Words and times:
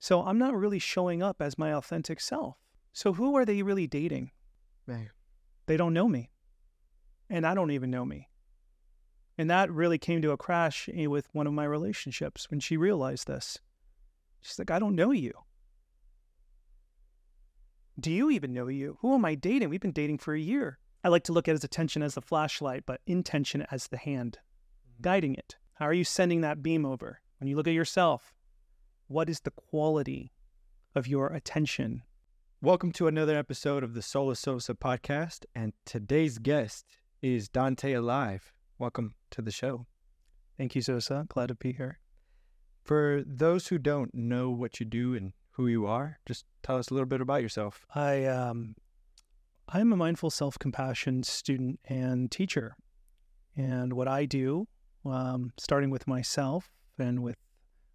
So 0.00 0.22
I'm 0.24 0.38
not 0.38 0.56
really 0.56 0.78
showing 0.78 1.22
up 1.22 1.40
as 1.40 1.58
my 1.58 1.74
authentic 1.74 2.20
self. 2.20 2.56
So 2.92 3.12
who 3.12 3.36
are 3.36 3.44
they 3.44 3.62
really 3.62 3.86
dating? 3.86 4.32
They 5.66 5.76
don't 5.76 5.94
know 5.94 6.08
me. 6.08 6.30
And 7.28 7.46
I 7.46 7.54
don't 7.54 7.70
even 7.70 7.90
know 7.90 8.04
me. 8.04 8.28
And 9.38 9.48
that 9.48 9.70
really 9.70 9.98
came 9.98 10.20
to 10.22 10.32
a 10.32 10.36
crash 10.36 10.88
eh, 10.92 11.06
with 11.06 11.28
one 11.32 11.46
of 11.46 11.52
my 11.52 11.64
relationships 11.64 12.50
when 12.50 12.60
she 12.60 12.76
realized 12.76 13.26
this. 13.26 13.58
She's 14.40 14.58
like, 14.58 14.70
I 14.70 14.78
don't 14.78 14.96
know 14.96 15.12
you. 15.12 15.32
Do 17.98 18.10
you 18.10 18.30
even 18.30 18.54
know 18.54 18.68
you? 18.68 18.96
Who 19.02 19.14
am 19.14 19.24
I 19.24 19.34
dating? 19.34 19.68
We've 19.68 19.80
been 19.80 19.92
dating 19.92 20.18
for 20.18 20.34
a 20.34 20.40
year. 20.40 20.78
I 21.04 21.08
like 21.08 21.24
to 21.24 21.32
look 21.32 21.46
at 21.46 21.54
his 21.54 21.64
attention 21.64 22.02
as 22.02 22.14
the 22.14 22.22
flashlight, 22.22 22.84
but 22.86 23.02
intention 23.06 23.66
as 23.70 23.86
the 23.86 23.98
hand 23.98 24.38
guiding 25.00 25.34
it. 25.34 25.56
How 25.74 25.86
are 25.86 25.94
you 25.94 26.04
sending 26.04 26.40
that 26.40 26.62
beam 26.62 26.84
over? 26.86 27.20
When 27.38 27.48
you 27.48 27.56
look 27.56 27.68
at 27.68 27.74
yourself, 27.74 28.34
what 29.10 29.28
is 29.28 29.40
the 29.40 29.50
quality 29.50 30.30
of 30.94 31.08
your 31.08 31.26
attention? 31.26 32.00
Welcome 32.62 32.92
to 32.92 33.08
another 33.08 33.36
episode 33.36 33.82
of 33.82 33.94
the 33.94 34.02
Sola 34.02 34.36
Sosa 34.36 34.72
podcast. 34.72 35.46
And 35.52 35.72
today's 35.84 36.38
guest 36.38 36.86
is 37.20 37.48
Dante 37.48 37.92
Alive. 37.92 38.52
Welcome 38.78 39.16
to 39.32 39.42
the 39.42 39.50
show. 39.50 39.86
Thank 40.56 40.76
you, 40.76 40.82
Sosa. 40.82 41.26
Glad 41.28 41.48
to 41.48 41.56
be 41.56 41.72
here. 41.72 41.98
For 42.84 43.24
those 43.26 43.66
who 43.66 43.78
don't 43.78 44.14
know 44.14 44.48
what 44.50 44.78
you 44.78 44.86
do 44.86 45.16
and 45.16 45.32
who 45.54 45.66
you 45.66 45.86
are, 45.86 46.20
just 46.24 46.44
tell 46.62 46.76
us 46.76 46.90
a 46.90 46.94
little 46.94 47.08
bit 47.08 47.20
about 47.20 47.42
yourself. 47.42 47.84
I 47.92 48.26
um, 48.26 48.76
I'm 49.68 49.92
a 49.92 49.96
mindful 49.96 50.30
self 50.30 50.56
compassion 50.56 51.24
student 51.24 51.80
and 51.84 52.30
teacher, 52.30 52.76
and 53.56 53.92
what 53.94 54.06
I 54.06 54.24
do, 54.24 54.68
um, 55.04 55.52
starting 55.58 55.90
with 55.90 56.06
myself 56.06 56.70
and 56.96 57.24
with 57.24 57.38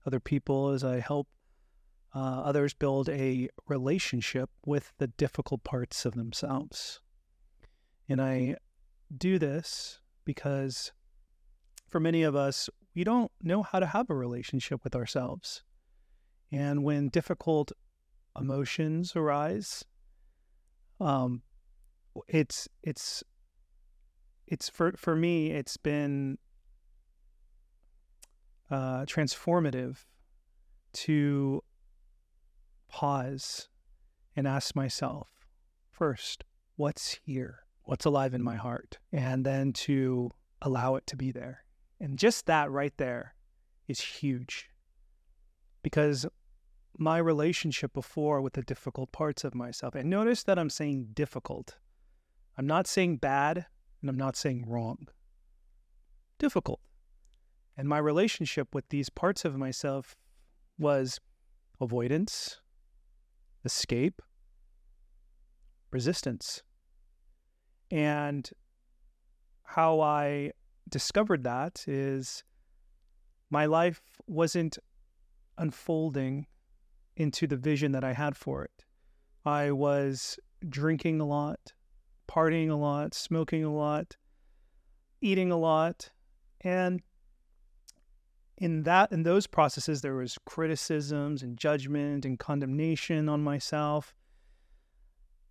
other 0.06 0.20
people, 0.20 0.70
as 0.70 0.84
I 0.84 1.00
help 1.00 1.28
uh, 2.14 2.42
others 2.44 2.74
build 2.74 3.10
a 3.10 3.50
relationship 3.68 4.50
with 4.66 4.94
the 4.98 5.08
difficult 5.08 5.64
parts 5.64 6.06
of 6.06 6.14
themselves, 6.16 7.02
and 8.08 8.22
I 8.22 8.56
do 9.16 9.38
this 9.38 10.00
because 10.24 10.92
for 11.88 12.00
many 12.00 12.24
of 12.24 12.36
us, 12.36 12.70
we 12.94 13.04
don't 13.04 13.32
know 13.42 13.64
how 13.64 13.80
to 13.80 13.86
have 13.86 14.10
a 14.10 14.16
relationship 14.16 14.84
with 14.84 14.96
ourselves. 14.96 15.64
And 16.52 16.84
when 16.84 17.10
difficult 17.10 17.72
emotions 18.38 19.16
arise, 19.16 19.84
um, 21.00 21.42
it's 22.28 22.68
it's 22.84 23.24
it's 24.48 24.70
for 24.70 24.94
for 24.94 25.16
me, 25.16 25.52
it's 25.52 25.78
been 25.78 26.38
uh, 28.70 29.06
transformative 29.06 30.06
to 30.94 31.64
pause 32.88 33.70
and 34.36 34.48
ask 34.48 34.76
myself 34.76 35.28
first, 35.90 36.44
what's 36.76 37.20
here? 37.26 37.60
What's 37.84 38.06
alive 38.06 38.34
in 38.34 38.42
my 38.42 38.56
heart? 38.56 38.98
And 39.12 39.46
then 39.46 39.74
to 39.74 40.32
allow 40.62 40.96
it 40.96 41.06
to 41.08 41.16
be 41.16 41.32
there. 41.32 41.64
And 42.00 42.18
just 42.18 42.46
that 42.48 42.72
right 42.72 42.94
there 42.98 43.36
is 43.88 44.02
huge 44.02 44.70
because 45.84 46.26
my 46.98 47.18
relationship 47.18 47.94
before 47.94 48.42
with 48.42 48.54
the 48.54 48.64
difficult 48.64 49.12
parts 49.12 49.44
of 49.44 49.54
myself, 49.54 49.96
and 49.96 50.10
notice 50.10 50.44
that 50.44 50.58
I'm 50.58 50.70
saying 50.70 51.10
difficult. 51.14 51.78
I'm 52.58 52.68
not 52.68 52.88
saying 52.88 53.18
bad 53.18 53.66
and 54.02 54.10
I'm 54.10 54.18
not 54.18 54.36
saying 54.36 54.66
wrong. 54.68 55.08
Difficult. 56.40 56.80
And 57.78 57.88
my 57.90 57.98
relationship 57.98 58.74
with 58.74 58.88
these 58.90 59.10
parts 59.10 59.44
of 59.46 59.58
myself 59.58 60.16
was 60.78 61.20
avoidance, 61.82 62.62
escape, 63.64 64.22
resistance. 65.92 66.64
And 67.92 68.50
how 69.64 70.00
I 70.00 70.52
discovered 70.90 71.44
that 71.44 71.84
is 71.88 72.44
my 73.50 73.66
life 73.66 74.02
wasn't 74.28 74.78
unfolding 75.58 76.48
into 77.18 77.48
the 77.48 77.58
vision 77.58 77.92
that 77.94 78.04
I 78.04 78.14
had 78.14 78.36
for 78.36 78.64
it. 78.64 78.86
I 79.46 79.72
was 79.72 80.40
drinking 80.68 81.22
a 81.22 81.26
lot, 81.26 81.74
partying 82.28 82.70
a 82.70 82.76
lot, 82.76 83.14
smoking 83.14 83.64
a 83.64 83.74
lot, 83.74 84.18
eating 85.22 85.52
a 85.52 85.58
lot, 85.58 86.12
and 86.62 87.02
in 88.58 88.84
that 88.84 89.12
in 89.12 89.24
those 89.24 89.48
processes 89.48 90.02
there 90.02 90.16
was 90.16 90.38
criticisms 90.46 91.44
and 91.44 91.58
judgment 91.58 92.26
and 92.26 92.40
condemnation 92.40 93.30
on 93.30 93.44
myself. 93.44 94.14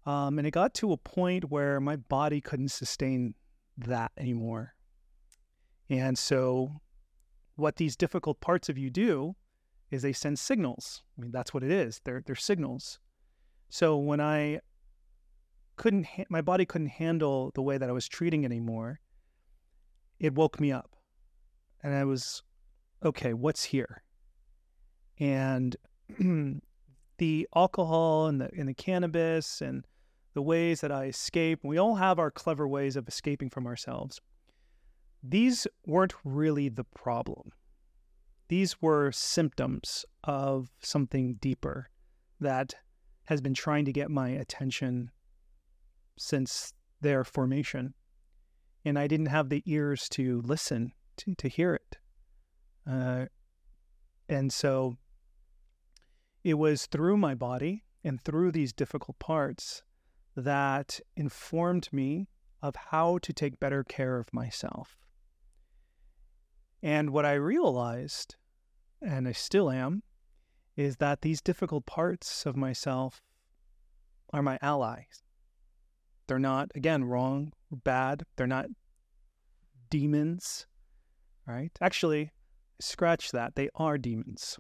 Um, 0.06 0.38
and 0.38 0.47
it 0.47 0.50
got 0.50 0.75
to 0.75 0.92
a 0.92 0.97
point 0.97 1.50
where 1.50 1.81
my 1.81 1.97
body 1.97 2.41
couldn't 2.41 2.69
sustain 2.69 3.34
that 3.78 4.12
anymore. 4.19 4.75
And 5.88 6.19
so, 6.19 6.81
what 7.56 7.76
these 7.76 7.97
difficult 7.97 8.41
parts 8.41 8.69
of 8.69 8.76
you 8.76 8.91
do 8.91 9.34
is 9.91 10.03
they 10.03 10.12
send 10.12 10.38
signals. 10.38 11.03
I 11.16 11.22
mean, 11.22 11.31
that's 11.31 11.54
what 11.54 11.62
it 11.62 11.71
is. 11.71 12.00
They're 12.04 12.22
they're 12.26 12.34
signals. 12.34 12.98
So 13.69 13.97
when 13.97 14.21
I 14.21 14.60
couldn't, 15.76 16.06
ha- 16.06 16.25
my 16.28 16.41
body 16.41 16.65
couldn't 16.65 16.88
handle 16.88 17.50
the 17.54 17.62
way 17.62 17.78
that 17.78 17.88
I 17.88 17.92
was 17.92 18.09
treating 18.09 18.44
it 18.44 18.47
anymore. 18.47 19.00
It 20.21 20.34
woke 20.34 20.60
me 20.60 20.71
up, 20.71 20.94
and 21.82 21.92
I 21.92 22.04
was, 22.04 22.42
okay, 23.04 23.32
what's 23.32 23.65
here? 23.65 24.03
And 25.19 25.76
the 27.19 27.48
alcohol 27.54 28.26
and 28.26 28.41
the 28.41 28.50
and 28.56 28.69
the 28.69 28.75
cannabis 28.75 29.60
and 29.60 29.84
the 30.34 30.42
ways 30.42 30.81
that 30.81 30.91
I 30.91 31.06
escape. 31.06 31.60
We 31.62 31.78
all 31.78 31.94
have 31.94 32.19
our 32.19 32.31
clever 32.31 32.66
ways 32.66 32.97
of 32.97 33.06
escaping 33.06 33.50
from 33.50 33.66
ourselves. 33.66 34.20
These 35.22 35.66
weren't 35.87 36.15
really 36.25 36.69
the 36.69 36.84
problem 36.84 37.53
these 38.48 38.81
were 38.81 39.10
symptoms 39.12 40.04
of 40.22 40.71
something 40.81 41.34
deeper 41.41 41.88
that 42.41 42.75
has 43.25 43.41
been 43.41 43.54
trying 43.54 43.84
to 43.86 43.92
get 43.92 44.10
my 44.10 44.28
attention 44.28 45.10
since 46.19 46.72
their 47.00 47.25
formation. 47.25 47.94
And 48.84 48.98
I 48.98 49.06
didn't 49.06 49.26
have 49.26 49.48
the 49.48 49.62
ears 49.66 50.09
to 50.10 50.42
listen, 50.44 50.92
to, 51.19 51.34
to 51.36 51.48
hear 51.48 51.75
it. 51.75 51.97
Uh, 52.89 53.27
and 54.28 54.53
so 54.53 54.97
it 56.43 56.55
was 56.55 56.87
through 56.87 57.17
my 57.17 57.34
body 57.34 57.84
and 58.03 58.21
through 58.21 58.53
these 58.53 58.72
difficult 58.72 59.19
parts 59.19 59.83
that 60.37 61.00
informed 61.17 61.89
me 61.93 62.28
of 62.62 62.77
how 62.91 63.19
to 63.19 63.33
take 63.33 63.61
better 63.61 63.84
care 63.84 64.19
of 64.19 64.33
myself. 64.33 64.99
And 66.83 67.11
what 67.11 67.25
I 67.25 67.33
realized, 67.34 68.37
and 69.01 69.27
I 69.27 69.33
still 69.33 69.71
am, 69.71 70.03
is 70.77 70.97
that 70.97 71.22
these 71.22 71.41
difficult 71.41 71.87
parts 71.87 72.45
of 72.45 72.56
myself 72.56 73.22
are 74.33 74.43
my 74.43 74.59
allies. 74.61 75.22
They're 76.27 76.39
not, 76.39 76.72
again, 76.75 77.05
wrong 77.05 77.53
or 77.71 77.78
bad. 77.78 78.25
They're 78.37 78.47
not 78.47 78.66
demons, 79.89 80.66
right? 81.47 81.71
Actually, 81.81 82.33
scratch 82.80 83.32
that. 83.32 83.54
They 83.54 83.68
are 83.74 83.98
demons. 83.98 84.58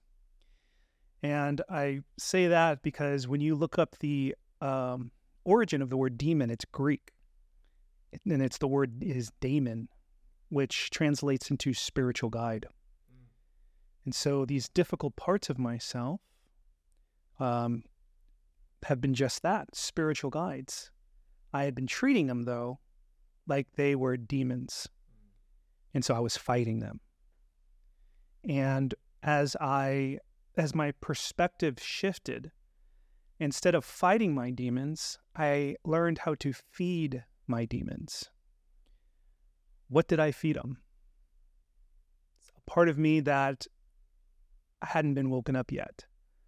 And 1.22 1.62
I 1.70 2.00
say 2.18 2.48
that 2.48 2.82
because 2.82 3.26
when 3.26 3.40
you 3.40 3.54
look 3.54 3.78
up 3.78 3.96
the 4.00 4.34
um, 4.60 5.10
origin 5.44 5.80
of 5.80 5.88
the 5.88 5.96
word 5.96 6.18
demon, 6.18 6.50
it's 6.50 6.66
Greek. 6.66 7.12
And 8.28 8.42
it's 8.42 8.58
the 8.58 8.68
word 8.68 9.02
is 9.02 9.32
daemon, 9.40 9.88
which 10.50 10.90
translates 10.90 11.50
into 11.50 11.72
spiritual 11.72 12.30
guide. 12.30 12.66
Mm. 13.10 13.26
And 14.04 14.14
so 14.14 14.44
these 14.44 14.68
difficult 14.68 15.16
parts 15.16 15.50
of 15.50 15.58
myself 15.58 16.20
um, 17.40 17.82
have 18.84 19.00
been 19.00 19.14
just 19.14 19.42
that 19.42 19.74
spiritual 19.74 20.30
guides. 20.30 20.90
I 21.52 21.64
had 21.64 21.74
been 21.74 21.86
treating 21.86 22.26
them, 22.26 22.42
though, 22.42 22.78
like 23.46 23.66
they 23.76 23.96
were 23.96 24.16
demons. 24.16 24.88
Mm. 25.10 25.30
And 25.94 26.04
so 26.04 26.14
I 26.14 26.20
was 26.20 26.36
fighting 26.36 26.80
them. 26.80 27.00
And 28.48 28.94
as 29.22 29.56
I, 29.60 30.18
as 30.56 30.74
my 30.74 30.92
perspective 30.92 31.78
shifted, 31.80 32.52
instead 33.38 33.74
of 33.74 33.84
fighting 33.84 34.34
my 34.34 34.50
demons, 34.50 35.18
I 35.34 35.76
learned 35.84 36.18
how 36.18 36.34
to 36.36 36.52
feed 36.52 37.24
my 37.46 37.64
demons. 37.64 38.30
What 39.88 40.08
did 40.08 40.20
I 40.20 40.30
feed 40.30 40.56
them? 40.56 40.78
A 42.56 42.70
part 42.70 42.88
of 42.88 42.98
me 42.98 43.20
that 43.20 43.66
hadn't 44.82 45.14
been 45.14 45.30
woken 45.30 45.56
up 45.56 45.72
yet, 45.72 46.04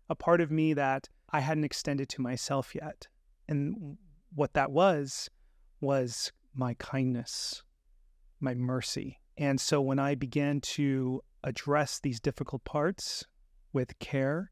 a 0.08 0.14
part 0.14 0.40
of 0.40 0.50
me 0.50 0.74
that 0.74 1.08
I 1.30 1.40
hadn't 1.40 1.64
extended 1.64 2.08
to 2.10 2.22
myself 2.22 2.74
yet. 2.74 3.08
And 3.48 3.96
what 4.34 4.54
that 4.54 4.70
was, 4.70 5.30
was 5.80 6.32
my 6.54 6.74
kindness, 6.74 7.62
my 8.40 8.54
mercy. 8.54 9.20
And 9.38 9.60
so 9.60 9.80
when 9.80 9.98
I 9.98 10.14
began 10.14 10.60
to 10.62 11.22
address 11.44 12.00
these 12.00 12.20
difficult 12.20 12.64
parts 12.64 13.24
with 13.72 13.98
care 13.98 14.50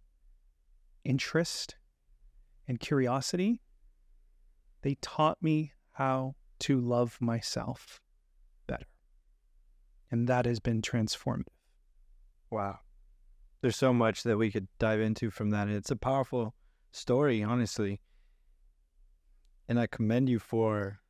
interest 1.04 1.76
and 2.69 2.78
curiosity, 2.78 3.62
they 4.82 4.96
taught 5.00 5.42
me 5.42 5.72
how 5.92 6.34
to 6.60 6.81
love 6.81 7.19
myself 7.20 8.00
better. 8.66 8.86
And 10.10 10.28
that 10.28 10.44
has 10.44 10.60
been 10.60 10.82
transformative. 10.82 11.46
Wow. 12.50 12.78
There's 13.62 13.76
so 13.76 13.94
much 13.94 14.22
that 14.25 14.36
we 14.36 14.50
could 14.50 14.69
dive 14.78 15.00
into 15.00 15.31
from 15.31 15.50
that. 15.50 15.69
It's 15.69 15.90
a 15.90 15.96
powerful 15.96 16.54
story, 16.92 17.42
honestly. 17.42 18.00
And 19.66 19.81
I 19.81 19.86
commend 19.86 20.28
you 20.28 20.38
for 20.38 21.00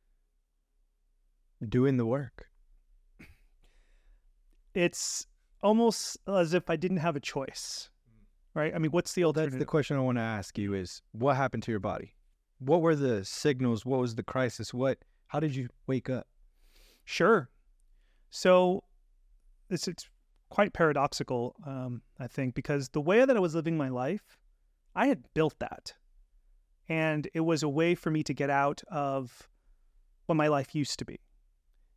doing 1.67 1.97
the 1.97 2.05
work. 2.05 2.47
It's 4.75 5.25
almost 5.63 6.17
as 6.27 6.53
if 6.53 6.69
I 6.69 6.75
didn't 6.75 6.97
have 6.97 7.15
a 7.15 7.19
choice, 7.19 7.89
right? 8.53 8.75
I 8.75 8.77
mean, 8.77 8.91
what's 8.91 9.13
the 9.13 9.23
alternative? 9.23 9.53
That's 9.53 9.61
the 9.61 9.65
question 9.65 9.97
I 9.97 10.01
want 10.01 10.17
to 10.17 10.21
ask 10.21 10.57
you 10.57 10.73
is 10.73 11.01
what 11.13 11.35
happened 11.37 11.63
to 11.63 11.71
your 11.71 11.79
body? 11.79 12.13
What 12.59 12.81
were 12.81 12.95
the 12.95 13.25
signals? 13.25 13.85
What 13.85 13.99
was 13.99 14.15
the 14.15 14.23
crisis? 14.23 14.73
What 14.73 14.99
how 15.27 15.39
did 15.39 15.55
you 15.55 15.69
wake 15.87 16.09
up? 16.09 16.27
Sure. 17.05 17.49
So 18.29 18.83
it's 19.69 19.87
it's 19.87 20.07
quite 20.49 20.73
paradoxical, 20.73 21.55
um, 21.65 22.01
I 22.19 22.27
think, 22.27 22.53
because 22.53 22.89
the 22.89 23.01
way 23.01 23.25
that 23.25 23.35
I 23.35 23.39
was 23.39 23.55
living 23.55 23.77
my 23.77 23.89
life, 23.89 24.37
I 24.95 25.07
had 25.07 25.23
built 25.33 25.55
that. 25.59 25.93
And 26.87 27.27
it 27.33 27.39
was 27.39 27.63
a 27.63 27.69
way 27.69 27.95
for 27.95 28.11
me 28.11 28.23
to 28.23 28.33
get 28.33 28.49
out 28.51 28.83
of 28.91 29.49
what 30.27 30.35
my 30.35 30.47
life 30.47 30.75
used 30.75 30.99
to 30.99 31.05
be. 31.05 31.19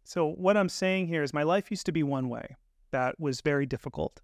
So, 0.05 0.31
what 0.31 0.57
I'm 0.57 0.71
saying 0.71 1.09
here 1.09 1.23
is 1.23 1.35
my 1.35 1.43
life 1.43 1.71
used 1.71 1.85
to 1.87 1.93
be 1.93 2.03
one 2.03 2.31
way 2.31 2.57
that 2.91 3.19
was 3.19 3.41
very 3.41 3.67
difficult. 3.67 4.21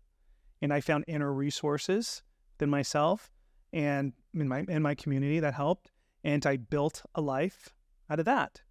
And 0.62 0.72
I 0.72 0.81
found 0.81 1.05
inner 1.06 1.32
resources 1.32 2.22
than 2.58 2.70
myself 2.70 3.31
and 3.72 4.12
in 4.32 4.49
my 4.49 4.64
in 4.69 4.82
my 4.82 4.94
community 4.94 5.40
that 5.40 5.55
helped. 5.55 5.90
And 6.22 6.44
I 6.46 6.56
built 6.56 7.02
a 7.14 7.20
life 7.20 7.75
out 8.08 8.19
of 8.19 8.25
that. 8.25 8.62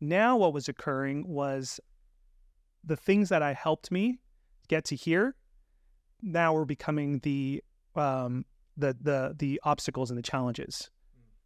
Now 0.00 0.36
what 0.36 0.52
was 0.52 0.68
occurring 0.68 1.26
was 1.26 1.80
the 2.84 2.96
things 2.96 3.28
that 3.28 3.42
I 3.42 3.52
helped 3.52 3.90
me 3.90 4.20
get 4.68 4.84
to 4.86 4.96
here 4.96 5.34
now 6.22 6.52
were 6.52 6.64
becoming 6.64 7.20
the 7.20 7.62
um, 7.96 8.44
the 8.76 8.96
the 9.00 9.34
the 9.38 9.60
obstacles 9.64 10.10
and 10.10 10.18
the 10.18 10.22
challenges 10.22 10.90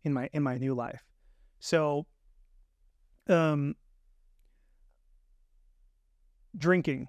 in 0.02 0.12
my 0.12 0.28
in 0.32 0.42
my 0.42 0.58
new 0.58 0.74
life. 0.74 1.04
So 1.60 2.06
um 3.28 3.76
drinking, 6.56 7.08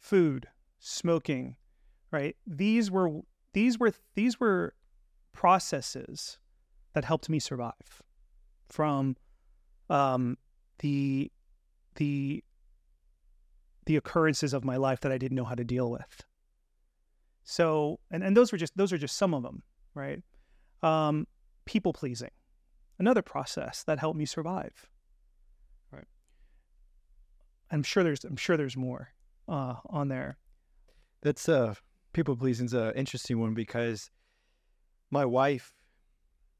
food, 0.00 0.48
smoking, 0.78 1.56
right? 2.10 2.36
These 2.46 2.90
were 2.90 3.20
these 3.52 3.78
were 3.78 3.92
these 4.14 4.40
were 4.40 4.74
processes 5.32 6.38
that 6.94 7.04
helped 7.04 7.28
me 7.28 7.38
survive 7.38 8.02
from 8.68 9.16
um, 9.88 10.36
the 10.80 11.30
the 11.96 12.42
the 13.86 13.96
occurrences 13.96 14.52
of 14.52 14.64
my 14.64 14.76
life 14.76 15.00
that 15.00 15.12
I 15.12 15.18
didn't 15.18 15.36
know 15.36 15.44
how 15.44 15.54
to 15.54 15.64
deal 15.64 15.90
with. 15.90 16.24
So, 17.44 17.98
and, 18.10 18.22
and 18.22 18.36
those 18.36 18.52
were 18.52 18.58
just 18.58 18.76
those 18.76 18.92
are 18.92 18.98
just 18.98 19.16
some 19.16 19.34
of 19.34 19.42
them, 19.42 19.62
right? 19.94 20.22
Um, 20.82 21.26
people 21.64 21.92
pleasing, 21.92 22.30
another 22.98 23.22
process 23.22 23.82
that 23.84 23.98
helped 23.98 24.18
me 24.18 24.26
survive. 24.26 24.88
Right. 25.92 26.06
I'm 27.70 27.82
sure 27.82 28.02
there's 28.02 28.24
I'm 28.24 28.36
sure 28.36 28.56
there's 28.56 28.76
more 28.76 29.10
uh, 29.50 29.74
on 29.90 30.08
there. 30.08 30.38
That's 31.22 31.48
uh 31.48 31.74
people 32.12 32.36
pleasing's 32.36 32.72
an 32.72 32.94
interesting 32.94 33.38
one 33.38 33.54
because 33.54 34.10
my 35.10 35.24
wife, 35.24 35.72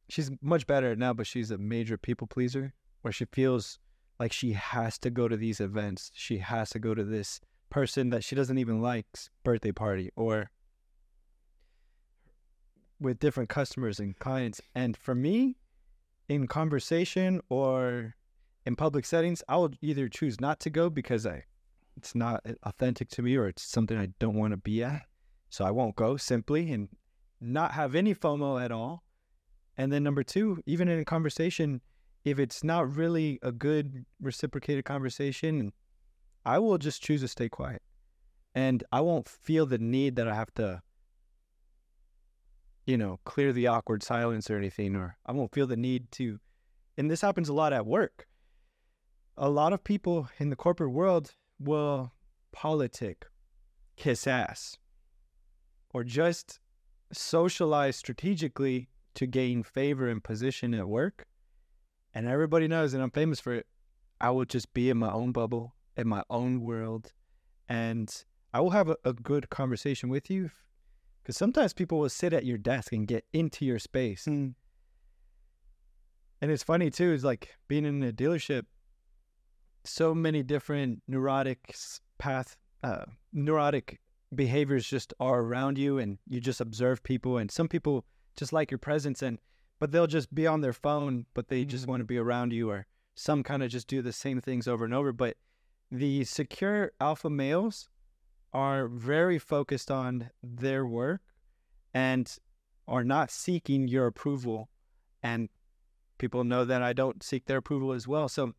she's 0.08 0.30
much 0.42 0.66
better 0.66 0.94
now, 0.96 1.12
but 1.14 1.26
she's 1.26 1.50
a 1.50 1.58
major 1.58 1.96
people 1.96 2.26
pleaser 2.26 2.74
where 3.02 3.12
she 3.12 3.24
feels 3.26 3.78
like 4.18 4.32
she 4.32 4.52
has 4.52 4.98
to 4.98 5.10
go 5.10 5.28
to 5.28 5.36
these 5.36 5.60
events. 5.60 6.10
She 6.14 6.38
has 6.38 6.70
to 6.70 6.78
go 6.78 6.94
to 6.94 7.04
this 7.04 7.40
person 7.70 8.10
that 8.10 8.24
she 8.24 8.34
doesn't 8.34 8.58
even 8.58 8.82
like's 8.82 9.30
birthday 9.44 9.72
party 9.72 10.10
or 10.16 10.50
with 13.00 13.18
different 13.18 13.48
customers 13.48 13.98
and 13.98 14.18
clients. 14.18 14.60
And 14.74 14.96
for 14.96 15.14
me, 15.14 15.56
in 16.28 16.46
conversation 16.46 17.40
or 17.48 18.14
in 18.66 18.76
public 18.76 19.06
settings, 19.06 19.42
I 19.48 19.56
will 19.56 19.70
either 19.80 20.08
choose 20.08 20.40
not 20.40 20.60
to 20.60 20.70
go 20.70 20.90
because 20.90 21.24
I 21.26 21.44
it's 21.96 22.14
not 22.14 22.44
authentic 22.62 23.08
to 23.10 23.22
me 23.22 23.36
or 23.36 23.46
it's 23.48 23.62
something 23.62 23.96
I 23.96 24.08
don't 24.18 24.36
want 24.36 24.52
to 24.52 24.56
be 24.56 24.82
at. 24.82 25.02
So 25.50 25.64
I 25.64 25.70
won't 25.70 25.96
go 25.96 26.16
simply 26.16 26.72
and 26.72 26.88
not 27.40 27.72
have 27.72 27.94
any 27.94 28.14
FOMO 28.14 28.62
at 28.62 28.70
all. 28.72 29.02
And 29.76 29.92
then 29.92 30.02
number 30.02 30.22
two, 30.22 30.62
even 30.66 30.88
in 30.88 30.98
a 30.98 31.04
conversation, 31.04 31.80
if 32.24 32.38
it's 32.38 32.62
not 32.62 32.94
really 32.94 33.38
a 33.42 33.50
good 33.50 34.04
reciprocated 34.20 34.84
conversation, 34.84 35.72
I 36.44 36.58
will 36.58 36.78
just 36.78 37.02
choose 37.02 37.22
to 37.22 37.28
stay 37.28 37.48
quiet. 37.48 37.82
And 38.54 38.84
I 38.92 39.00
won't 39.00 39.28
feel 39.28 39.66
the 39.66 39.78
need 39.78 40.16
that 40.16 40.28
I 40.28 40.34
have 40.34 40.52
to, 40.54 40.82
you 42.86 42.98
know, 42.98 43.20
clear 43.24 43.52
the 43.52 43.68
awkward 43.68 44.02
silence 44.02 44.50
or 44.50 44.56
anything, 44.56 44.96
or 44.96 45.16
I 45.24 45.32
won't 45.32 45.52
feel 45.52 45.66
the 45.66 45.76
need 45.76 46.10
to. 46.12 46.40
And 46.96 47.10
this 47.10 47.20
happens 47.20 47.48
a 47.48 47.54
lot 47.54 47.72
at 47.72 47.86
work. 47.86 48.26
A 49.36 49.48
lot 49.48 49.72
of 49.72 49.82
people 49.84 50.28
in 50.38 50.50
the 50.50 50.56
corporate 50.56 50.92
world 50.92 51.34
will 51.60 52.12
politic, 52.52 53.26
kiss 53.96 54.26
ass, 54.26 54.78
or 55.92 56.02
just 56.02 56.58
socialize 57.12 57.96
strategically 57.96 58.88
to 59.14 59.26
gain 59.26 59.62
favor 59.62 60.08
and 60.08 60.24
position 60.24 60.74
at 60.74 60.88
work 60.88 61.26
and 62.14 62.26
everybody 62.26 62.68
knows 62.68 62.92
that 62.92 63.00
I'm 63.00 63.10
famous 63.10 63.40
for 63.40 63.54
it, 63.54 63.66
I 64.20 64.30
will 64.30 64.44
just 64.44 64.72
be 64.74 64.90
in 64.90 64.98
my 64.98 65.10
own 65.10 65.32
bubble, 65.32 65.74
in 65.96 66.08
my 66.08 66.22
own 66.28 66.60
world, 66.60 67.12
and 67.68 68.12
I 68.52 68.60
will 68.60 68.70
have 68.70 68.88
a, 68.88 68.96
a 69.04 69.12
good 69.12 69.48
conversation 69.50 70.08
with 70.08 70.30
you. 70.30 70.50
Because 71.22 71.36
sometimes 71.36 71.72
people 71.72 71.98
will 71.98 72.08
sit 72.08 72.32
at 72.32 72.46
your 72.46 72.58
desk 72.58 72.92
and 72.92 73.06
get 73.06 73.24
into 73.32 73.64
your 73.64 73.78
space. 73.78 74.24
Mm. 74.24 74.54
And 76.40 76.50
it's 76.50 76.62
funny 76.62 76.90
too, 76.90 77.12
is 77.12 77.24
like 77.24 77.56
being 77.68 77.84
in 77.84 78.02
a 78.02 78.12
dealership, 78.12 78.64
so 79.84 80.14
many 80.14 80.42
different 80.42 81.02
neurotic 81.08 81.74
path, 82.18 82.56
uh, 82.82 83.04
neurotic 83.32 84.00
behaviors 84.34 84.86
just 84.86 85.12
are 85.20 85.40
around 85.40 85.78
you, 85.78 85.98
and 85.98 86.18
you 86.28 86.40
just 86.40 86.60
observe 86.60 87.02
people. 87.02 87.38
And 87.38 87.50
some 87.50 87.68
people 87.68 88.04
just 88.36 88.52
like 88.52 88.70
your 88.70 88.78
presence, 88.78 89.22
and 89.22 89.38
but 89.78 89.92
they'll 89.92 90.06
just 90.06 90.34
be 90.34 90.46
on 90.46 90.60
their 90.60 90.72
phone, 90.72 91.26
but 91.34 91.48
they 91.48 91.64
just 91.64 91.82
mm-hmm. 91.82 91.92
want 91.92 92.00
to 92.00 92.06
be 92.06 92.18
around 92.18 92.52
you, 92.52 92.70
or 92.70 92.86
some 93.14 93.42
kind 93.42 93.62
of 93.62 93.70
just 93.70 93.88
do 93.88 94.02
the 94.02 94.12
same 94.12 94.40
things 94.40 94.68
over 94.68 94.84
and 94.84 94.94
over. 94.94 95.12
But 95.12 95.36
the 95.90 96.24
secure 96.24 96.92
alpha 97.00 97.30
males 97.30 97.88
are 98.52 98.88
very 98.88 99.38
focused 99.38 99.90
on 99.90 100.30
their 100.42 100.86
work 100.86 101.20
and 101.94 102.36
are 102.86 103.04
not 103.04 103.30
seeking 103.30 103.88
your 103.88 104.06
approval. 104.06 104.68
And 105.22 105.48
people 106.18 106.44
know 106.44 106.64
that 106.64 106.82
I 106.82 106.92
don't 106.92 107.22
seek 107.22 107.46
their 107.46 107.58
approval 107.58 107.92
as 107.92 108.06
well. 108.06 108.28
So 108.28 108.54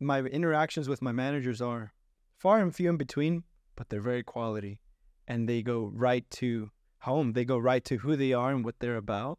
my 0.00 0.20
interactions 0.20 0.88
with 0.88 1.02
my 1.02 1.12
managers 1.12 1.60
are 1.60 1.92
far 2.38 2.60
and 2.60 2.74
few 2.74 2.90
in 2.90 2.96
between, 2.96 3.44
but 3.76 3.88
they're 3.88 4.00
very 4.00 4.22
quality. 4.22 4.80
And 5.28 5.48
they 5.48 5.62
go 5.62 5.90
right 5.92 6.28
to 6.32 6.70
home. 7.00 7.32
They 7.32 7.44
go 7.44 7.58
right 7.58 7.84
to 7.86 7.98
who 7.98 8.16
they 8.16 8.32
are 8.32 8.52
and 8.52 8.64
what 8.64 8.78
they're 8.78 8.96
about 8.96 9.38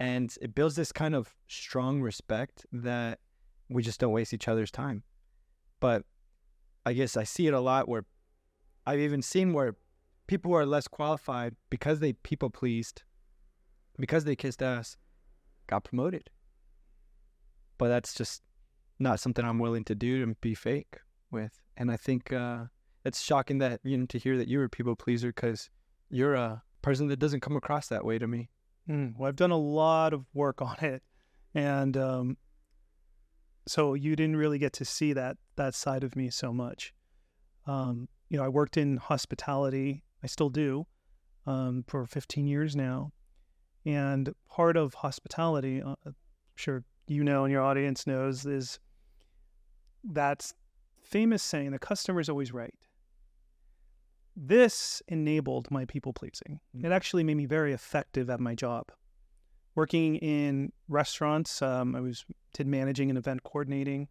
and 0.00 0.36
it 0.40 0.54
builds 0.54 0.76
this 0.76 0.92
kind 0.92 1.14
of 1.14 1.34
strong 1.48 2.00
respect 2.00 2.66
that 2.72 3.20
we 3.68 3.82
just 3.82 4.00
don't 4.00 4.12
waste 4.12 4.34
each 4.34 4.48
other's 4.48 4.70
time 4.70 5.02
but 5.80 6.04
i 6.84 6.92
guess 6.92 7.16
i 7.16 7.24
see 7.24 7.46
it 7.46 7.54
a 7.54 7.60
lot 7.60 7.88
where 7.88 8.04
i've 8.86 9.00
even 9.00 9.22
seen 9.22 9.52
where 9.52 9.76
people 10.26 10.50
who 10.50 10.56
are 10.56 10.66
less 10.66 10.88
qualified 10.88 11.54
because 11.70 12.00
they 12.00 12.12
people 12.12 12.50
pleased 12.50 13.02
because 13.98 14.24
they 14.24 14.36
kissed 14.36 14.62
ass 14.62 14.96
got 15.66 15.84
promoted 15.84 16.28
but 17.78 17.88
that's 17.88 18.14
just 18.14 18.42
not 18.98 19.20
something 19.20 19.44
i'm 19.44 19.58
willing 19.58 19.84
to 19.84 19.94
do 19.94 20.22
and 20.22 20.40
be 20.40 20.54
fake 20.54 20.98
with 21.30 21.60
and 21.76 21.90
i 21.90 21.96
think 21.96 22.32
uh, 22.32 22.64
it's 23.04 23.20
shocking 23.20 23.58
that 23.58 23.80
you 23.82 23.96
know 23.96 24.06
to 24.06 24.18
hear 24.18 24.36
that 24.36 24.48
you're 24.48 24.64
a 24.64 24.68
people 24.68 24.96
pleaser 24.96 25.28
because 25.28 25.70
you're 26.10 26.34
a 26.34 26.62
person 26.82 27.08
that 27.08 27.18
doesn't 27.18 27.40
come 27.40 27.56
across 27.56 27.88
that 27.88 28.04
way 28.04 28.18
to 28.18 28.26
me 28.26 28.48
Mm, 28.88 29.16
well, 29.16 29.28
I've 29.28 29.36
done 29.36 29.50
a 29.50 29.58
lot 29.58 30.12
of 30.12 30.26
work 30.34 30.60
on 30.62 30.76
it, 30.80 31.02
and 31.54 31.96
um, 31.96 32.36
so 33.66 33.94
you 33.94 34.16
didn't 34.16 34.36
really 34.36 34.58
get 34.58 34.72
to 34.74 34.84
see 34.84 35.12
that 35.12 35.36
that 35.56 35.74
side 35.74 36.04
of 36.04 36.16
me 36.16 36.30
so 36.30 36.52
much. 36.52 36.92
Um, 37.66 38.08
you 38.28 38.36
know, 38.36 38.44
I 38.44 38.48
worked 38.48 38.76
in 38.76 38.98
hospitality. 38.98 40.02
I 40.22 40.26
still 40.26 40.50
do 40.50 40.86
um, 41.46 41.84
for 41.86 42.06
15 42.06 42.46
years 42.46 42.74
now, 42.74 43.12
and 43.84 44.34
part 44.48 44.76
of 44.76 44.94
hospitality, 44.94 45.82
uh, 45.82 45.94
I'm 46.04 46.14
sure 46.56 46.84
you 47.06 47.24
know 47.24 47.44
and 47.44 47.52
your 47.52 47.62
audience 47.62 48.06
knows, 48.06 48.44
is 48.46 48.78
that 50.04 50.52
famous 51.02 51.42
saying: 51.42 51.70
"The 51.70 51.78
customer 51.78 52.20
is 52.20 52.28
always 52.28 52.52
right." 52.52 52.74
This 54.36 55.00
enabled 55.06 55.70
my 55.70 55.84
people 55.84 56.12
pleasing. 56.12 56.60
Mm. 56.76 56.84
It 56.86 56.92
actually 56.92 57.22
made 57.22 57.36
me 57.36 57.46
very 57.46 57.72
effective 57.72 58.28
at 58.28 58.40
my 58.40 58.54
job 58.54 58.90
working 59.74 60.16
in 60.16 60.72
restaurants. 60.88 61.62
Um, 61.62 61.94
I 61.94 62.00
was 62.00 62.24
did 62.52 62.66
managing 62.66 63.10
and 63.10 63.18
event 63.18 63.42
coordinating. 63.42 64.08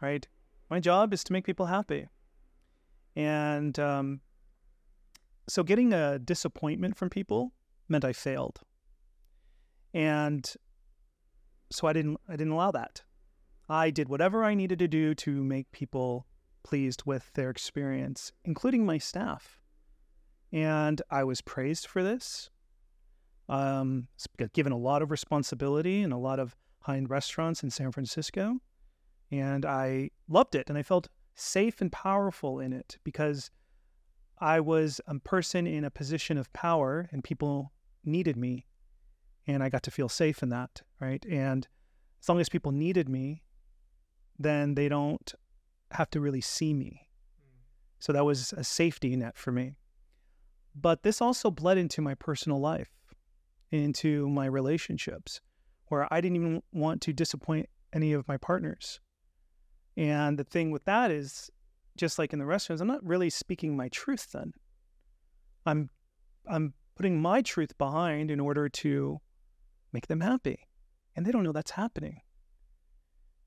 Right, 0.00 0.26
my 0.70 0.80
job 0.80 1.14
is 1.14 1.24
to 1.24 1.32
make 1.32 1.44
people 1.46 1.66
happy, 1.66 2.08
and 3.16 3.78
um, 3.78 4.20
so 5.48 5.62
getting 5.62 5.92
a 5.92 6.18
disappointment 6.18 6.96
from 6.96 7.10
people 7.10 7.52
meant 7.88 8.04
I 8.04 8.12
failed, 8.12 8.60
and 9.94 10.52
so 11.70 11.86
I 11.86 11.92
didn't 11.92 12.18
I 12.28 12.32
didn't 12.32 12.52
allow 12.52 12.70
that. 12.72 13.02
I 13.68 13.90
did 13.90 14.08
whatever 14.08 14.44
I 14.44 14.54
needed 14.54 14.78
to 14.80 14.88
do 14.88 15.14
to 15.14 15.42
make 15.42 15.70
people 15.72 16.26
pleased 16.62 17.02
with 17.04 17.30
their 17.34 17.50
experience, 17.50 18.32
including 18.44 18.84
my 18.84 18.98
staff. 18.98 19.60
And 20.52 21.00
I 21.10 21.24
was 21.24 21.40
praised 21.40 21.86
for 21.86 22.02
this. 22.02 22.50
Um, 23.48 24.08
given 24.54 24.72
a 24.72 24.78
lot 24.78 25.02
of 25.02 25.10
responsibility 25.10 26.02
and 26.02 26.12
a 26.12 26.18
lot 26.18 26.38
of 26.38 26.56
high 26.80 26.96
end 26.96 27.10
restaurants 27.10 27.62
in 27.62 27.70
San 27.70 27.92
Francisco. 27.92 28.58
And 29.30 29.66
I 29.66 30.10
loved 30.28 30.54
it 30.54 30.68
and 30.68 30.78
I 30.78 30.82
felt 30.82 31.08
safe 31.34 31.80
and 31.80 31.90
powerful 31.92 32.60
in 32.60 32.72
it 32.72 32.98
because 33.04 33.50
I 34.38 34.60
was 34.60 35.00
a 35.06 35.18
person 35.18 35.66
in 35.66 35.84
a 35.84 35.90
position 35.90 36.38
of 36.38 36.52
power 36.52 37.08
and 37.12 37.22
people 37.22 37.72
needed 38.04 38.36
me. 38.36 38.66
And 39.46 39.62
I 39.62 39.68
got 39.68 39.82
to 39.84 39.90
feel 39.90 40.08
safe 40.08 40.42
in 40.42 40.48
that, 40.50 40.82
right? 41.00 41.24
And 41.28 41.68
as 42.20 42.28
long 42.28 42.40
as 42.40 42.48
people 42.48 42.72
needed 42.72 43.08
me, 43.08 43.42
then 44.38 44.74
they 44.74 44.88
don't 44.88 45.34
have 45.92 46.10
to 46.10 46.20
really 46.20 46.40
see 46.40 46.74
me. 46.74 47.08
So 47.98 48.12
that 48.12 48.24
was 48.24 48.52
a 48.52 48.64
safety 48.64 49.16
net 49.16 49.36
for 49.36 49.52
me. 49.52 49.74
But 50.74 51.02
this 51.02 51.22
also 51.22 51.50
bled 51.50 51.78
into 51.78 52.02
my 52.02 52.14
personal 52.14 52.60
life, 52.60 52.90
into 53.70 54.28
my 54.28 54.46
relationships, 54.46 55.40
where 55.86 56.12
I 56.12 56.20
didn't 56.20 56.36
even 56.36 56.62
want 56.72 57.00
to 57.02 57.12
disappoint 57.12 57.68
any 57.92 58.12
of 58.12 58.26
my 58.26 58.36
partners. 58.36 59.00
And 59.96 60.36
the 60.38 60.44
thing 60.44 60.70
with 60.70 60.84
that 60.84 61.10
is, 61.10 61.50
just 61.96 62.18
like 62.18 62.32
in 62.32 62.40
the 62.40 62.46
restaurants, 62.46 62.80
I'm 62.80 62.88
not 62.88 63.04
really 63.04 63.30
speaking 63.30 63.76
my 63.76 63.88
truth 63.88 64.32
then. 64.32 64.52
I'm 65.64 65.90
I'm 66.48 66.74
putting 66.96 67.20
my 67.22 67.42
truth 67.42 67.76
behind 67.78 68.30
in 68.30 68.40
order 68.40 68.68
to 68.68 69.20
make 69.92 70.08
them 70.08 70.20
happy. 70.20 70.66
And 71.16 71.24
they 71.24 71.30
don't 71.30 71.44
know 71.44 71.52
that's 71.52 71.70
happening. 71.70 72.20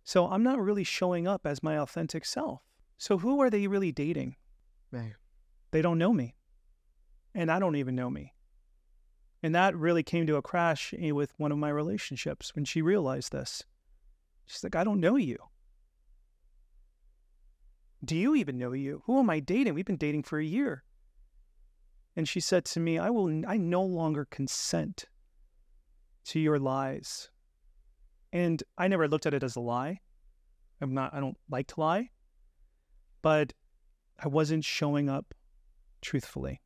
So 0.07 0.29
I'm 0.29 0.41
not 0.41 0.61
really 0.61 0.85
showing 0.85 1.27
up 1.27 1.45
as 1.45 1.61
my 1.61 1.77
authentic 1.77 2.23
self. 2.23 2.61
So 2.97 3.17
who 3.17 3.41
are 3.41 3.49
they 3.49 3.67
really 3.67 3.91
dating? 3.91 4.37
Man. 4.89 5.13
They 5.71 5.81
don't 5.81 5.97
know 5.97 6.13
me. 6.13 6.33
And 7.35 7.51
I 7.51 7.59
don't 7.59 7.75
even 7.75 7.93
know 7.93 8.09
me. 8.09 8.33
And 9.43 9.53
that 9.53 9.75
really 9.75 10.03
came 10.03 10.25
to 10.27 10.37
a 10.37 10.41
crash 10.41 10.93
with 10.97 11.33
one 11.35 11.51
of 11.51 11.57
my 11.57 11.67
relationships 11.67 12.55
when 12.55 12.63
she 12.63 12.81
realized 12.81 13.33
this. 13.33 13.65
She's 14.45 14.63
like, 14.63 14.77
I 14.77 14.85
don't 14.85 15.01
know 15.01 15.17
you. 15.17 15.39
Do 18.05 18.15
you 18.15 18.33
even 18.33 18.57
know 18.57 18.71
you? 18.71 19.03
Who 19.07 19.19
am 19.19 19.29
I 19.29 19.41
dating? 19.41 19.73
We've 19.73 19.83
been 19.83 19.97
dating 19.97 20.23
for 20.23 20.39
a 20.39 20.45
year. 20.45 20.85
And 22.15 22.29
she 22.29 22.39
said 22.39 22.63
to 22.63 22.79
me, 22.79 22.97
I 22.97 23.09
will 23.09 23.43
I 23.45 23.57
no 23.57 23.83
longer 23.83 24.23
consent 24.23 25.03
to 26.27 26.39
your 26.39 26.59
lies. 26.59 27.29
And 28.33 28.61
I 28.77 28.87
never 28.87 29.07
looked 29.07 29.25
at 29.25 29.33
it 29.33 29.43
as 29.43 29.55
a 29.55 29.61
lie. 29.61 29.99
I'm 30.81 30.93
not, 30.93 31.13
I 31.13 31.19
don't 31.19 31.37
like 31.49 31.67
to 31.67 31.79
lie, 31.79 32.09
but 33.21 33.53
I 34.19 34.27
wasn't 34.27 34.63
showing 34.63 35.09
up 35.09 35.33
truthfully. 36.01 36.61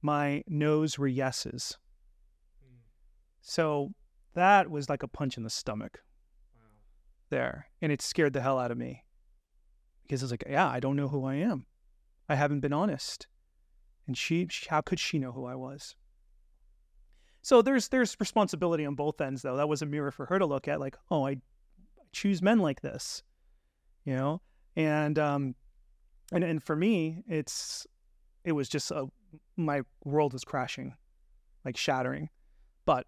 My 0.00 0.42
no's 0.46 0.98
were 0.98 1.08
yeses. 1.08 1.76
So 3.40 3.92
that 4.34 4.70
was 4.70 4.88
like 4.88 5.02
a 5.02 5.08
punch 5.08 5.36
in 5.36 5.42
the 5.42 5.50
stomach 5.50 6.00
wow. 6.56 6.62
there. 7.28 7.66
And 7.82 7.92
it 7.92 8.00
scared 8.00 8.32
the 8.32 8.40
hell 8.40 8.58
out 8.58 8.70
of 8.70 8.78
me 8.78 9.04
because 10.02 10.22
I 10.22 10.24
was 10.24 10.30
like, 10.30 10.44
yeah, 10.48 10.68
I 10.68 10.80
don't 10.80 10.96
know 10.96 11.08
who 11.08 11.26
I 11.26 11.34
am. 11.34 11.66
I 12.28 12.36
haven't 12.36 12.60
been 12.60 12.72
honest. 12.72 13.26
And 14.06 14.16
she, 14.16 14.46
she 14.50 14.66
how 14.70 14.80
could 14.80 14.98
she 14.98 15.18
know 15.18 15.32
who 15.32 15.44
I 15.44 15.54
was? 15.54 15.94
So 17.44 17.60
there's 17.60 17.88
there's 17.88 18.16
responsibility 18.18 18.86
on 18.86 18.94
both 18.94 19.20
ends 19.20 19.42
though. 19.42 19.58
That 19.58 19.68
was 19.68 19.82
a 19.82 19.86
mirror 19.86 20.10
for 20.10 20.24
her 20.24 20.38
to 20.38 20.46
look 20.46 20.66
at, 20.66 20.80
like, 20.80 20.96
oh, 21.10 21.26
I 21.26 21.36
choose 22.10 22.40
men 22.40 22.58
like 22.58 22.80
this, 22.80 23.22
you 24.06 24.16
know, 24.16 24.40
and 24.76 25.18
um, 25.18 25.54
and 26.32 26.42
and 26.42 26.62
for 26.62 26.74
me, 26.74 27.22
it's 27.28 27.86
it 28.44 28.52
was 28.52 28.66
just 28.66 28.90
a 28.90 29.08
my 29.58 29.82
world 30.04 30.32
was 30.32 30.42
crashing, 30.42 30.94
like 31.66 31.76
shattering, 31.76 32.30
but 32.86 33.06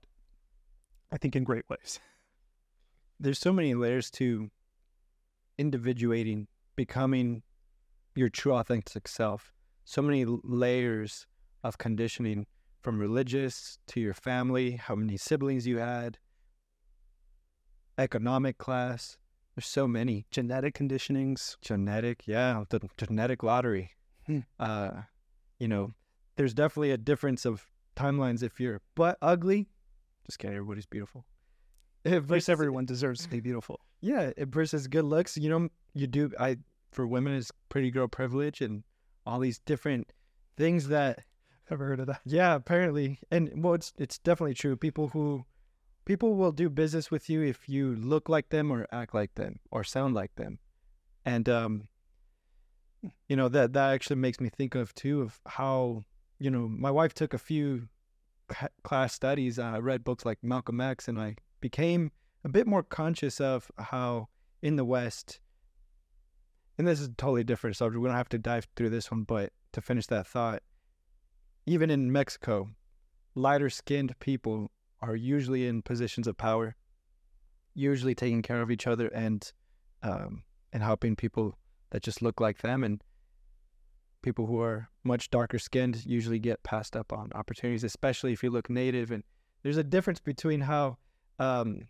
I 1.10 1.16
think 1.16 1.34
in 1.34 1.42
great 1.42 1.64
ways. 1.70 1.98
There's 3.18 3.38
so 3.38 3.54
many 3.54 3.72
layers 3.72 4.10
to 4.12 4.50
individuating, 5.56 6.46
becoming 6.76 7.42
your 8.14 8.28
true 8.28 8.52
authentic 8.52 9.08
self. 9.08 9.54
So 9.86 10.02
many 10.02 10.26
layers 10.26 11.26
of 11.64 11.78
conditioning 11.78 12.46
from 12.86 13.00
religious 13.00 13.80
to 13.88 13.98
your 13.98 14.14
family, 14.14 14.76
how 14.76 14.94
many 14.94 15.16
siblings 15.16 15.66
you 15.66 15.78
had, 15.78 16.18
economic 17.98 18.58
class. 18.58 19.18
There's 19.56 19.66
so 19.66 19.88
many 19.88 20.24
genetic 20.30 20.78
conditionings. 20.78 21.56
Genetic, 21.60 22.28
yeah, 22.28 22.62
the 22.68 22.88
genetic 22.96 23.42
lottery. 23.42 23.90
Hmm. 24.26 24.38
Uh, 24.60 24.90
you 25.58 25.66
know, 25.66 25.94
there's 26.36 26.54
definitely 26.54 26.92
a 26.92 26.96
difference 26.96 27.44
of 27.44 27.66
timelines. 27.96 28.44
If 28.44 28.60
you're 28.60 28.80
but 28.94 29.18
ugly, 29.20 29.66
just 30.26 30.38
kidding. 30.38 30.54
Everybody's 30.54 30.86
beautiful. 30.86 31.24
If 32.04 32.30
least 32.30 32.48
everyone 32.48 32.84
deserves 32.84 33.24
to 33.24 33.28
be 33.28 33.40
beautiful. 33.40 33.80
Yeah, 34.00 34.30
it 34.36 34.46
versus 34.50 34.86
good 34.86 35.06
looks. 35.06 35.36
You 35.36 35.50
know, 35.50 35.68
you 35.92 36.06
do. 36.06 36.30
I 36.38 36.58
for 36.92 37.04
women 37.04 37.32
is 37.32 37.50
pretty 37.68 37.90
girl 37.90 38.06
privilege 38.06 38.60
and 38.60 38.84
all 39.26 39.40
these 39.40 39.58
different 39.58 40.12
things 40.56 40.86
that 40.86 41.24
Ever 41.70 41.86
heard 41.86 42.00
of 42.00 42.06
that? 42.06 42.20
Yeah, 42.24 42.54
apparently, 42.54 43.18
and 43.30 43.50
well, 43.62 43.74
it's 43.74 43.92
it's 43.98 44.18
definitely 44.18 44.54
true. 44.54 44.76
People 44.76 45.08
who 45.08 45.44
people 46.04 46.36
will 46.36 46.52
do 46.52 46.70
business 46.70 47.10
with 47.10 47.28
you 47.28 47.42
if 47.42 47.68
you 47.68 47.96
look 47.96 48.28
like 48.28 48.50
them 48.50 48.70
or 48.70 48.86
act 48.92 49.14
like 49.14 49.34
them 49.34 49.58
or 49.72 49.82
sound 49.82 50.14
like 50.14 50.34
them, 50.36 50.60
and 51.24 51.48
um, 51.48 51.88
you 53.28 53.34
know 53.34 53.48
that 53.48 53.72
that 53.72 53.92
actually 53.92 54.16
makes 54.16 54.40
me 54.40 54.48
think 54.48 54.76
of 54.76 54.94
too 54.94 55.22
of 55.22 55.40
how 55.46 56.02
you 56.38 56.50
know 56.50 56.68
my 56.68 56.90
wife 56.90 57.14
took 57.14 57.34
a 57.34 57.38
few 57.38 57.88
class 58.84 59.12
studies. 59.12 59.58
I 59.58 59.78
read 59.78 60.04
books 60.04 60.24
like 60.24 60.38
Malcolm 60.42 60.80
X, 60.80 61.08
and 61.08 61.18
I 61.18 61.34
became 61.60 62.12
a 62.44 62.48
bit 62.48 62.68
more 62.68 62.84
conscious 62.84 63.40
of 63.40 63.72
how 63.76 64.28
in 64.62 64.76
the 64.76 64.84
West, 64.84 65.40
and 66.78 66.86
this 66.86 67.00
is 67.00 67.08
a 67.08 67.14
totally 67.14 67.42
different 67.42 67.74
subject. 67.74 68.00
We 68.00 68.06
don't 68.06 68.16
have 68.16 68.28
to 68.28 68.38
dive 68.38 68.68
through 68.76 68.90
this 68.90 69.10
one, 69.10 69.24
but 69.24 69.52
to 69.72 69.80
finish 69.80 70.06
that 70.06 70.28
thought 70.28 70.62
even 71.66 71.90
in 71.90 72.12
Mexico, 72.12 72.70
lighter 73.34 73.68
skinned 73.68 74.18
people 74.20 74.70
are 75.02 75.16
usually 75.16 75.66
in 75.66 75.82
positions 75.82 76.26
of 76.26 76.36
power, 76.36 76.74
usually 77.74 78.14
taking 78.14 78.42
care 78.42 78.62
of 78.62 78.70
each 78.70 78.86
other 78.86 79.08
and 79.08 79.52
um, 80.02 80.44
and 80.72 80.82
helping 80.82 81.16
people 81.16 81.58
that 81.90 82.02
just 82.02 82.22
look 82.22 82.40
like 82.40 82.58
them. 82.58 82.84
And 82.84 83.02
people 84.22 84.46
who 84.46 84.60
are 84.60 84.88
much 85.04 85.30
darker 85.30 85.58
skinned 85.58 86.04
usually 86.06 86.38
get 86.38 86.62
passed 86.62 86.96
up 86.96 87.12
on 87.12 87.30
opportunities, 87.34 87.84
especially 87.84 88.32
if 88.32 88.42
you 88.42 88.50
look 88.50 88.70
native. 88.70 89.10
And 89.10 89.24
there's 89.62 89.76
a 89.76 89.84
difference 89.84 90.20
between 90.20 90.60
how 90.60 90.98
um, 91.38 91.88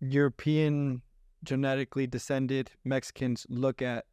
European 0.00 1.02
genetically 1.44 2.06
descended 2.06 2.70
Mexicans 2.84 3.46
look 3.48 3.82
at 3.82 4.04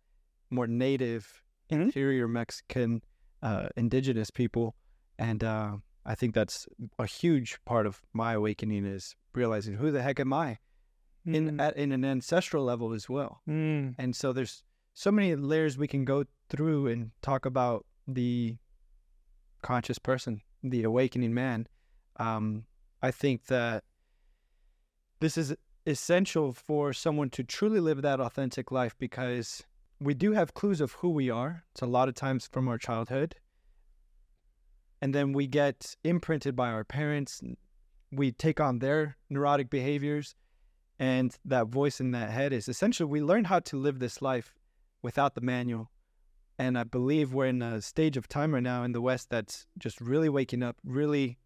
more 0.50 0.67
native 0.67 1.41
mm-hmm. 1.69 1.83
interior 1.83 2.27
Mexican 2.27 3.01
uh, 3.41 3.67
indigenous 3.75 4.32
people, 4.32 4.75
and 5.17 5.44
uh, 5.44 5.77
I 6.06 6.15
think 6.15 6.34
that's 6.34 6.67
a 6.98 7.06
huge 7.06 7.58
part 7.65 7.86
of 7.86 8.01
my 8.13 8.34
awakening 8.34 8.86
is 8.86 9.15
realizing 9.34 9.75
who 9.75 9.91
the 9.91 10.01
heck 10.01 10.20
am 10.20 10.34
I, 10.34 10.58
mm. 11.27 11.36
in 11.36 11.60
at 11.60 11.77
in 11.77 11.91
an 11.91 12.06
ancestral 12.06 12.63
level 12.63 12.94
as 12.94 13.10
well. 13.10 13.41
Mm. 13.48 13.96
And 13.98 14.15
so 14.15 14.34
there's 14.34 14.63
so 14.94 15.12
many 15.12 15.36
layers 15.36 15.77
we 15.77 15.88
can 15.88 16.06
go 16.06 16.25
through 16.50 16.88
and 16.88 17.12
talk 17.22 17.46
about 17.46 17.86
the 18.08 18.56
conscious 19.62 20.00
person, 20.00 20.41
the 20.63 20.84
awakening 20.84 21.34
man. 21.34 21.67
Um, 22.17 22.65
I 23.01 23.12
think 23.12 23.46
that 23.48 23.84
this 25.20 25.38
is 25.38 25.56
essential 25.86 26.51
for 26.51 26.94
someone 26.94 27.29
to 27.32 27.44
truly 27.44 27.79
live 27.79 28.01
that 28.01 28.20
authentic 28.20 28.72
life 28.72 28.96
because 28.98 29.63
we 30.00 30.13
do 30.13 30.34
have 30.34 30.54
clues 30.54 30.82
of 30.82 30.92
who 30.94 31.10
we 31.10 31.30
are. 31.30 31.63
It's 31.72 31.82
a 31.82 31.88
lot 31.88 32.08
of 32.08 32.16
times 32.16 32.48
from 32.51 32.68
our 32.68 32.77
childhood. 32.77 33.36
And 35.01 35.13
then 35.13 35.34
we 35.34 35.48
get 35.48 35.96
imprinted 36.04 36.56
by 36.56 36.70
our 36.70 36.84
parents. 36.84 37.42
We 38.12 38.32
take 38.32 38.60
on 38.60 38.80
their 38.80 39.18
neurotic 39.30 39.70
behaviors. 39.70 40.36
And 41.00 41.36
that 41.46 41.68
voice 41.68 42.00
in 42.00 42.12
that 42.12 42.32
head 42.32 42.54
is 42.54 42.68
essentially 42.68 43.10
we 43.10 43.22
learn 43.22 43.44
how 43.46 43.60
to 43.60 43.77
live 43.77 44.00
this 44.00 44.22
life 44.22 44.54
without 45.04 45.36
the 45.36 45.42
manual. 45.42 45.92
And 46.60 46.77
I 46.77 46.84
believe 46.84 47.34
we're 47.34 47.48
in 47.48 47.62
a 47.62 47.82
stage 47.82 48.18
of 48.18 48.27
time 48.27 48.54
right 48.54 48.63
now 48.63 48.84
in 48.84 48.92
the 48.92 49.01
West 49.01 49.30
that's 49.30 49.68
just 49.77 50.01
really 50.01 50.30
waking 50.30 50.63
up, 50.63 50.77
really 50.84 51.38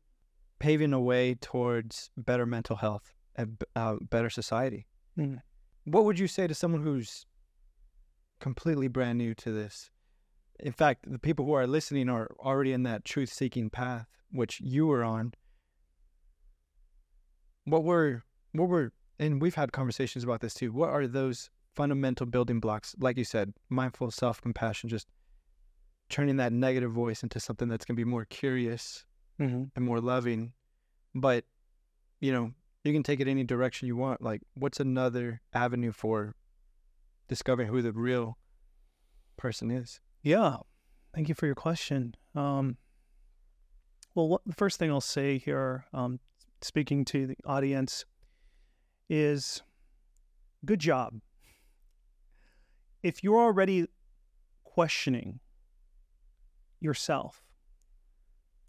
paving 0.59 0.93
a 0.93 1.01
way 1.01 1.35
towards 1.35 2.09
better 2.15 2.45
mental 2.45 2.77
health 2.77 3.13
and 3.35 3.61
uh, 3.75 3.95
better 4.09 4.29
society. 4.29 4.87
Mm. 5.17 5.41
What 5.83 6.05
would 6.05 6.17
you 6.17 6.27
say 6.27 6.47
to 6.47 6.55
someone 6.55 6.81
who's 6.81 7.25
completely 8.41 8.89
brand 8.89 9.17
new 9.17 9.33
to 9.35 9.51
this? 9.51 9.89
In 10.59 10.73
fact, 10.73 11.09
the 11.09 11.17
people 11.19 11.45
who 11.45 11.53
are 11.53 11.65
listening 11.65 12.09
are 12.09 12.27
already 12.39 12.73
in 12.73 12.83
that 12.83 13.05
truth 13.05 13.31
seeking 13.31 13.69
path, 13.69 14.07
which 14.31 14.59
you 14.59 14.85
were 14.87 15.03
on. 15.03 15.33
What 17.65 17.83
were, 17.83 18.23
what 18.53 18.67
were, 18.69 18.91
and 19.19 19.41
we've 19.41 19.55
had 19.55 19.71
conversations 19.71 20.23
about 20.23 20.41
this 20.41 20.53
too. 20.53 20.71
What 20.71 20.89
are 20.89 21.07
those 21.07 21.49
fundamental 21.75 22.25
building 22.25 22.59
blocks? 22.59 22.95
Like 22.99 23.17
you 23.17 23.23
said, 23.23 23.53
mindful 23.69 24.11
self 24.11 24.41
compassion, 24.41 24.89
just 24.89 25.07
turning 26.09 26.37
that 26.37 26.51
negative 26.51 26.91
voice 26.91 27.23
into 27.23 27.39
something 27.39 27.69
that's 27.69 27.85
going 27.85 27.95
to 27.95 28.03
be 28.05 28.09
more 28.09 28.25
curious 28.25 29.05
Mm-hmm. 29.39 29.63
and 29.75 29.85
more 29.85 29.99
loving. 29.99 30.53
But, 31.15 31.45
you 32.19 32.31
know, 32.31 32.51
you 32.83 32.93
can 32.93 33.01
take 33.01 33.19
it 33.19 33.27
any 33.27 33.43
direction 33.43 33.87
you 33.87 33.95
want. 33.95 34.21
Like, 34.21 34.41
what's 34.53 34.79
another 34.79 35.41
avenue 35.51 35.91
for 35.91 36.35
discovering 37.31 37.69
who 37.69 37.81
the 37.81 37.93
real 37.93 38.37
person 39.37 39.71
is? 39.71 40.01
Yeah. 40.21 40.57
Thank 41.15 41.29
you 41.29 41.33
for 41.33 41.45
your 41.45 41.55
question. 41.55 42.13
Um, 42.35 42.75
well, 44.13 44.27
what, 44.27 44.41
the 44.45 44.53
first 44.53 44.77
thing 44.77 44.91
I'll 44.91 44.99
say 44.99 45.37
here, 45.37 45.85
um, 45.93 46.19
speaking 46.59 47.05
to 47.05 47.27
the 47.27 47.37
audience, 47.45 48.03
is 49.09 49.63
good 50.65 50.79
job. 50.79 51.21
If 53.01 53.23
you're 53.23 53.39
already 53.39 53.87
questioning 54.65 55.39
yourself, 56.81 57.41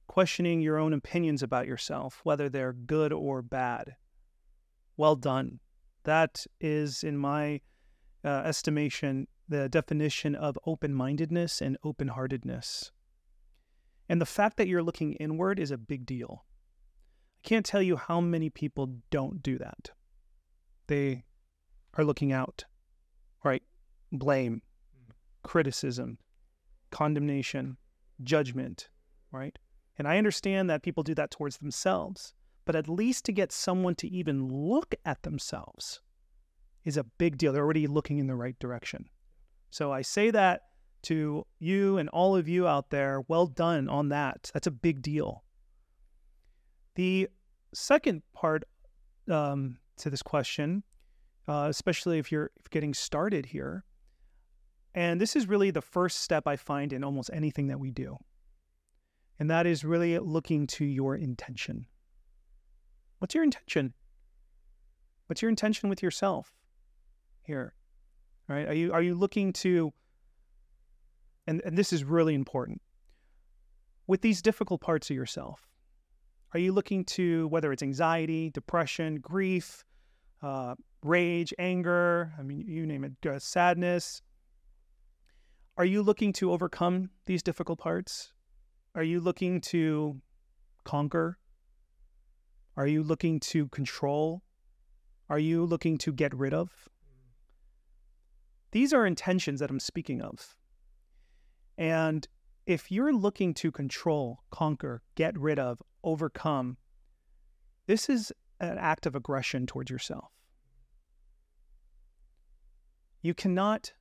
questioning 0.06 0.60
your 0.60 0.78
own 0.78 0.92
opinions 0.92 1.42
about 1.42 1.66
yourself, 1.66 2.20
whether 2.22 2.48
they're 2.48 2.72
good 2.72 3.12
or 3.12 3.42
bad, 3.42 3.96
well 4.96 5.16
done. 5.16 5.58
That 6.04 6.46
is, 6.60 7.02
in 7.02 7.16
my 7.16 7.60
uh, 8.24 8.42
estimation, 8.44 9.28
the 9.48 9.68
definition 9.68 10.34
of 10.34 10.58
open 10.66 10.94
mindedness 10.94 11.60
and 11.60 11.76
open 11.84 12.08
heartedness. 12.08 12.92
And 14.08 14.20
the 14.20 14.26
fact 14.26 14.56
that 14.56 14.68
you're 14.68 14.82
looking 14.82 15.14
inward 15.14 15.58
is 15.58 15.70
a 15.70 15.78
big 15.78 16.06
deal. 16.06 16.44
I 17.44 17.48
can't 17.48 17.66
tell 17.66 17.82
you 17.82 17.96
how 17.96 18.20
many 18.20 18.50
people 18.50 18.98
don't 19.10 19.42
do 19.42 19.58
that. 19.58 19.90
They 20.86 21.24
are 21.94 22.04
looking 22.04 22.32
out, 22.32 22.64
right? 23.44 23.62
Blame, 24.10 24.62
criticism, 25.42 26.18
condemnation, 26.90 27.76
judgment, 28.22 28.88
right? 29.30 29.58
And 29.98 30.06
I 30.06 30.18
understand 30.18 30.70
that 30.70 30.82
people 30.82 31.02
do 31.02 31.14
that 31.14 31.30
towards 31.30 31.58
themselves, 31.58 32.34
but 32.64 32.76
at 32.76 32.88
least 32.88 33.24
to 33.26 33.32
get 33.32 33.52
someone 33.52 33.94
to 33.96 34.08
even 34.08 34.48
look 34.48 34.94
at 35.04 35.22
themselves 35.22 36.00
is 36.84 36.96
a 36.96 37.04
big 37.04 37.38
deal. 37.38 37.52
They're 37.52 37.64
already 37.64 37.86
looking 37.86 38.18
in 38.18 38.26
the 38.26 38.34
right 38.34 38.58
direction. 38.58 39.08
So 39.70 39.92
I 39.92 40.02
say 40.02 40.30
that 40.30 40.62
to 41.04 41.46
you 41.58 41.98
and 41.98 42.08
all 42.10 42.36
of 42.36 42.48
you 42.48 42.66
out 42.66 42.90
there. 42.90 43.22
Well 43.28 43.46
done 43.46 43.88
on 43.88 44.08
that. 44.10 44.50
That's 44.52 44.66
a 44.66 44.72
big 44.72 45.02
deal. 45.02 45.44
The 46.94 47.28
second 47.74 48.22
part 48.34 48.64
um, 49.30 49.78
to 49.98 50.10
this 50.10 50.22
question, 50.22 50.82
uh, 51.48 51.66
especially 51.68 52.18
if 52.18 52.30
you're 52.30 52.50
getting 52.70 52.94
started 52.94 53.46
here, 53.46 53.84
and 54.94 55.20
this 55.20 55.34
is 55.34 55.48
really 55.48 55.70
the 55.70 55.80
first 55.80 56.20
step 56.20 56.46
I 56.46 56.56
find 56.56 56.92
in 56.92 57.02
almost 57.02 57.30
anything 57.32 57.68
that 57.68 57.80
we 57.80 57.90
do, 57.90 58.18
and 59.38 59.50
that 59.50 59.66
is 59.66 59.84
really 59.84 60.18
looking 60.18 60.66
to 60.68 60.84
your 60.84 61.16
intention. 61.16 61.86
What's 63.18 63.34
your 63.34 63.44
intention? 63.44 63.94
What's 65.26 65.40
your 65.40 65.48
intention 65.48 65.88
with 65.88 66.02
yourself 66.02 66.52
here? 67.42 67.74
Right? 68.48 68.68
Are 68.68 68.74
you 68.74 68.92
are 68.92 69.02
you 69.02 69.14
looking 69.14 69.52
to 69.54 69.92
and, 71.46 71.60
and 71.64 71.76
this 71.76 71.92
is 71.92 72.04
really 72.04 72.34
important. 72.34 72.80
With 74.06 74.20
these 74.20 74.42
difficult 74.42 74.80
parts 74.80 75.10
of 75.10 75.16
yourself, 75.16 75.68
are 76.54 76.60
you 76.60 76.72
looking 76.72 77.04
to 77.06 77.48
whether 77.48 77.72
it's 77.72 77.82
anxiety, 77.82 78.50
depression, 78.50 79.16
grief, 79.16 79.84
uh, 80.42 80.74
rage, 81.02 81.54
anger, 81.58 82.32
I 82.38 82.42
mean, 82.42 82.64
you 82.66 82.86
name 82.86 83.04
it, 83.04 83.26
uh, 83.26 83.38
sadness? 83.38 84.22
Are 85.76 85.84
you 85.84 86.02
looking 86.02 86.32
to 86.34 86.52
overcome 86.52 87.10
these 87.26 87.42
difficult 87.42 87.78
parts? 87.78 88.32
Are 88.94 89.02
you 89.02 89.20
looking 89.20 89.60
to 89.62 90.20
conquer? 90.84 91.38
Are 92.76 92.86
you 92.86 93.02
looking 93.02 93.40
to 93.40 93.68
control? 93.68 94.42
Are 95.30 95.38
you 95.38 95.64
looking 95.64 95.96
to 95.98 96.12
get 96.12 96.34
rid 96.34 96.52
of? 96.52 96.70
These 98.72 98.92
are 98.92 99.06
intentions 99.06 99.60
that 99.60 99.70
I'm 99.70 99.80
speaking 99.80 100.20
of. 100.22 100.56
And 101.78 102.26
if 102.66 102.90
you're 102.90 103.12
looking 103.12 103.54
to 103.54 103.70
control, 103.70 104.40
conquer, 104.50 105.02
get 105.14 105.38
rid 105.38 105.58
of, 105.58 105.80
overcome, 106.02 106.78
this 107.86 108.08
is 108.08 108.32
an 108.60 108.78
act 108.78 109.06
of 109.06 109.14
aggression 109.14 109.66
towards 109.66 109.90
yourself. 109.90 110.30
You 113.20 113.34
cannot 113.34 113.92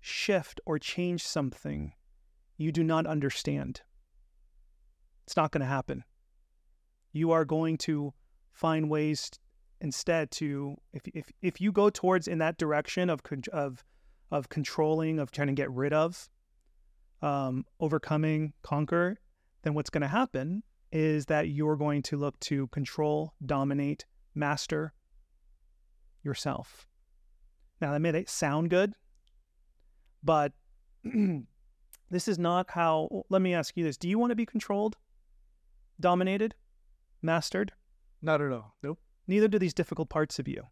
shift 0.00 0.60
or 0.64 0.78
change 0.78 1.22
something 1.22 1.92
you 2.56 2.72
do 2.72 2.84
not 2.84 3.06
understand. 3.06 3.82
It's 5.26 5.36
not 5.36 5.50
going 5.50 5.60
to 5.60 5.66
happen. 5.66 6.04
You 7.12 7.30
are 7.32 7.44
going 7.44 7.78
to 7.78 8.14
find 8.52 8.88
ways 8.88 9.30
instead 9.80 10.30
to 10.30 10.76
if 10.92 11.02
if 11.14 11.30
if 11.40 11.60
you 11.60 11.72
go 11.72 11.88
towards 11.88 12.28
in 12.28 12.38
that 12.38 12.58
direction 12.58 13.08
of 13.08 13.20
of 13.52 13.82
of 14.30 14.48
controlling, 14.48 15.18
of 15.18 15.30
trying 15.30 15.48
to 15.48 15.54
get 15.54 15.70
rid 15.70 15.92
of, 15.92 16.28
um, 17.22 17.64
overcoming, 17.80 18.52
conquer, 18.62 19.18
then 19.62 19.74
what's 19.74 19.90
going 19.90 20.02
to 20.02 20.08
happen 20.08 20.62
is 20.92 21.26
that 21.26 21.48
you're 21.48 21.76
going 21.76 22.02
to 22.02 22.16
look 22.16 22.38
to 22.40 22.66
control, 22.68 23.34
dominate, 23.44 24.04
master 24.34 24.92
yourself. 26.22 26.86
Now, 27.80 27.92
that 27.92 28.00
may 28.00 28.24
sound 28.26 28.70
good, 28.70 28.94
but 30.22 30.52
this 32.10 32.28
is 32.28 32.38
not 32.38 32.70
how. 32.70 33.24
Let 33.30 33.40
me 33.40 33.54
ask 33.54 33.76
you 33.76 33.84
this 33.84 33.96
Do 33.96 34.08
you 34.08 34.18
want 34.18 34.30
to 34.30 34.36
be 34.36 34.46
controlled, 34.46 34.96
dominated, 35.98 36.54
mastered? 37.22 37.72
Not 38.20 38.42
at 38.42 38.52
all. 38.52 38.74
Nope. 38.82 38.98
Neither 39.26 39.48
do 39.48 39.58
these 39.58 39.72
difficult 39.72 40.10
parts 40.10 40.38
of 40.38 40.46
you. 40.46 40.64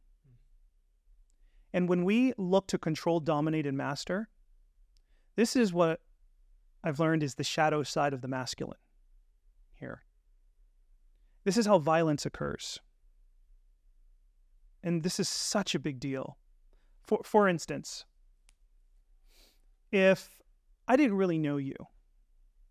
And 1.73 1.89
when 1.89 2.05
we 2.05 2.33
look 2.39 2.67
to 2.69 2.79
control, 2.79 3.21
dominate, 3.21 3.67
and 3.67 3.77
master, 3.77 4.29
this 5.37 5.55
is 5.55 5.73
what 5.73 6.01
I've 6.83 7.01
learned 7.01 7.23
is 7.23 7.35
the 7.35 7.45
shadow 7.45 7.83
side 7.83 8.13
of 8.13 8.23
the 8.23 8.29
masculine 8.29 8.79
here. 9.75 10.03
This 11.45 11.57
is 11.57 11.67
how 11.67 11.79
violence 11.79 12.27
occurs. 12.27 12.79
And 14.83 15.03
this 15.03 15.19
is 15.19 15.29
such 15.29 15.75
a 15.75 15.79
big 15.79 16.01
deal. 16.01 16.39
For, 17.03 17.21
for 17.25 17.49
instance, 17.49 18.05
if 19.91 20.41
I 20.87 20.97
didn't 20.97 21.17
really 21.17 21.39
know 21.39 21.57
you, 21.57 21.77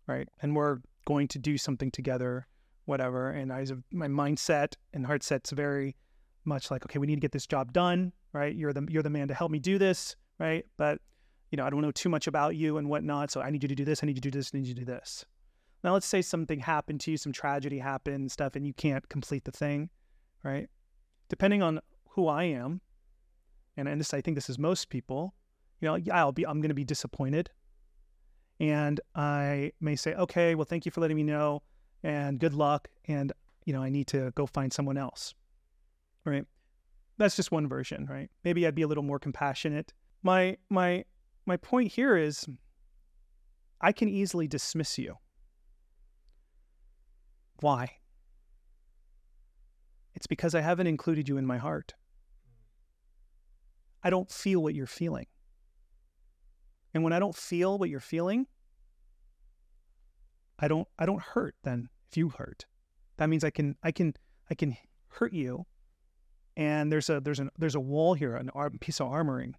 right, 0.06 0.28
and 0.40 0.54
we're 0.54 0.78
going 1.06 1.28
to 1.28 1.38
do 1.38 1.58
something 1.58 1.90
together, 1.90 2.46
whatever, 2.84 3.30
and 3.30 3.52
I 3.52 3.66
my 3.92 4.08
mindset 4.08 4.74
and 4.92 5.06
heart 5.06 5.22
set's 5.22 5.50
very 5.50 5.96
much 6.44 6.70
like, 6.70 6.84
okay, 6.84 6.98
we 6.98 7.06
need 7.06 7.16
to 7.16 7.20
get 7.20 7.32
this 7.32 7.46
job 7.46 7.72
done, 7.72 8.12
right? 8.32 8.54
You're 8.54 8.72
the 8.72 8.86
you're 8.88 9.02
the 9.02 9.10
man 9.10 9.28
to 9.28 9.34
help 9.34 9.50
me 9.50 9.58
do 9.58 9.78
this, 9.78 10.16
right? 10.38 10.64
But 10.76 11.00
you 11.50 11.56
know, 11.56 11.64
I 11.64 11.70
don't 11.70 11.80
know 11.80 11.90
too 11.90 12.08
much 12.08 12.26
about 12.26 12.56
you 12.56 12.78
and 12.78 12.88
whatnot, 12.88 13.30
so 13.30 13.40
I 13.40 13.50
need 13.50 13.62
you 13.62 13.68
to 13.68 13.74
do 13.74 13.84
this, 13.84 14.00
I 14.02 14.06
need 14.06 14.16
you 14.16 14.22
to 14.22 14.30
do 14.30 14.38
this, 14.38 14.50
I 14.52 14.58
need 14.58 14.66
you 14.66 14.74
to 14.74 14.80
do 14.80 14.84
this. 14.84 15.24
Now, 15.82 15.94
let's 15.94 16.06
say 16.06 16.20
something 16.20 16.58
happened 16.58 17.00
to 17.02 17.10
you, 17.10 17.16
some 17.16 17.32
tragedy 17.32 17.78
happened 17.78 18.30
stuff, 18.30 18.56
and 18.56 18.66
you 18.66 18.74
can't 18.74 19.08
complete 19.08 19.44
the 19.44 19.52
thing, 19.52 19.88
right? 20.42 20.68
Depending 21.28 21.62
on 21.62 21.80
who 22.10 22.26
I 22.26 22.44
am, 22.44 22.80
and, 23.76 23.88
and 23.88 24.00
this, 24.00 24.12
I 24.12 24.20
think 24.20 24.34
this 24.34 24.50
is 24.50 24.58
most 24.58 24.90
people, 24.90 25.34
you 25.80 25.86
know, 25.86 25.94
yeah, 25.94 26.16
I'll 26.16 26.32
be, 26.32 26.46
I'm 26.46 26.60
to 26.60 26.74
be 26.74 26.84
disappointed. 26.84 27.48
And 28.60 29.00
I 29.14 29.72
may 29.80 29.94
say, 29.94 30.14
okay, 30.14 30.56
well, 30.56 30.64
thank 30.64 30.84
you 30.84 30.90
for 30.90 31.00
letting 31.00 31.16
me 31.16 31.22
know 31.22 31.62
and 32.02 32.40
good 32.40 32.54
luck. 32.54 32.88
And, 33.06 33.32
you 33.64 33.72
know, 33.72 33.82
I 33.82 33.88
need 33.88 34.08
to 34.08 34.32
go 34.34 34.46
find 34.46 34.72
someone 34.72 34.98
else, 34.98 35.34
right? 36.24 36.44
That's 37.18 37.36
just 37.36 37.52
one 37.52 37.68
version, 37.68 38.06
right? 38.06 38.30
Maybe 38.44 38.66
I'd 38.66 38.74
be 38.74 38.82
a 38.82 38.86
little 38.86 39.02
more 39.02 39.18
compassionate. 39.18 39.92
My, 40.22 40.56
my, 40.70 41.04
my 41.46 41.56
point 41.56 41.92
here 41.92 42.16
is 42.16 42.46
I 43.80 43.92
can 43.92 44.08
easily 44.08 44.46
dismiss 44.46 44.98
you. 44.98 45.16
Why? 47.60 47.90
It's 50.14 50.26
because 50.26 50.54
I 50.54 50.60
haven't 50.60 50.86
included 50.86 51.28
you 51.28 51.36
in 51.36 51.46
my 51.46 51.58
heart. 51.58 51.94
I 54.02 54.10
don't 54.10 54.30
feel 54.30 54.62
what 54.62 54.74
you're 54.74 54.86
feeling. 54.86 55.26
And 56.94 57.02
when 57.02 57.12
I 57.12 57.18
don't 57.18 57.36
feel 57.36 57.78
what 57.78 57.90
you're 57.90 58.00
feeling, 58.00 58.46
I 60.58 60.68
don't 60.68 60.88
I 60.98 61.06
don't 61.06 61.22
hurt 61.22 61.54
then 61.62 61.88
if 62.10 62.16
you 62.16 62.30
hurt. 62.30 62.66
That 63.16 63.28
means 63.28 63.44
I 63.44 63.50
can 63.50 63.76
I 63.82 63.92
can 63.92 64.14
I 64.50 64.54
can 64.54 64.76
hurt 65.08 65.32
you, 65.32 65.66
and 66.58 66.90
there's 66.90 67.08
a 67.08 67.20
there's 67.20 67.38
an 67.38 67.50
there's 67.56 67.76
a 67.76 67.80
wall 67.80 68.14
here, 68.14 68.34
an 68.34 68.50
piece 68.80 69.00
of 69.00 69.08
armoring. 69.08 69.54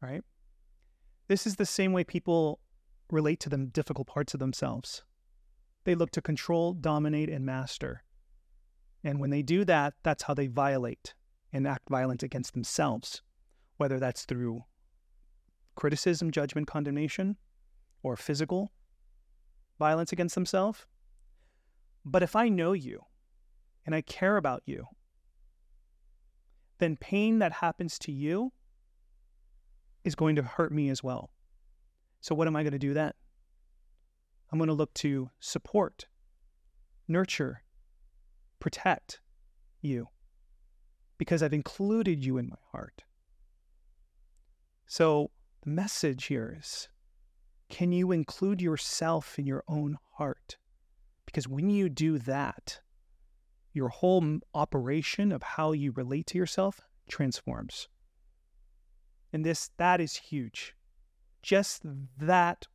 Right. 0.00 0.22
This 1.26 1.46
is 1.46 1.56
the 1.56 1.66
same 1.66 1.92
way 1.92 2.04
people 2.04 2.60
relate 3.10 3.40
to 3.40 3.48
the 3.48 3.56
difficult 3.56 4.06
parts 4.06 4.34
of 4.34 4.38
themselves. 4.38 5.02
They 5.84 5.94
look 5.94 6.10
to 6.12 6.20
control, 6.20 6.74
dominate, 6.74 7.30
and 7.30 7.46
master. 7.46 8.04
And 9.02 9.18
when 9.20 9.30
they 9.30 9.42
do 9.42 9.64
that, 9.64 9.94
that's 10.02 10.24
how 10.24 10.34
they 10.34 10.48
violate 10.48 11.14
and 11.52 11.66
act 11.66 11.88
violent 11.88 12.22
against 12.22 12.52
themselves, 12.52 13.22
whether 13.78 13.98
that's 13.98 14.26
through 14.26 14.64
criticism, 15.76 16.30
judgment, 16.30 16.66
condemnation, 16.66 17.36
or 18.02 18.16
physical 18.16 18.70
violence 19.78 20.12
against 20.12 20.34
themselves. 20.34 20.86
But 22.04 22.22
if 22.22 22.36
I 22.36 22.48
know 22.48 22.72
you 22.72 23.00
and 23.86 23.94
I 23.94 24.02
care 24.02 24.36
about 24.36 24.62
you, 24.66 24.86
then 26.78 26.96
pain 26.96 27.38
that 27.38 27.52
happens 27.52 27.98
to 28.00 28.12
you 28.12 28.52
is 30.04 30.14
going 30.14 30.36
to 30.36 30.42
hurt 30.42 30.72
me 30.72 30.88
as 30.88 31.02
well. 31.02 31.30
So, 32.20 32.34
what 32.34 32.46
am 32.46 32.56
I 32.56 32.62
going 32.62 32.72
to 32.72 32.78
do 32.78 32.94
then? 32.94 33.12
I'm 34.50 34.58
going 34.58 34.68
to 34.68 34.74
look 34.74 34.94
to 34.94 35.30
support, 35.40 36.06
nurture, 37.08 37.62
protect 38.60 39.20
you 39.80 40.08
because 41.18 41.42
I've 41.42 41.52
included 41.52 42.24
you 42.24 42.38
in 42.38 42.48
my 42.48 42.56
heart. 42.72 43.02
So, 44.86 45.30
the 45.62 45.70
message 45.70 46.26
here 46.26 46.56
is 46.58 46.88
can 47.68 47.90
you 47.92 48.12
include 48.12 48.62
yourself 48.62 49.38
in 49.38 49.46
your 49.46 49.64
own 49.66 49.98
heart? 50.12 50.56
Because 51.24 51.48
when 51.48 51.68
you 51.70 51.88
do 51.88 52.18
that, 52.18 52.80
your 53.76 53.90
whole 53.90 54.38
operation 54.54 55.30
of 55.30 55.42
how 55.42 55.72
you 55.72 55.92
relate 55.92 56.26
to 56.26 56.38
yourself 56.38 56.80
transforms. 57.08 57.88
And 59.32 59.44
this 59.44 59.70
that 59.76 60.00
is 60.00 60.16
huge. 60.16 60.74
Just 61.42 61.82
that 62.18 62.66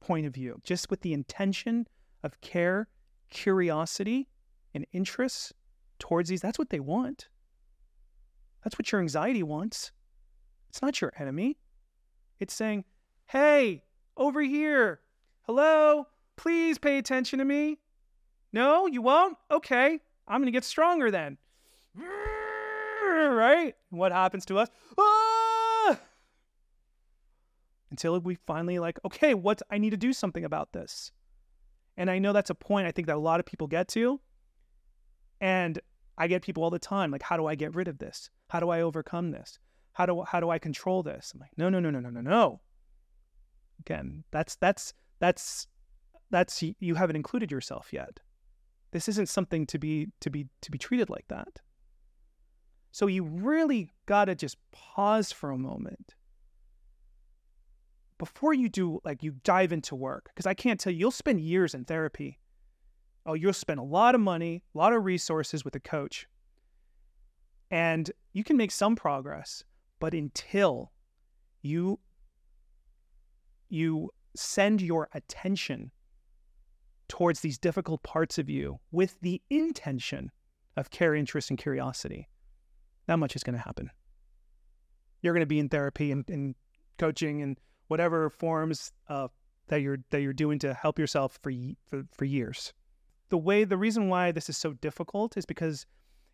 point 0.00 0.26
of 0.26 0.32
view, 0.32 0.60
just 0.62 0.88
with 0.88 1.00
the 1.00 1.12
intention 1.12 1.88
of 2.22 2.40
care, 2.40 2.88
curiosity, 3.28 4.28
and 4.72 4.86
interest 4.92 5.52
towards 5.98 6.28
these, 6.28 6.40
that's 6.40 6.58
what 6.58 6.70
they 6.70 6.80
want. 6.80 7.28
That's 8.62 8.78
what 8.78 8.92
your 8.92 9.00
anxiety 9.00 9.42
wants. 9.42 9.90
It's 10.68 10.80
not 10.80 11.00
your 11.00 11.12
enemy. 11.18 11.58
It's 12.38 12.54
saying, 12.54 12.84
hey, 13.26 13.82
over 14.16 14.42
here. 14.42 15.00
Hello? 15.42 16.06
Please 16.36 16.78
pay 16.78 16.98
attention 16.98 17.38
to 17.40 17.44
me. 17.44 17.78
No, 18.52 18.86
you 18.86 19.02
won't? 19.02 19.36
Okay. 19.50 20.00
I'm 20.28 20.40
going 20.40 20.46
to 20.46 20.52
get 20.52 20.64
stronger 20.64 21.10
then. 21.10 21.38
Right? 23.16 23.74
What 23.90 24.12
happens 24.12 24.44
to 24.46 24.58
us? 24.58 24.68
Until 27.90 28.20
we 28.20 28.36
finally 28.46 28.78
like, 28.78 28.98
okay, 29.04 29.32
what 29.32 29.62
I 29.70 29.78
need 29.78 29.90
to 29.90 29.96
do 29.96 30.12
something 30.12 30.44
about 30.44 30.72
this. 30.72 31.12
And 31.96 32.10
I 32.10 32.18
know 32.18 32.32
that's 32.32 32.50
a 32.50 32.54
point 32.54 32.86
I 32.86 32.92
think 32.92 33.06
that 33.06 33.16
a 33.16 33.20
lot 33.20 33.40
of 33.40 33.46
people 33.46 33.66
get 33.68 33.88
to. 33.88 34.20
And 35.40 35.80
I 36.18 36.26
get 36.26 36.42
people 36.42 36.62
all 36.62 36.70
the 36.70 36.78
time 36.78 37.10
like, 37.10 37.22
how 37.22 37.36
do 37.36 37.46
I 37.46 37.54
get 37.54 37.74
rid 37.74 37.88
of 37.88 37.98
this? 37.98 38.30
How 38.48 38.60
do 38.60 38.70
I 38.70 38.82
overcome 38.82 39.30
this? 39.30 39.58
How 39.92 40.06
do 40.06 40.24
how 40.26 40.40
do 40.40 40.50
I 40.50 40.58
control 40.58 41.02
this? 41.02 41.32
I'm 41.34 41.40
like, 41.40 41.56
no, 41.56 41.68
no, 41.68 41.80
no, 41.80 41.90
no, 41.90 42.00
no, 42.00 42.10
no, 42.10 42.20
no. 42.20 42.60
Again, 43.80 44.24
that's 44.30 44.56
that's 44.56 44.92
that's 45.20 45.68
that's 46.30 46.62
you 46.80 46.94
haven't 46.96 47.16
included 47.16 47.50
yourself 47.50 47.92
yet. 47.92 48.20
This 48.96 49.10
isn't 49.10 49.28
something 49.28 49.66
to 49.66 49.78
be 49.78 50.08
to 50.22 50.30
be 50.30 50.46
to 50.62 50.70
be 50.70 50.78
treated 50.78 51.10
like 51.10 51.28
that. 51.28 51.60
So 52.92 53.08
you 53.08 53.24
really 53.24 53.90
got 54.06 54.24
to 54.24 54.34
just 54.34 54.56
pause 54.72 55.30
for 55.30 55.50
a 55.50 55.58
moment 55.58 56.14
before 58.16 58.54
you 58.54 58.70
do 58.70 58.98
like 59.04 59.22
you 59.22 59.32
dive 59.44 59.70
into 59.70 59.94
work 59.94 60.30
because 60.34 60.46
I 60.46 60.54
can't 60.54 60.80
tell 60.80 60.94
you 60.94 61.00
you'll 61.00 61.10
spend 61.10 61.42
years 61.42 61.74
in 61.74 61.84
therapy. 61.84 62.38
Oh, 63.26 63.34
you'll 63.34 63.52
spend 63.52 63.80
a 63.80 63.82
lot 63.82 64.14
of 64.14 64.22
money, 64.22 64.62
a 64.74 64.78
lot 64.78 64.94
of 64.94 65.04
resources 65.04 65.62
with 65.62 65.76
a 65.76 65.80
coach. 65.80 66.26
And 67.70 68.10
you 68.32 68.44
can 68.44 68.56
make 68.56 68.70
some 68.70 68.96
progress, 68.96 69.62
but 70.00 70.14
until 70.14 70.90
you 71.60 72.00
you 73.68 74.08
send 74.34 74.80
your 74.80 75.10
attention 75.12 75.90
towards 77.08 77.40
these 77.40 77.58
difficult 77.58 78.02
parts 78.02 78.38
of 78.38 78.48
you 78.48 78.78
with 78.90 79.20
the 79.20 79.40
intention 79.50 80.30
of 80.76 80.90
care, 80.90 81.14
interest, 81.14 81.50
and 81.50 81.58
curiosity, 81.58 82.28
not 83.08 83.18
much 83.18 83.36
is 83.36 83.42
going 83.42 83.56
to 83.56 83.62
happen. 83.62 83.90
You're 85.22 85.34
going 85.34 85.40
to 85.40 85.46
be 85.46 85.58
in 85.58 85.68
therapy 85.68 86.12
and, 86.12 86.28
and 86.28 86.54
coaching 86.98 87.42
and 87.42 87.58
whatever 87.88 88.30
forms 88.30 88.92
uh, 89.08 89.28
that 89.68 89.80
you're 89.80 89.98
that 90.10 90.20
you're 90.20 90.32
doing 90.32 90.58
to 90.60 90.74
help 90.74 90.98
yourself 90.98 91.38
for, 91.42 91.52
for 91.88 92.04
for 92.12 92.24
years. 92.24 92.72
The 93.28 93.38
way 93.38 93.64
the 93.64 93.76
reason 93.76 94.08
why 94.08 94.32
this 94.32 94.48
is 94.48 94.56
so 94.56 94.74
difficult 94.74 95.36
is 95.36 95.46
because 95.46 95.86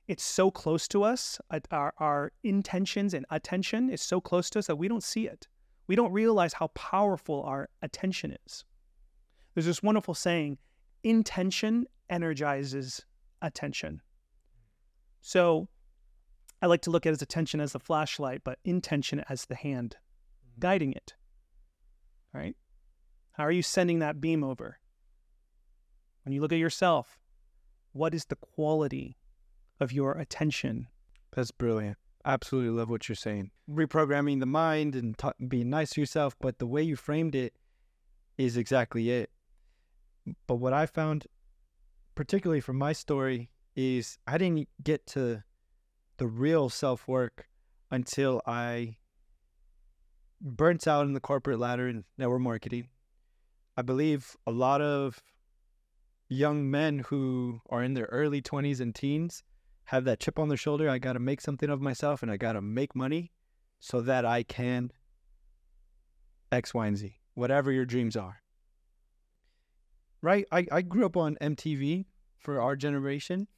it's 0.09 0.25
so 0.25 0.51
close 0.51 0.89
to 0.89 1.03
us. 1.03 1.41
Our 1.71 1.95
our 1.99 2.33
intentions 2.43 3.15
and 3.15 3.25
attention 3.31 3.91
is 3.91 4.03
so 4.03 4.21
close 4.21 4.51
to 4.51 4.59
us 4.59 4.67
that 4.67 4.77
we 4.77 4.89
don't 4.89 5.03
see 5.03 5.27
it. 5.27 5.49
We 5.87 5.97
don't 5.97 6.13
realize 6.13 6.53
how 6.53 6.69
powerful 6.69 7.43
our 7.43 7.69
attention 7.83 8.37
is. 8.47 8.65
There's 9.55 9.67
this 9.67 9.83
wonderful 9.83 10.15
saying 10.15 10.59
intention 11.03 11.87
energizes 12.09 13.05
attention. 13.41 14.01
So 15.21 15.69
I 16.61 16.67
like 16.67 16.83
to 16.83 16.91
look 16.91 17.07
at 17.07 17.11
his 17.11 17.23
attention 17.23 17.61
as 17.61 17.73
the 17.73 17.81
flashlight, 17.81 18.43
but 18.45 18.59
intention 18.65 19.25
as 19.29 19.47
the 19.47 19.55
hand 19.55 19.97
mm-hmm. 19.97 20.61
guiding 20.61 20.93
it. 20.93 21.15
Right? 22.33 22.57
How 23.33 23.45
are 23.45 23.53
you 23.53 23.63
sending 23.63 23.99
that 23.99 24.21
beam 24.21 24.45
over? 24.45 24.79
When 26.25 26.33
you 26.33 26.41
look 26.41 26.53
at 26.53 26.59
yourself, 26.59 27.19
what 27.93 28.15
is 28.15 28.27
the 28.27 28.37
quality 28.37 29.19
of 29.81 29.93
your 29.93 30.13
attention? 30.13 30.87
That's 31.33 31.51
brilliant. 31.51 31.99
Absolutely 32.25 32.71
love 32.71 32.89
what 32.89 33.09
you're 33.09 33.17
saying. 33.17 33.51
Reprogramming 33.69 34.39
the 34.39 34.47
mind 34.47 34.95
and 34.95 35.19
t- 35.19 35.47
being 35.49 35.69
nice 35.71 35.91
to 35.91 36.01
yourself, 36.01 36.37
but 36.41 36.59
the 36.59 36.67
way 36.67 36.83
you 36.83 36.95
framed 36.95 37.35
it 37.35 37.55
is 38.39 38.57
exactly 38.57 39.11
it. 39.11 39.31
But 40.47 40.57
what 40.57 40.73
I 40.73 40.87
found, 40.87 41.27
particularly 42.15 42.61
from 42.61 42.77
my 42.77 42.93
story, 42.93 43.51
is 43.75 44.19
I 44.27 44.39
didn't 44.39 44.69
get 44.83 45.07
to 45.09 45.43
the 46.19 46.27
real 46.27 46.69
self 46.69 47.09
work 47.09 47.49
until 47.91 48.43
I 48.47 48.97
burnt 50.41 50.87
out 50.87 51.07
in 51.07 51.13
the 51.13 51.21
corporate 51.21 51.59
ladder 51.59 51.89
in 51.89 52.05
network 52.19 52.41
marketing. 52.41 52.89
I 53.77 53.83
believe 53.83 54.37
a 54.47 54.51
lot 54.51 54.81
of 54.81 55.23
young 56.29 56.71
men 56.71 57.01
who 57.01 57.61
are 57.71 57.83
in 57.83 57.95
their 57.95 58.07
early 58.07 58.43
20s 58.43 58.81
and 58.81 58.95
teens 58.95 59.43
have 59.85 60.05
that 60.05 60.21
chip 60.21 60.39
on 60.39 60.49
their 60.49 60.57
shoulder. 60.57 60.89
I 60.89 60.99
got 60.99 61.15
to 61.15 61.19
make 61.19 61.41
something 61.41 61.71
of 61.71 61.81
myself 61.81 62.23
and 62.23 62.31
I 62.31 62.37
got 62.37 62.53
to 62.53 62.63
make 62.63 62.95
money 62.95 63.33
so 63.81 64.01
that 64.03 64.25
I 64.25 64.43
can 64.43 64.93
X, 66.51 66.75
Y, 66.75 66.87
and 66.87 66.97
Z, 66.97 67.17
whatever 67.35 67.73
your 67.73 67.87
dreams 67.87 68.17
are 68.17 68.42
right? 70.23 70.47
I, 70.51 70.67
I 70.71 70.83
grew 70.83 71.05
up 71.05 71.17
on 71.17 71.37
MTV 71.43 72.07
for 72.39 72.61
our 72.61 72.77
generation, 72.77 73.49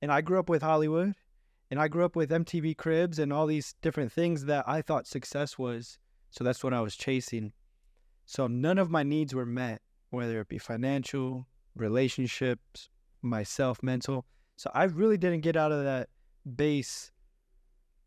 and 0.00 0.12
I 0.12 0.20
grew 0.20 0.38
up 0.38 0.48
with 0.48 0.62
Hollywood, 0.62 1.14
and 1.70 1.80
I 1.80 1.88
grew 1.88 2.04
up 2.04 2.14
with 2.14 2.30
MTV 2.30 2.76
Cribs 2.76 3.18
and 3.18 3.32
all 3.32 3.46
these 3.46 3.74
different 3.80 4.12
things 4.12 4.44
that 4.44 4.68
I 4.68 4.82
thought 4.82 5.06
success 5.06 5.58
was. 5.58 5.98
So 6.30 6.44
that's 6.44 6.62
what 6.62 6.74
I 6.74 6.80
was 6.80 6.96
chasing. 6.96 7.52
So 8.26 8.46
none 8.46 8.78
of 8.78 8.90
my 8.90 9.02
needs 9.02 9.34
were 9.34 9.46
met, 9.46 9.80
whether 10.10 10.40
it 10.40 10.48
be 10.48 10.58
financial, 10.58 11.46
relationships, 11.74 12.88
myself, 13.22 13.82
mental. 13.82 14.26
So 14.56 14.70
I 14.74 14.84
really 14.84 15.16
didn't 15.16 15.40
get 15.40 15.56
out 15.56 15.72
of 15.72 15.84
that 15.84 16.08
base 16.56 17.10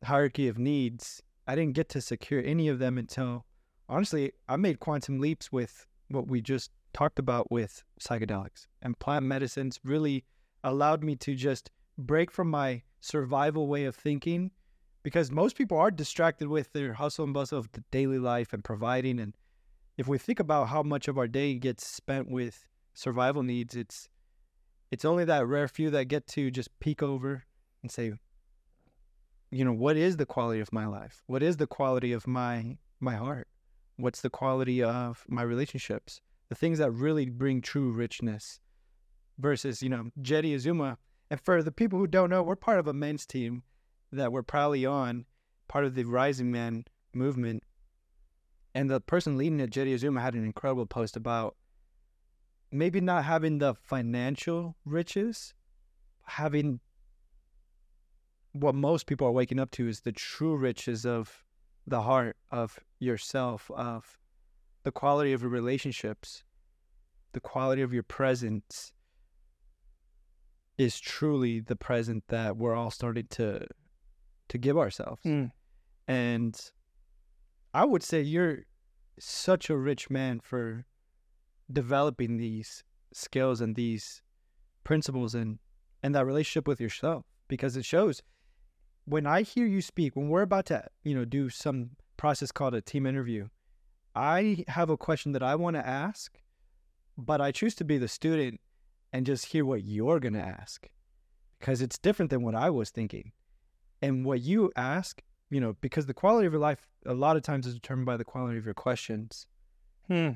hierarchy 0.04 0.48
of 0.48 0.58
needs. 0.58 1.22
I 1.48 1.56
didn't 1.56 1.74
get 1.74 1.90
to 1.90 2.02
secure 2.02 2.42
any 2.44 2.68
of 2.68 2.80
them 2.80 2.98
until 2.98 3.46
honestly, 3.90 4.32
I 4.48 4.56
made 4.58 4.80
quantum 4.80 5.20
leaps 5.20 5.52
with 5.52 5.86
what 6.10 6.28
we 6.28 6.42
just 6.42 6.72
talked 6.94 7.20
about 7.20 7.52
with 7.52 7.84
psychedelics 8.00 8.68
and 8.82 9.00
plant 9.00 9.26
medicines 9.26 9.80
really 9.84 10.24
allowed 10.64 11.04
me 11.04 11.16
to 11.16 11.36
just 11.36 11.72
break 11.98 12.32
from 12.32 12.50
my 12.50 12.82
survival 13.00 13.68
way 13.68 13.86
of 13.86 13.96
thinking 13.96 14.52
because 15.04 15.30
most 15.30 15.58
people 15.58 15.78
are 15.78 15.92
distracted 15.92 16.48
with 16.48 16.72
their 16.72 16.94
hustle 16.94 17.26
and 17.26 17.34
bustle 17.34 17.60
of 17.60 17.72
the 17.74 17.84
daily 17.92 18.20
life 18.20 18.54
and 18.54 18.64
providing 18.64 19.20
and 19.20 19.36
if 19.98 20.08
we 20.08 20.18
think 20.18 20.40
about 20.40 20.70
how 20.70 20.82
much 20.82 21.08
of 21.08 21.18
our 21.18 21.28
day 21.28 21.56
gets 21.56 21.86
spent 21.86 22.30
with 22.30 22.66
survival 22.94 23.44
needs 23.44 23.76
it's 23.76 24.08
it's 24.92 25.06
only 25.06 25.26
that 25.26 25.46
rare 25.46 25.68
few 25.68 25.90
that 25.90 26.06
get 26.06 26.28
to 26.28 26.52
just 26.52 26.70
peek 26.80 27.04
over 27.04 27.44
and 27.82 27.92
say 27.92 28.14
you 29.54 29.64
know 29.64 29.74
what 29.74 29.98
is 29.98 30.18
the 30.18 30.26
quality 30.26 30.60
of 30.60 30.74
my 30.74 30.88
life? 30.88 31.22
What 31.28 31.44
is 31.44 31.58
the 31.58 31.68
quality 31.68 32.12
of 32.12 32.26
my 32.26 32.78
my 33.00 33.16
heart? 33.16 33.48
What's 33.98 34.22
the 34.22 34.32
quality 34.32 34.82
of 34.82 35.24
my 35.28 35.44
relationships 35.44 36.22
the 36.50 36.56
things 36.56 36.80
that 36.80 36.92
really 36.92 37.30
bring 37.30 37.62
true 37.62 37.92
richness. 37.92 38.60
versus, 39.38 39.82
you 39.82 39.90
know, 39.90 40.10
Jeddy 40.22 40.54
Azuma. 40.54 40.98
And 41.30 41.40
for 41.40 41.64
the 41.64 41.72
people 41.72 42.00
who 42.00 42.08
don't 42.08 42.30
know, 42.30 42.44
we're 42.44 42.56
part 42.56 42.80
of 42.80 42.88
a 42.88 42.94
men's 42.94 43.26
team 43.26 43.64
that 44.12 44.32
we're 44.32 44.44
proudly 44.44 44.86
on, 44.86 45.26
part 45.68 45.86
of 45.86 45.96
the 45.96 46.04
Rising 46.04 46.52
Man 46.52 46.86
movement. 47.14 47.64
And 48.76 48.90
the 48.90 49.02
person 49.02 49.38
leading 49.38 49.60
it, 49.60 49.70
Jeddy 49.70 49.94
Azuma, 49.94 50.22
had 50.22 50.36
an 50.36 50.44
incredible 50.44 50.86
post 50.86 51.16
about 51.16 51.56
maybe 52.72 53.02
not 53.02 53.24
having 53.24 53.60
the 53.60 53.74
financial 53.76 54.76
riches, 54.86 55.54
having 56.26 56.80
what 58.54 58.76
most 58.76 59.08
people 59.08 59.28
are 59.28 59.32
waking 59.32 59.60
up 59.60 59.72
to 59.72 59.88
is 59.88 60.02
the 60.02 60.12
true 60.12 60.56
riches 60.56 61.06
of 61.06 61.44
the 61.88 62.02
heart, 62.02 62.38
of 62.52 62.80
yourself, 63.00 63.70
of 63.76 64.20
the 64.84 64.92
quality 64.92 65.34
of 65.34 65.42
your 65.42 65.52
relationships, 65.52 66.44
the 67.34 67.40
quality 67.40 67.82
of 67.82 67.94
your 67.94 68.04
presence 68.04 68.92
is 70.78 71.00
truly 71.00 71.60
the 71.60 71.76
present 71.76 72.24
that 72.28 72.58
we're 72.58 72.76
all 72.76 72.92
starting 72.92 73.28
to 73.30 73.66
to 74.50 74.58
give 74.58 74.78
ourselves. 74.78 75.22
Mm. 75.24 75.52
And 76.08 76.72
I 77.74 77.86
would 77.86 78.04
say 78.04 78.22
you're 78.22 78.60
such 79.20 79.70
a 79.70 79.78
rich 79.78 80.10
man 80.10 80.40
for 80.40 80.86
developing 81.72 82.38
these 82.38 82.84
skills 83.14 83.62
and 83.62 83.76
these 83.76 84.22
principles 84.84 85.34
and 85.34 85.60
and 86.02 86.14
that 86.14 86.26
relationship 86.26 86.68
with 86.68 86.82
yourself 86.82 87.24
because 87.48 87.78
it 87.78 87.86
shows 87.86 88.22
when 89.06 89.26
I 89.26 89.44
hear 89.44 89.66
you 89.66 89.82
speak 89.82 90.16
when 90.16 90.30
we're 90.30 90.42
about 90.42 90.66
to 90.68 90.86
you 91.04 91.16
know 91.16 91.26
do 91.26 91.50
some 91.50 91.92
process 92.18 92.52
called 92.52 92.74
a 92.74 92.82
team 92.82 93.06
interview 93.06 93.48
I 94.16 94.64
have 94.68 94.90
a 94.90 94.98
question 94.98 95.32
that 95.34 95.44
I 95.44 95.56
want 95.56 95.76
to 95.76 95.88
ask 95.88 96.40
but 97.18 97.40
I 97.42 97.52
choose 97.52 97.76
to 97.76 97.84
be 97.84 97.98
the 98.00 98.08
student 98.08 98.60
and 99.12 99.26
just 99.26 99.48
hear 99.48 99.66
what 99.66 99.84
you're 99.84 100.20
going 100.20 100.34
to 100.34 100.40
ask 100.40 100.90
because 101.60 101.82
it's 101.82 102.00
different 102.00 102.32
than 102.32 102.42
what 102.42 102.56
I 102.56 102.70
was 102.72 102.90
thinking 102.90 103.32
and 104.02 104.26
what 104.26 104.42
you 104.42 104.72
ask 104.76 105.22
you 105.50 105.62
know 105.62 105.76
because 105.82 106.06
the 106.06 106.14
quality 106.14 106.48
of 106.48 106.54
your 106.54 106.62
life 106.62 106.88
a 107.06 107.14
lot 107.14 107.38
of 107.38 107.44
times 107.44 107.68
is 107.68 107.76
determined 107.76 108.06
by 108.06 108.18
the 108.18 108.26
quality 108.26 108.58
of 108.58 108.66
your 108.66 108.74
questions 108.74 109.48
Hmm. 110.08 110.32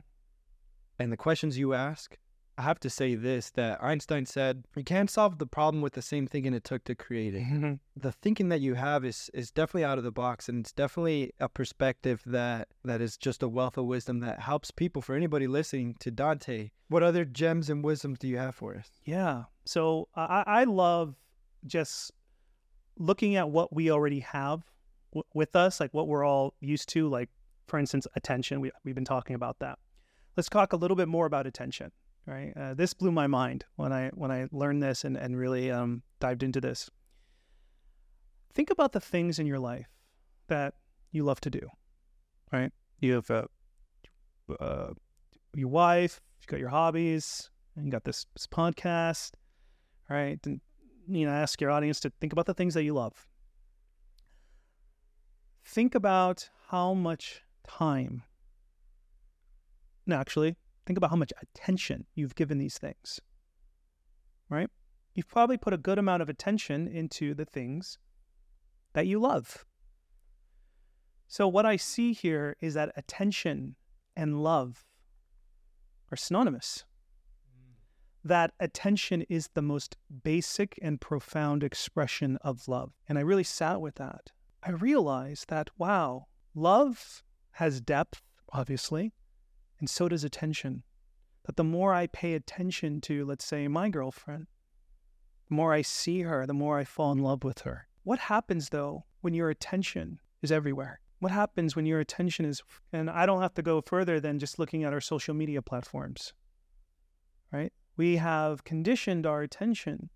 and 0.98 1.12
the 1.12 1.18
questions 1.18 1.58
you 1.58 1.74
ask, 1.74 2.18
I 2.58 2.64
have 2.64 2.80
to 2.80 2.90
say 2.90 3.14
this 3.14 3.52
that 3.52 3.84
Einstein 3.84 4.26
said, 4.26 4.66
you 4.76 4.84
can't 4.84 5.10
solve 5.10 5.38
the 5.38 5.46
problem 5.46 5.82
with 5.82 5.94
the 5.94 6.02
same 6.02 6.26
thinking 6.26 6.54
it 6.54 6.64
took 6.64 6.84
to 6.86 6.96
create 6.96 7.36
it. 7.36 7.44
Mm-hmm. 7.44 7.74
The 7.96 8.12
thinking 8.12 8.50
that 8.50 8.62
you 8.62 8.74
have 8.74 9.06
is 9.06 9.30
is 9.34 9.52
definitely 9.52 9.86
out 9.86 9.98
of 9.98 10.04
the 10.04 10.12
box 10.12 10.50
and 10.50 10.62
it's 10.62 10.72
definitely 10.72 11.34
a 11.40 11.48
perspective 11.48 12.24
that 12.26 12.70
that 12.84 13.00
is 13.00 13.16
just 13.18 13.44
a 13.44 13.48
wealth 13.48 13.78
of 13.78 13.86
wisdom 13.86 14.20
that 14.22 14.40
helps 14.40 14.72
people 14.72 15.02
for 15.02 15.16
anybody 15.16 15.46
listening 15.48 15.96
to 16.00 16.10
Dante. 16.10 16.72
What 16.90 17.04
other 17.04 17.26
gems 17.26 17.70
and 17.70 17.84
wisdoms 17.84 18.18
do 18.20 18.28
you 18.28 18.38
have 18.38 18.56
for 18.56 18.76
us? 18.76 18.90
Yeah. 19.04 19.44
So 19.66 20.08
I, 20.16 20.44
I 20.48 20.64
love 20.64 21.16
just 21.66 22.12
looking 22.98 23.36
at 23.36 23.50
what 23.50 23.74
we 23.74 23.92
already 23.92 24.22
have 24.22 24.64
w- 25.12 25.24
with 25.34 25.56
us, 25.56 25.80
like 25.80 25.94
what 25.94 26.08
we're 26.08 26.26
all 26.26 26.54
used 26.60 26.90
to. 26.90 27.08
Like, 27.08 27.30
for 27.68 27.78
instance, 27.78 28.08
attention. 28.16 28.62
We, 28.62 28.72
we've 28.84 28.96
been 28.96 29.06
talking 29.06 29.36
about 29.36 29.60
that. 29.60 29.78
Let's 30.36 30.50
talk 30.50 30.74
a 30.74 30.76
little 30.76 30.96
bit 30.96 31.08
more 31.08 31.26
about 31.26 31.46
attention. 31.46 31.92
Right. 32.28 32.52
Uh, 32.56 32.74
this 32.74 32.94
blew 32.94 33.12
my 33.12 33.26
mind 33.26 33.64
when 33.78 33.92
I 33.94 34.10
when 34.10 34.32
I 34.32 34.48
learned 34.52 34.84
this 34.84 35.06
and 35.06 35.16
and 35.16 35.38
really 35.38 35.72
um, 35.72 36.04
dived 36.20 36.44
into 36.44 36.60
this. 36.60 36.90
Think 38.54 38.70
about 38.70 38.92
the 38.92 39.00
things 39.00 39.40
in 39.40 39.48
your 39.48 39.60
life 39.60 39.88
that 40.48 40.74
you 41.12 41.24
love 41.24 41.40
to 41.42 41.50
do. 41.50 41.70
Right. 42.52 42.72
You 43.00 43.14
have 43.14 43.30
a, 43.30 43.48
uh, 44.60 44.94
your 45.56 45.70
wife. 45.70 46.20
You 46.42 46.48
got 46.48 46.60
your 46.60 46.70
hobbies. 46.70 47.50
And 47.76 47.86
you 47.86 47.92
got 47.92 48.04
this, 48.04 48.26
this 48.36 48.48
podcast 48.48 49.34
right? 50.10 50.40
And 50.46 50.62
you 51.08 51.26
know, 51.26 51.32
ask 51.32 51.62
your 51.62 51.72
audience 51.72 52.00
to 52.02 52.12
think 52.20 52.34
about 52.34 52.46
the 52.46 52.54
things 52.54 52.74
that 52.74 52.84
you 52.84 52.94
love. 52.94 53.28
Think 55.66 55.96
about 55.96 56.50
how 56.68 56.94
much 56.94 57.42
time. 57.68 58.24
No, 60.06 60.16
actually, 60.18 60.56
think 60.88 60.98
about 60.98 61.12
how 61.12 61.16
much 61.16 61.34
attention 61.42 62.06
you've 62.16 62.36
given 62.36 62.58
these 62.58 62.78
things. 62.78 63.20
Right? 64.50 64.70
You've 65.14 65.28
probably 65.28 65.58
put 65.58 65.74
a 65.74 65.78
good 65.78 66.00
amount 66.00 66.22
of 66.22 66.30
attention 66.30 66.88
into 66.88 67.34
the 67.34 67.46
things 67.46 67.98
that 68.94 69.06
you 69.06 69.20
love. 69.20 69.66
So, 71.28 71.48
what 71.48 71.66
I 71.66 71.76
see 71.76 72.14
here 72.14 72.56
is 72.62 72.74
that 72.76 72.94
attention 72.96 73.76
and 74.16 74.42
love 74.42 74.86
are 76.10 76.18
synonymous 76.18 76.86
that 78.28 78.52
attention 78.60 79.24
is 79.30 79.50
the 79.54 79.62
most 79.62 79.98
basic 80.24 80.78
and 80.82 81.00
profound 81.00 81.64
expression 81.64 82.38
of 82.42 82.68
love. 82.68 82.92
And 83.08 83.18
I 83.18 83.22
really 83.22 83.44
sat 83.44 83.82
with 83.82 83.96
that. 83.96 84.32
I 84.64 84.72
realized 84.72 85.50
that, 85.50 85.70
wow, 85.78 86.28
love 86.54 87.24
has 87.52 87.82
depth, 87.82 88.22
obviously, 88.52 89.14
and 89.80 89.90
so 89.90 90.08
does 90.10 90.24
attention. 90.24 90.84
That 91.46 91.56
the 91.56 91.64
more 91.64 91.94
I 91.94 92.08
pay 92.08 92.34
attention 92.34 93.02
to, 93.02 93.26
let's 93.26 93.46
say, 93.46 93.68
my 93.68 93.90
girlfriend, 93.90 94.48
the 95.48 95.56
more 95.56 95.74
I 95.74 95.82
see 95.82 96.22
her, 96.22 96.46
the 96.46 96.54
more 96.54 96.78
I 96.78 96.84
fall 96.84 97.12
in 97.12 97.20
love 97.20 97.44
with 97.44 97.62
her. 97.62 97.88
What 98.04 98.20
happens, 98.20 98.70
though, 98.70 99.06
when 99.22 99.34
your 99.34 99.50
attention 99.50 100.20
is 100.42 100.52
everywhere? 100.52 101.00
What 101.20 101.32
happens 101.32 101.76
when 101.76 101.86
your 101.86 102.00
attention 102.00 102.46
is, 102.46 102.62
and 102.92 103.10
I 103.10 103.26
don't 103.26 103.42
have 103.42 103.54
to 103.56 103.62
go 103.62 103.82
further 103.82 104.20
than 104.20 104.40
just 104.40 104.60
looking 104.60 104.84
at 104.84 104.94
our 104.94 105.02
social 105.02 105.34
media 105.34 105.62
platforms, 105.62 106.34
right? 107.52 107.72
we 107.98 108.18
have 108.18 108.64
conditioned 108.64 109.26
our 109.26 109.42
attention 109.42 110.10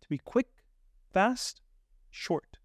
to 0.00 0.08
be 0.08 0.16
quick, 0.16 0.46
fast, 1.12 1.60
short. 2.08 2.58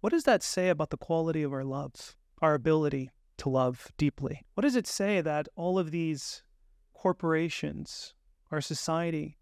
What 0.00 0.12
does 0.12 0.24
that 0.24 0.42
say 0.42 0.68
about 0.68 0.90
the 0.90 0.96
quality 0.96 1.42
of 1.42 1.52
our 1.52 1.64
love, 1.64 2.16
our 2.40 2.54
ability 2.54 3.10
to 3.42 3.48
love 3.48 3.92
deeply? 3.96 4.44
What 4.54 4.62
does 4.62 4.76
it 4.76 4.86
say 4.86 5.20
that 5.20 5.48
all 5.56 5.78
of 5.78 5.90
these 5.90 6.42
corporations, 6.94 8.14
our 8.50 8.60
society, 8.60 9.38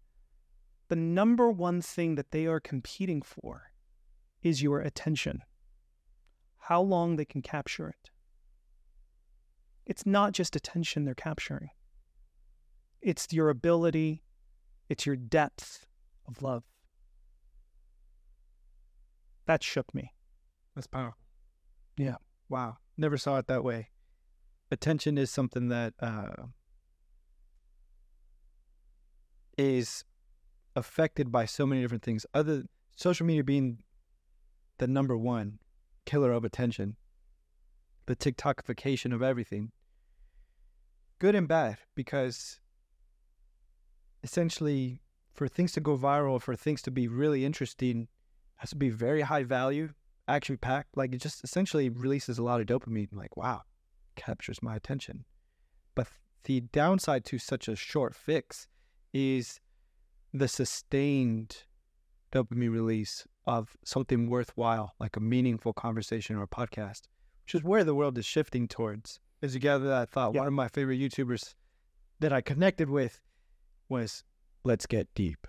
the 0.89 0.95
number 0.95 1.49
one 1.49 1.81
thing 1.81 2.15
that 2.15 2.31
they 2.31 2.45
are 2.45 2.59
competing 2.59 3.21
for 3.21 3.71
is 4.41 4.61
your 4.61 4.81
attention? 4.81 5.41
How 6.57 6.81
long 6.81 7.15
they 7.15 7.25
can 7.25 7.41
capture 7.41 7.89
it. 7.89 8.09
It's 9.85 10.05
not 10.05 10.33
just 10.33 10.55
attention 10.55 11.05
they're 11.05 11.15
capturing 11.15 11.71
it's 13.01 13.27
your 13.31 13.49
ability, 13.49 14.23
it's 14.89 15.05
your 15.05 15.15
depth 15.15 15.85
of 16.27 16.41
love. 16.41 16.63
That 19.47 19.63
shook 19.63 19.93
me. 19.93 20.13
That's 20.75 20.87
powerful. 20.87 21.17
Yeah. 21.97 22.15
Wow. 22.47 22.77
Never 23.01 23.17
saw 23.17 23.39
it 23.39 23.47
that 23.47 23.63
way. 23.63 23.89
Attention 24.69 25.17
is 25.17 25.31
something 25.31 25.69
that 25.69 25.95
uh, 25.99 26.43
is 29.57 30.05
affected 30.75 31.31
by 31.31 31.45
so 31.45 31.65
many 31.65 31.81
different 31.81 32.03
things. 32.03 32.27
Other 32.35 32.65
social 32.95 33.25
media 33.25 33.43
being 33.43 33.79
the 34.77 34.85
number 34.85 35.17
one 35.17 35.57
killer 36.05 36.31
of 36.31 36.45
attention, 36.45 36.95
the 38.05 38.15
TikTokification 38.15 39.15
of 39.15 39.23
everything, 39.23 39.71
good 41.17 41.33
and 41.33 41.47
bad, 41.47 41.79
because 41.95 42.59
essentially 44.21 45.01
for 45.33 45.47
things 45.47 45.71
to 45.71 45.79
go 45.79 45.97
viral, 45.97 46.39
for 46.39 46.55
things 46.55 46.83
to 46.83 46.91
be 46.91 47.07
really 47.07 47.45
interesting, 47.45 48.09
has 48.57 48.69
to 48.69 48.75
be 48.75 48.91
very 48.91 49.21
high 49.21 49.43
value, 49.43 49.89
action 50.27 50.57
packed. 50.57 50.95
Like 50.97 51.13
it 51.13 51.21
just 51.21 51.43
essentially 51.43 51.89
releases 51.89 52.37
a 52.37 52.43
lot 52.43 52.61
of 52.61 52.67
dopamine. 52.67 53.09
Like, 53.11 53.35
wow, 53.37 53.61
captures 54.15 54.61
my 54.61 54.75
attention. 54.75 55.25
But 55.95 56.07
the 56.43 56.61
downside 56.61 57.25
to 57.25 57.37
such 57.37 57.67
a 57.67 57.75
short 57.75 58.15
fix 58.15 58.67
is 59.13 59.59
the 60.33 60.47
sustained 60.47 61.63
dopamine 62.31 62.71
release 62.71 63.27
of 63.45 63.75
something 63.83 64.29
worthwhile, 64.29 64.93
like 64.99 65.17
a 65.17 65.19
meaningful 65.19 65.73
conversation 65.73 66.35
or 66.35 66.43
a 66.43 66.47
podcast, 66.47 67.01
which 67.45 67.55
is 67.55 67.63
where 67.63 67.83
the 67.83 67.95
world 67.95 68.17
is 68.17 68.25
shifting 68.25 68.67
towards. 68.67 69.19
As 69.41 69.53
you 69.53 69.59
gather 69.59 69.87
that 69.87 70.09
thought, 70.09 70.33
Yeah. 70.33 70.41
one 70.41 70.47
of 70.47 70.53
my 70.53 70.67
favorite 70.67 70.99
YouTubers 70.99 71.55
that 72.19 72.31
I 72.31 72.41
connected 72.41 72.89
with 72.89 73.19
was 73.89 74.23
let's 74.63 74.85
get 74.85 75.13
deep. 75.15 75.47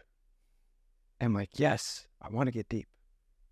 I'm 1.20 1.34
like, 1.34 1.50
yes, 1.58 2.08
I 2.20 2.28
want 2.30 2.48
to 2.48 2.50
get 2.52 2.68
deep. 2.68 2.88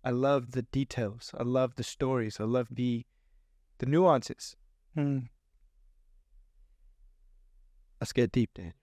I 0.03 0.09
love 0.09 0.51
the 0.51 0.63
details. 0.63 1.31
I 1.37 1.43
love 1.43 1.75
the 1.75 1.83
stories. 1.83 2.39
I 2.39 2.45
love 2.45 2.67
the 2.71 3.05
the 3.77 3.85
nuances. 3.85 4.55
Hmm. 4.95 5.19
Let's 7.99 8.13
get 8.13 8.31
deep, 8.31 8.51
Dan. 8.55 8.73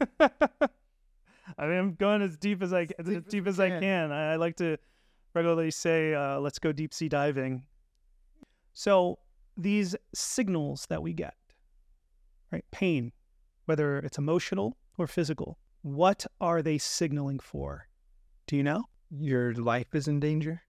I 0.20 1.66
mean, 1.66 1.78
I'm 1.78 1.94
going 1.94 2.22
as 2.22 2.36
deep 2.36 2.62
as 2.62 2.72
I 2.72 2.88
as 2.98 3.06
deep 3.06 3.28
deep 3.28 3.46
as 3.46 3.54
as 3.54 3.60
I 3.60 3.68
can. 3.70 3.80
can. 3.80 4.12
I, 4.12 4.32
I 4.32 4.36
like 4.36 4.56
to 4.56 4.76
regularly 5.34 5.70
say, 5.70 6.14
uh, 6.14 6.38
"Let's 6.40 6.58
go 6.58 6.72
deep 6.72 6.92
sea 6.92 7.08
diving." 7.08 7.64
So 8.72 9.18
these 9.56 9.96
signals 10.14 10.86
that 10.88 11.02
we 11.02 11.12
get, 11.12 11.34
right? 12.52 12.64
Pain, 12.70 13.12
whether 13.64 13.98
it's 13.98 14.18
emotional 14.18 14.76
or 14.98 15.06
physical, 15.06 15.58
what 15.82 16.26
are 16.40 16.62
they 16.62 16.78
signaling 16.78 17.40
for? 17.40 17.88
Do 18.46 18.56
you 18.56 18.62
know? 18.62 18.84
Your 19.10 19.54
life 19.54 19.94
is 19.94 20.08
in 20.08 20.20
danger 20.20 20.62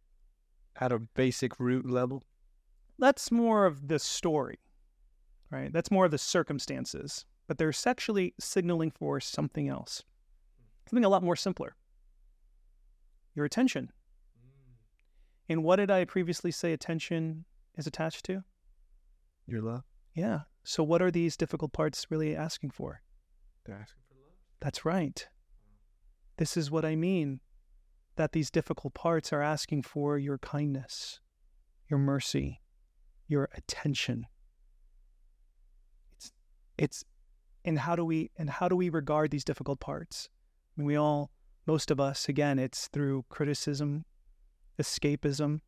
at 0.80 0.92
a 0.92 1.00
basic 1.00 1.60
root 1.60 1.90
level. 1.90 2.24
That's 2.98 3.32
more 3.32 3.66
of 3.66 3.88
the 3.88 4.00
story, 4.00 4.60
right? 5.50 5.72
That's 5.72 5.92
more 5.92 6.06
of 6.06 6.12
the 6.12 6.18
circumstances, 6.18 7.26
but 7.48 7.58
they're 7.58 7.74
sexually 7.74 8.34
signaling 8.40 8.92
for 8.92 9.20
something 9.20 9.70
else, 9.70 10.04
something 10.88 11.06
a 11.06 11.10
lot 11.10 11.24
more 11.24 11.36
simpler 11.36 11.76
your 13.36 13.46
attention. 13.46 13.92
And 15.50 15.64
what 15.64 15.78
did 15.78 15.92
I 15.92 16.06
previously 16.06 16.52
say 16.52 16.74
attention 16.74 17.46
is 17.78 17.88
attached 17.88 18.26
to? 18.26 18.44
Your 19.48 19.62
love. 19.62 19.84
Yeah. 20.14 20.42
So, 20.64 20.84
what 20.84 21.02
are 21.02 21.12
these 21.12 21.36
difficult 21.36 21.74
parts 21.74 22.08
really 22.10 22.36
asking 22.36 22.72
for? 22.72 23.02
They're 23.66 23.76
asking 23.76 24.02
for 24.08 24.16
love. 24.16 24.36
That's 24.60 24.86
right. 24.86 25.28
This 26.38 26.56
is 26.56 26.72
what 26.72 26.86
I 26.86 26.96
mean 26.96 27.40
that 28.22 28.34
these 28.34 28.52
difficult 28.52 28.94
parts 28.94 29.34
are 29.34 29.42
asking 29.42 29.82
for 29.82 30.16
your 30.16 30.38
kindness, 30.38 31.20
your 31.90 31.98
mercy, 31.98 32.62
your 33.28 33.50
attention. 33.56 34.28
It's 36.12 36.32
it's 36.78 37.04
and 37.66 37.80
how 37.80 37.96
do 37.96 38.06
we 38.06 38.30
and 38.38 38.48
how 38.48 38.68
do 38.68 38.76
we 38.76 38.90
regard 38.90 39.32
these 39.32 39.44
difficult 39.44 39.80
parts? 39.80 40.30
I 40.78 40.82
mean, 40.82 40.86
we 40.86 40.96
all 40.96 41.32
most 41.66 41.90
of 41.90 42.00
us 42.00 42.30
again, 42.30 42.60
it's 42.60 42.90
through 42.90 43.26
criticism, 43.28 44.06
escapism, 44.80 45.62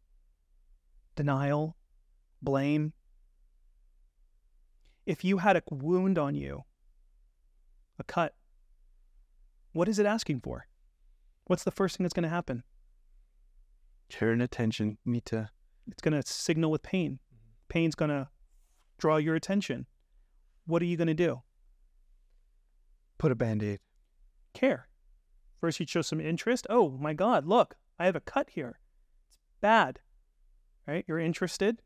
denial, 1.15 1.75
blame. 2.39 2.93
If 5.07 5.23
you 5.23 5.39
had 5.39 5.57
a 5.57 5.63
wound 5.71 6.19
on 6.19 6.35
you, 6.35 6.65
a 7.97 8.03
cut, 8.03 8.35
what 9.71 9.89
is 9.89 9.97
it 9.97 10.05
asking 10.05 10.41
for? 10.41 10.67
What's 11.45 11.63
the 11.63 11.71
first 11.71 11.97
thing 11.97 12.03
that's 12.03 12.13
going 12.13 12.23
to 12.23 12.29
happen? 12.29 12.63
Turn 14.09 14.41
attention 14.41 14.97
need 15.05 15.25
to. 15.25 15.49
It's 15.87 16.01
going 16.01 16.19
to 16.19 16.27
signal 16.27 16.71
with 16.71 16.83
pain. 16.83 17.13
Mm-hmm. 17.13 17.49
Pain's 17.69 17.95
going 17.95 18.09
to 18.09 18.29
draw 18.97 19.17
your 19.17 19.35
attention. 19.35 19.87
What 20.65 20.81
are 20.81 20.85
you 20.85 20.97
going 20.97 21.07
to 21.07 21.13
do? 21.13 21.41
Put 23.17 23.31
a 23.31 23.35
band 23.35 23.63
aid. 23.63 23.79
Care. 24.53 24.87
First, 25.59 25.79
you 25.79 25.85
show 25.85 26.01
some 26.01 26.21
interest. 26.21 26.67
Oh 26.69 26.91
my 26.91 27.13
God, 27.13 27.45
look, 27.45 27.75
I 27.99 28.05
have 28.05 28.15
a 28.15 28.21
cut 28.21 28.49
here. 28.51 28.79
It's 29.29 29.37
bad. 29.61 29.99
Right? 30.87 31.05
You're 31.07 31.19
interested, 31.19 31.81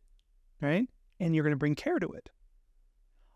right? 0.62 0.88
And 1.20 1.36
you're 1.36 1.44
going 1.44 1.52
to 1.52 1.58
bring 1.58 1.76
care 1.76 2.00
to 2.00 2.08
it. 2.08 2.30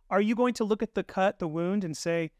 Are 0.09 0.21
you 0.21 0.35
going 0.35 0.53
to 0.55 0.63
look 0.63 0.83
at 0.83 0.95
the 0.95 1.03
cut, 1.03 1.39
the 1.39 1.47
wound, 1.47 1.83
and 1.83 1.95
say, 1.95 2.31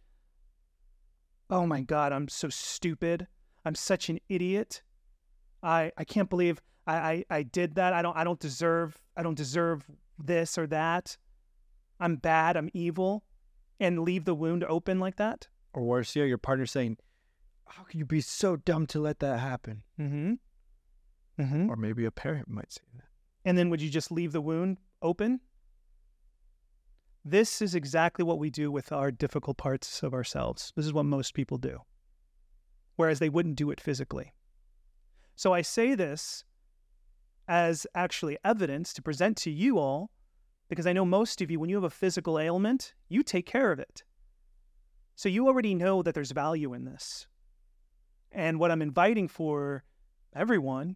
Oh 1.50 1.66
my 1.66 1.82
God, 1.82 2.12
I'm 2.14 2.28
so 2.28 2.50
stupid. 2.50 3.28
I'm 3.66 3.76
such 3.76 4.10
an 4.10 4.20
idiot. 4.30 4.82
I, 5.64 5.92
I 5.98 6.04
can't 6.04 6.30
believe 6.30 6.62
I, 6.88 6.96
I, 6.96 7.26
I 7.30 7.44
did 7.44 7.76
that. 7.76 7.94
I 7.94 8.02
don't 8.02 8.18
I 8.18 8.24
don't 8.24 8.40
deserve 8.40 9.00
I 9.16 9.24
don't 9.24 9.36
deserve 9.36 9.86
this 10.18 10.58
or 10.58 10.68
that. 10.68 11.18
I'm 12.00 12.16
bad, 12.16 12.58
I'm 12.58 12.70
evil, 12.74 13.24
and 13.80 14.00
leave 14.00 14.26
the 14.26 14.34
wound 14.34 14.64
open 14.64 15.00
like 15.00 15.18
that? 15.18 15.48
Or 15.74 15.84
worse, 15.84 16.16
know, 16.16 16.24
your 16.24 16.40
partner 16.40 16.66
saying, 16.66 16.98
How 17.66 17.84
can 17.84 18.00
you 18.00 18.06
be 18.06 18.22
so 18.22 18.56
dumb 18.56 18.88
to 18.88 19.00
let 19.00 19.20
that 19.20 19.40
happen? 19.40 19.84
Mm-hmm. 20.00 20.34
Mm-hmm. 21.40 21.70
Or 21.70 21.76
maybe 21.76 22.06
a 22.06 22.12
parent 22.12 22.50
might 22.50 22.72
say 22.72 22.82
that. 22.96 23.06
And 23.46 23.58
then 23.58 23.70
would 23.70 23.82
you 23.82 23.90
just 23.90 24.12
leave 24.12 24.32
the 24.32 24.42
wound 24.42 24.78
open? 25.02 25.42
This 27.24 27.62
is 27.62 27.76
exactly 27.76 28.26
what 28.26 28.40
we 28.40 28.50
do 28.50 28.72
with 28.72 28.92
our 28.92 29.12
difficult 29.12 29.58
parts 29.58 30.02
of 30.02 30.14
ourselves. 30.14 30.74
This 30.76 30.86
is 30.86 30.94
what 30.94 31.06
most 31.06 31.36
people 31.36 31.58
do, 31.58 31.80
whereas 32.96 33.20
they 33.20 33.30
wouldn't 33.30 33.56
do 33.56 33.72
it 33.72 33.82
physically. 33.82 34.34
So 35.36 35.54
I 35.54 35.62
say 35.62 35.96
this 35.96 36.44
as 37.48 37.88
actually 37.96 38.38
evidence 38.44 38.94
to 38.94 39.02
present 39.02 39.38
to 39.38 39.52
you 39.52 39.80
all, 39.80 40.12
because 40.70 40.88
I 40.88 40.94
know 40.94 41.06
most 41.06 41.42
of 41.42 41.52
you, 41.52 41.60
when 41.60 41.70
you 41.70 41.76
have 41.76 41.84
a 41.84 41.90
physical 41.90 42.40
ailment, 42.40 42.94
you 43.10 43.24
take 43.24 43.46
care 43.46 43.72
of 43.72 43.80
it. 43.80 44.04
So 45.16 45.30
you 45.30 45.48
already 45.48 45.76
know 45.76 46.02
that 46.02 46.16
there's 46.16 46.32
value 46.32 46.74
in 46.74 46.86
this. 46.86 47.28
And 48.32 48.60
what 48.60 48.72
I'm 48.72 48.82
inviting 48.82 49.28
for 49.28 49.84
everyone 50.34 50.96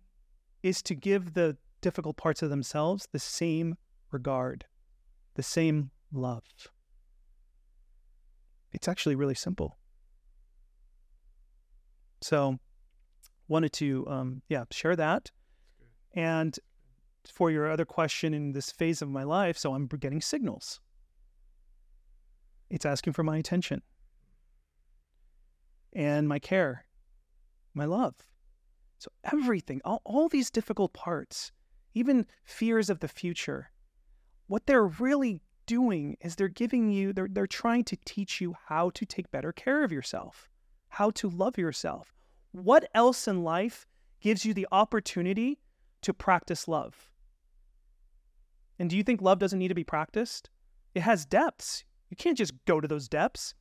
is 0.64 0.82
to 0.84 0.96
give 0.96 1.34
the 1.34 1.58
difficult 1.82 2.18
parts 2.18 2.42
of 2.42 2.50
themselves 2.50 3.08
the 3.12 3.20
same 3.20 3.76
regard, 4.12 4.66
the 5.36 5.44
same 5.44 5.92
love. 6.14 6.44
It's 8.72 8.88
actually 8.88 9.16
really 9.16 9.36
simple. 9.36 9.78
So, 12.26 12.58
wanted 13.48 13.72
to, 13.74 14.08
um, 14.08 14.42
yeah, 14.50 14.64
share 14.72 14.96
that. 14.96 15.30
And 16.16 16.58
for 17.24 17.52
your 17.52 17.70
other 17.70 17.86
question 17.86 18.34
in 18.34 18.52
this 18.52 18.72
phase 18.72 19.04
of 19.04 19.10
my 19.10 19.22
life, 19.22 19.60
so 19.60 19.76
I'm 19.76 19.86
getting 19.86 20.22
signals. 20.22 20.80
It's 22.72 22.84
asking 22.84 23.14
for 23.14 23.22
my 23.22 23.38
attention 23.38 23.84
and 25.94 26.28
my 26.28 26.40
care, 26.40 26.86
my 27.76 27.86
love. 27.86 28.16
So, 28.98 29.12
everything, 29.32 29.80
all, 29.86 30.02
all 30.04 30.28
these 30.28 30.50
difficult 30.50 30.94
parts, 30.94 31.52
even 31.94 32.26
fears 32.44 32.90
of 32.90 33.02
the 33.02 33.08
future, 33.08 33.70
what 34.48 34.66
they're 34.66 34.88
really 34.88 35.44
doing 35.68 36.18
is 36.22 36.36
they're 36.36 36.48
giving 36.48 36.90
you, 36.90 37.14
they're, 37.14 37.30
they're 37.32 37.46
trying 37.46 37.84
to 37.84 37.98
teach 38.04 38.42
you 38.42 38.56
how 38.66 38.90
to 38.96 39.06
take 39.06 39.30
better 39.30 39.52
care 39.52 39.84
of 39.84 39.92
yourself, 39.92 40.50
how 40.90 41.12
to 41.12 41.30
love 41.30 41.60
yourself. 41.60 42.15
What 42.56 42.90
else 42.94 43.28
in 43.28 43.44
life 43.44 43.86
gives 44.22 44.46
you 44.46 44.54
the 44.54 44.66
opportunity 44.72 45.60
to 46.02 46.14
practice 46.14 46.70
love? 46.70 47.12
And 48.80 48.90
do 48.90 48.96
you 48.96 49.04
think 49.04 49.22
love 49.22 49.40
doesn't 49.40 49.60
need 49.60 49.68
to 49.68 49.76
be 49.76 49.84
practiced? 49.84 50.50
It 50.94 51.02
has 51.02 51.26
depths. 51.26 51.84
You 52.10 52.16
can't 52.16 52.38
just 52.38 52.54
go 52.64 52.80
to 52.80 52.88
those 52.88 53.10
depths. 53.10 53.56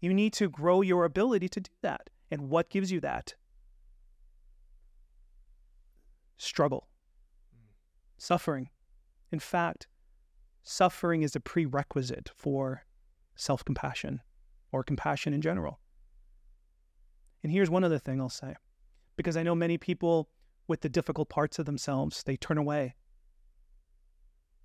You 0.00 0.14
need 0.14 0.34
to 0.34 0.48
grow 0.48 0.82
your 0.82 1.04
ability 1.04 1.48
to 1.48 1.60
do 1.60 1.70
that. 1.82 2.10
And 2.30 2.48
what 2.48 2.70
gives 2.70 2.92
you 2.92 3.00
that? 3.00 3.34
Struggle, 6.36 6.86
suffering. 8.18 8.68
In 9.32 9.40
fact, 9.40 9.88
suffering 10.62 11.22
is 11.22 11.34
a 11.34 11.40
prerequisite 11.40 12.30
for 12.36 12.84
self 13.34 13.64
compassion 13.64 14.20
or 14.70 14.84
compassion 14.84 15.34
in 15.34 15.40
general. 15.40 15.80
And 17.46 17.52
here's 17.52 17.70
one 17.70 17.84
other 17.84 18.00
thing 18.00 18.20
I'll 18.20 18.28
say 18.28 18.56
because 19.14 19.36
I 19.36 19.44
know 19.44 19.54
many 19.54 19.78
people 19.78 20.28
with 20.66 20.80
the 20.80 20.88
difficult 20.88 21.28
parts 21.28 21.60
of 21.60 21.64
themselves, 21.64 22.24
they 22.24 22.36
turn 22.36 22.58
away. 22.58 22.96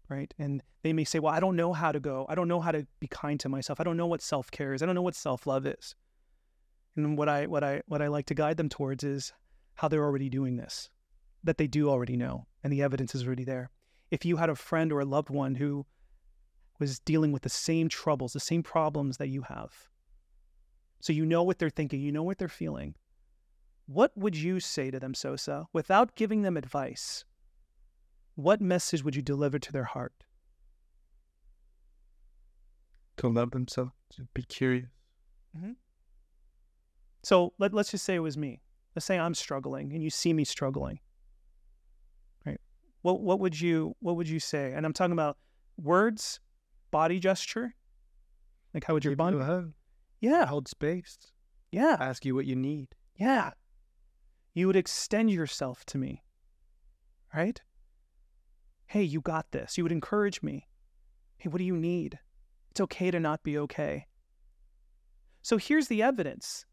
Right. 0.09 0.33
And 0.39 0.63
they 0.81 0.91
may 0.91 1.03
say, 1.03 1.19
Well, 1.19 1.31
I 1.31 1.39
don't 1.39 1.55
know 1.55 1.73
how 1.73 1.91
to 1.91 1.99
go. 1.99 2.25
I 2.27 2.33
don't 2.33 2.47
know 2.47 2.59
how 2.59 2.71
to 2.71 2.87
be 2.99 3.05
kind 3.05 3.39
to 3.41 3.49
myself. 3.49 3.79
I 3.79 3.83
don't 3.83 3.97
know 3.97 4.07
what 4.07 4.23
self 4.23 4.49
care 4.49 4.73
is. 4.73 4.81
I 4.81 4.87
don't 4.87 4.95
know 4.95 5.03
what 5.03 5.13
self 5.13 5.45
love 5.45 5.67
is. 5.67 5.93
And 6.95 7.19
what 7.19 7.29
I 7.29 7.45
what 7.45 7.63
I 7.63 7.83
what 7.85 8.01
I 8.01 8.07
like 8.07 8.25
to 8.25 8.33
guide 8.33 8.57
them 8.57 8.67
towards 8.67 9.03
is 9.03 9.31
how 9.75 9.87
they're 9.87 10.03
already 10.03 10.27
doing 10.27 10.57
this, 10.57 10.89
that 11.43 11.59
they 11.59 11.67
do 11.67 11.87
already 11.87 12.17
know, 12.17 12.47
and 12.63 12.73
the 12.73 12.81
evidence 12.81 13.13
is 13.13 13.27
already 13.27 13.43
there. 13.43 13.69
If 14.09 14.25
you 14.25 14.37
had 14.37 14.49
a 14.49 14.55
friend 14.55 14.91
or 14.91 15.01
a 15.01 15.05
loved 15.05 15.29
one 15.29 15.53
who 15.53 15.85
was 16.79 16.97
dealing 16.97 17.31
with 17.31 17.43
the 17.43 17.49
same 17.49 17.89
troubles, 17.89 18.33
the 18.33 18.39
same 18.39 18.63
problems 18.63 19.17
that 19.17 19.29
you 19.29 19.43
have, 19.43 19.87
so 21.01 21.11
you 21.13 21.25
know 21.25 21.43
what 21.43 21.59
they're 21.59 21.69
thinking, 21.69 21.99
you 21.99 22.11
know 22.11 22.23
what 22.23 22.37
they're 22.37 22.47
feeling, 22.47 22.95
what 23.87 24.15
would 24.15 24.37
you 24.37 24.59
say 24.59 24.89
to 24.89 24.99
them, 24.99 25.13
Sosa, 25.13 25.67
without 25.73 26.15
giving 26.15 26.43
them 26.43 26.55
advice? 26.55 27.25
What 28.35 28.61
message 28.61 29.03
would 29.03 29.15
you 29.15 29.21
deliver 29.21 29.59
to 29.59 29.71
their 29.71 29.83
heart? 29.83 30.13
To 33.17 33.27
love 33.27 33.51
themselves, 33.51 33.91
to 34.15 34.27
be 34.33 34.43
curious. 34.43 34.87
Mm-hmm. 35.57 35.71
So 37.23 37.53
let, 37.59 37.73
let's 37.73 37.91
just 37.91 38.05
say 38.05 38.15
it 38.15 38.19
was 38.19 38.37
me. 38.37 38.61
Let's 38.95 39.05
say 39.05 39.19
I'm 39.19 39.33
struggling 39.33 39.93
and 39.93 40.03
you 40.03 40.09
see 40.09 40.33
me 40.33 40.43
struggling. 40.43 40.99
Right? 42.45 42.59
What 43.01 43.21
what 43.21 43.39
would 43.39 43.59
you 43.59 43.95
what 43.99 44.15
would 44.15 44.27
you 44.27 44.39
say? 44.39 44.73
And 44.73 44.85
I'm 44.85 44.93
talking 44.93 45.13
about 45.13 45.37
words, 45.77 46.39
body 46.89 47.19
gesture. 47.19 47.75
Like 48.73 48.83
how 48.85 48.93
would 48.93 49.03
your 49.03 49.11
Give 49.11 49.19
body 49.19 49.37
you 49.37 49.43
hug, 49.43 49.73
Yeah. 50.21 50.45
hold 50.45 50.67
space, 50.67 51.17
Yeah. 51.71 51.97
ask 51.99 52.23
you 52.23 52.35
what 52.35 52.45
you 52.45 52.55
need. 52.55 52.95
Yeah. 53.15 53.51
You 54.53 54.67
would 54.67 54.75
extend 54.75 55.31
yourself 55.31 55.83
to 55.87 55.97
me. 55.97 56.23
Right? 57.33 57.61
Hey, 58.85 59.03
you 59.03 59.19
got 59.21 59.51
this. 59.51 59.77
You 59.77 59.83
would 59.83 59.91
encourage 59.91 60.41
me. 60.43 60.67
Hey, 61.37 61.49
what 61.49 61.57
do 61.57 61.63
you 61.63 61.75
need? 61.75 62.19
It's 62.69 62.81
okay 62.81 63.09
to 63.09 63.19
not 63.19 63.43
be 63.43 63.57
okay. 63.57 64.07
So 65.41 65.57
here's 65.57 65.87
the 65.87 66.03
evidence 66.03 66.65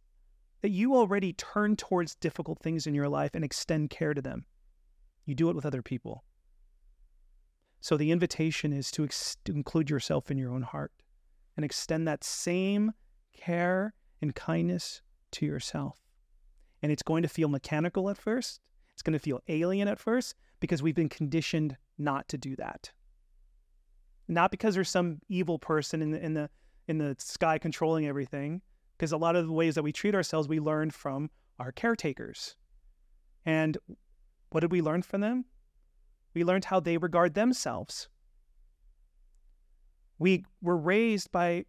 that 0.61 0.71
you 0.71 0.95
already 0.95 1.33
turn 1.33 1.77
towards 1.77 2.17
difficult 2.17 2.59
things 2.61 2.87
in 2.87 2.95
your 2.95 3.09
life 3.09 3.35
and 3.35 3.45
extend 3.45 3.91
care 3.91 4.13
to 4.15 4.21
them. 4.21 4.45
You 5.25 5.35
do 5.35 5.49
it 5.49 5.57
with 5.57 5.65
other 5.65 5.83
people. 5.83 6.25
So 7.81 7.97
the 7.97 8.11
invitation 8.11 8.73
is 8.73 8.91
to, 8.93 9.05
ex- 9.05 9.37
include 9.47 9.89
yourself 9.89 10.31
in 10.31 10.39
your 10.39 10.53
own 10.53 10.63
heart 10.63 10.93
and 11.57 11.65
extend 11.65 12.09
that 12.09 12.25
same 12.25 12.93
care 13.39 13.95
and 14.21 14.35
kindness 14.35 15.01
to 15.33 15.47
yourself. 15.47 15.99
And 16.83 16.93
it's 16.93 17.03
going 17.03 17.23
to 17.23 17.29
feel 17.29 17.49
mechanical 17.49 18.11
at 18.11 18.19
first. 18.19 18.61
It's 18.93 19.03
going 19.03 19.15
to 19.15 19.19
feel 19.19 19.41
alien 19.49 19.89
at 19.89 19.99
first 19.99 20.35
because 20.61 20.83
we've 20.83 20.95
been 20.95 21.09
conditioned 21.09 21.77
not 21.99 22.29
to 22.29 22.39
do 22.39 22.57
that. 22.57 22.91
Not 24.27 24.51
because 24.51 24.75
there's 24.75 24.91
some 24.91 25.21
evil 25.29 25.59
person 25.59 26.03
in 26.03 26.11
the 26.11 26.25
in 26.25 26.35
the 26.35 26.51
in 26.87 26.99
the 26.99 27.17
sky 27.19 27.59
controlling 27.59 28.07
everything, 28.07 28.61
because 28.97 29.13
a 29.13 29.17
lot 29.17 29.37
of 29.37 29.47
the 29.47 29.53
ways 29.53 29.75
that 29.75 29.83
we 29.83 29.93
treat 29.93 30.15
ourselves 30.15 30.49
we 30.49 30.61
learned 30.61 30.95
from 30.95 31.31
our 31.59 31.73
caretakers. 31.73 32.57
And 33.47 33.79
what 34.51 34.61
did 34.61 34.73
we 34.73 34.83
learn 34.83 35.03
from 35.03 35.21
them? 35.21 35.45
We 36.35 36.45
learned 36.45 36.67
how 36.67 36.81
they 36.81 36.99
regard 36.99 37.35
themselves. 37.35 38.09
We 40.19 40.45
were 40.61 40.77
raised 40.77 41.31
by 41.33 41.65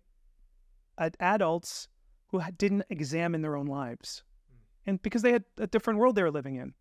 adults 1.20 1.88
who 2.28 2.42
didn't 2.58 2.86
examine 2.90 3.42
their 3.42 3.56
own 3.56 3.66
lives. 3.66 4.24
Hmm. 4.50 4.90
And 4.90 5.02
because 5.02 5.22
they 5.22 5.32
had 5.32 5.46
a 5.58 5.68
different 5.68 6.00
world 6.00 6.16
they 6.16 6.24
were 6.24 6.32
living 6.32 6.56
in. 6.56 6.74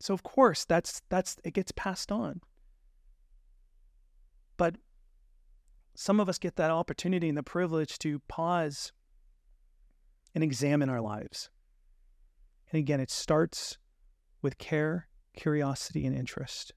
So 0.00 0.14
of 0.14 0.22
course 0.22 0.64
that's 0.64 1.02
that's 1.08 1.36
it 1.44 1.54
gets 1.54 1.72
passed 1.72 2.10
on. 2.10 2.40
But 4.56 4.76
some 5.94 6.20
of 6.20 6.28
us 6.28 6.38
get 6.38 6.56
that 6.56 6.70
opportunity 6.70 7.28
and 7.28 7.36
the 7.36 7.42
privilege 7.42 7.98
to 7.98 8.20
pause 8.28 8.92
and 10.34 10.42
examine 10.42 10.88
our 10.88 11.00
lives. 11.00 11.50
And 12.70 12.78
again, 12.78 13.00
it 13.00 13.10
starts 13.10 13.76
with 14.40 14.56
care, 14.56 15.08
curiosity, 15.36 16.06
and 16.06 16.16
interest 16.16 16.72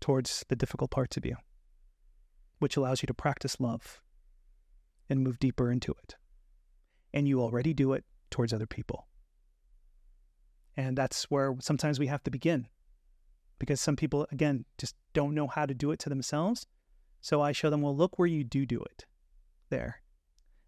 towards 0.00 0.44
the 0.48 0.56
difficult 0.56 0.90
parts 0.90 1.18
of 1.18 1.26
you, 1.26 1.36
which 2.58 2.76
allows 2.76 3.02
you 3.02 3.06
to 3.06 3.14
practice 3.14 3.60
love 3.60 4.00
and 5.08 5.20
move 5.20 5.38
deeper 5.38 5.70
into 5.70 5.94
it. 6.02 6.14
And 7.12 7.26
you 7.26 7.40
already 7.40 7.72
do 7.72 7.92
it 7.92 8.04
towards 8.30 8.52
other 8.52 8.66
people. 8.66 9.06
And 10.76 10.96
that's 10.96 11.24
where 11.24 11.56
sometimes 11.60 11.98
we 11.98 12.06
have 12.08 12.22
to 12.24 12.30
begin 12.30 12.68
because 13.58 13.80
some 13.80 13.96
people, 13.96 14.26
again, 14.30 14.64
just 14.78 14.94
don't 15.14 15.34
know 15.34 15.46
how 15.46 15.64
to 15.64 15.74
do 15.74 15.90
it 15.90 15.98
to 16.00 16.08
themselves. 16.08 16.66
So 17.22 17.40
I 17.40 17.52
show 17.52 17.70
them, 17.70 17.80
well, 17.80 17.96
look 17.96 18.18
where 18.18 18.28
you 18.28 18.44
do 18.44 18.66
do 18.66 18.80
it 18.80 19.06
there. 19.70 20.02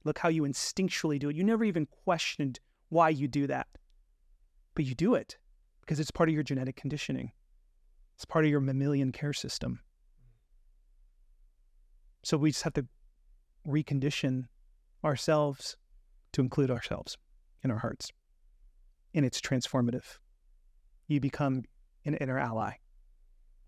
Look 0.04 0.18
how 0.18 0.28
you 0.28 0.42
instinctually 0.42 1.18
do 1.18 1.28
it. 1.28 1.36
You 1.36 1.44
never 1.44 1.64
even 1.64 1.86
questioned 1.86 2.60
why 2.88 3.10
you 3.10 3.28
do 3.28 3.46
that, 3.48 3.66
but 4.74 4.86
you 4.86 4.94
do 4.94 5.14
it 5.14 5.36
because 5.82 6.00
it's 6.00 6.10
part 6.10 6.28
of 6.28 6.34
your 6.34 6.42
genetic 6.42 6.76
conditioning. 6.76 7.32
It's 8.16 8.24
part 8.24 8.44
of 8.44 8.50
your 8.50 8.60
mammalian 8.60 9.12
care 9.12 9.32
system. 9.32 9.80
So 12.22 12.36
we 12.36 12.50
just 12.50 12.64
have 12.64 12.74
to 12.74 12.86
recondition 13.66 14.44
ourselves 15.04 15.76
to 16.32 16.40
include 16.40 16.70
ourselves 16.70 17.16
in 17.62 17.70
our 17.70 17.78
hearts. 17.78 18.12
And 19.14 19.24
it's 19.24 19.40
transformative. 19.40 20.18
You 21.06 21.20
become 21.20 21.64
an 22.04 22.14
inner 22.14 22.38
ally 22.38 22.74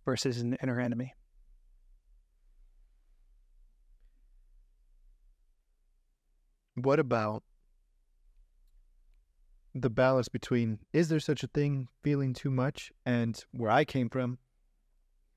versus 0.05 0.38
an 0.41 0.57
inner 0.62 0.80
enemy. 0.80 1.14
What 6.74 6.99
about 6.99 7.43
the 9.74 9.91
balance 9.91 10.28
between 10.28 10.80
is 10.93 11.09
there 11.09 11.20
such 11.20 11.45
a 11.45 11.47
thing 11.49 11.88
feeling 12.03 12.32
too 12.32 12.51
much 12.51 12.91
and 13.07 13.43
where 13.53 13.70
I 13.70 13.84
came 13.84 14.09
from 14.09 14.38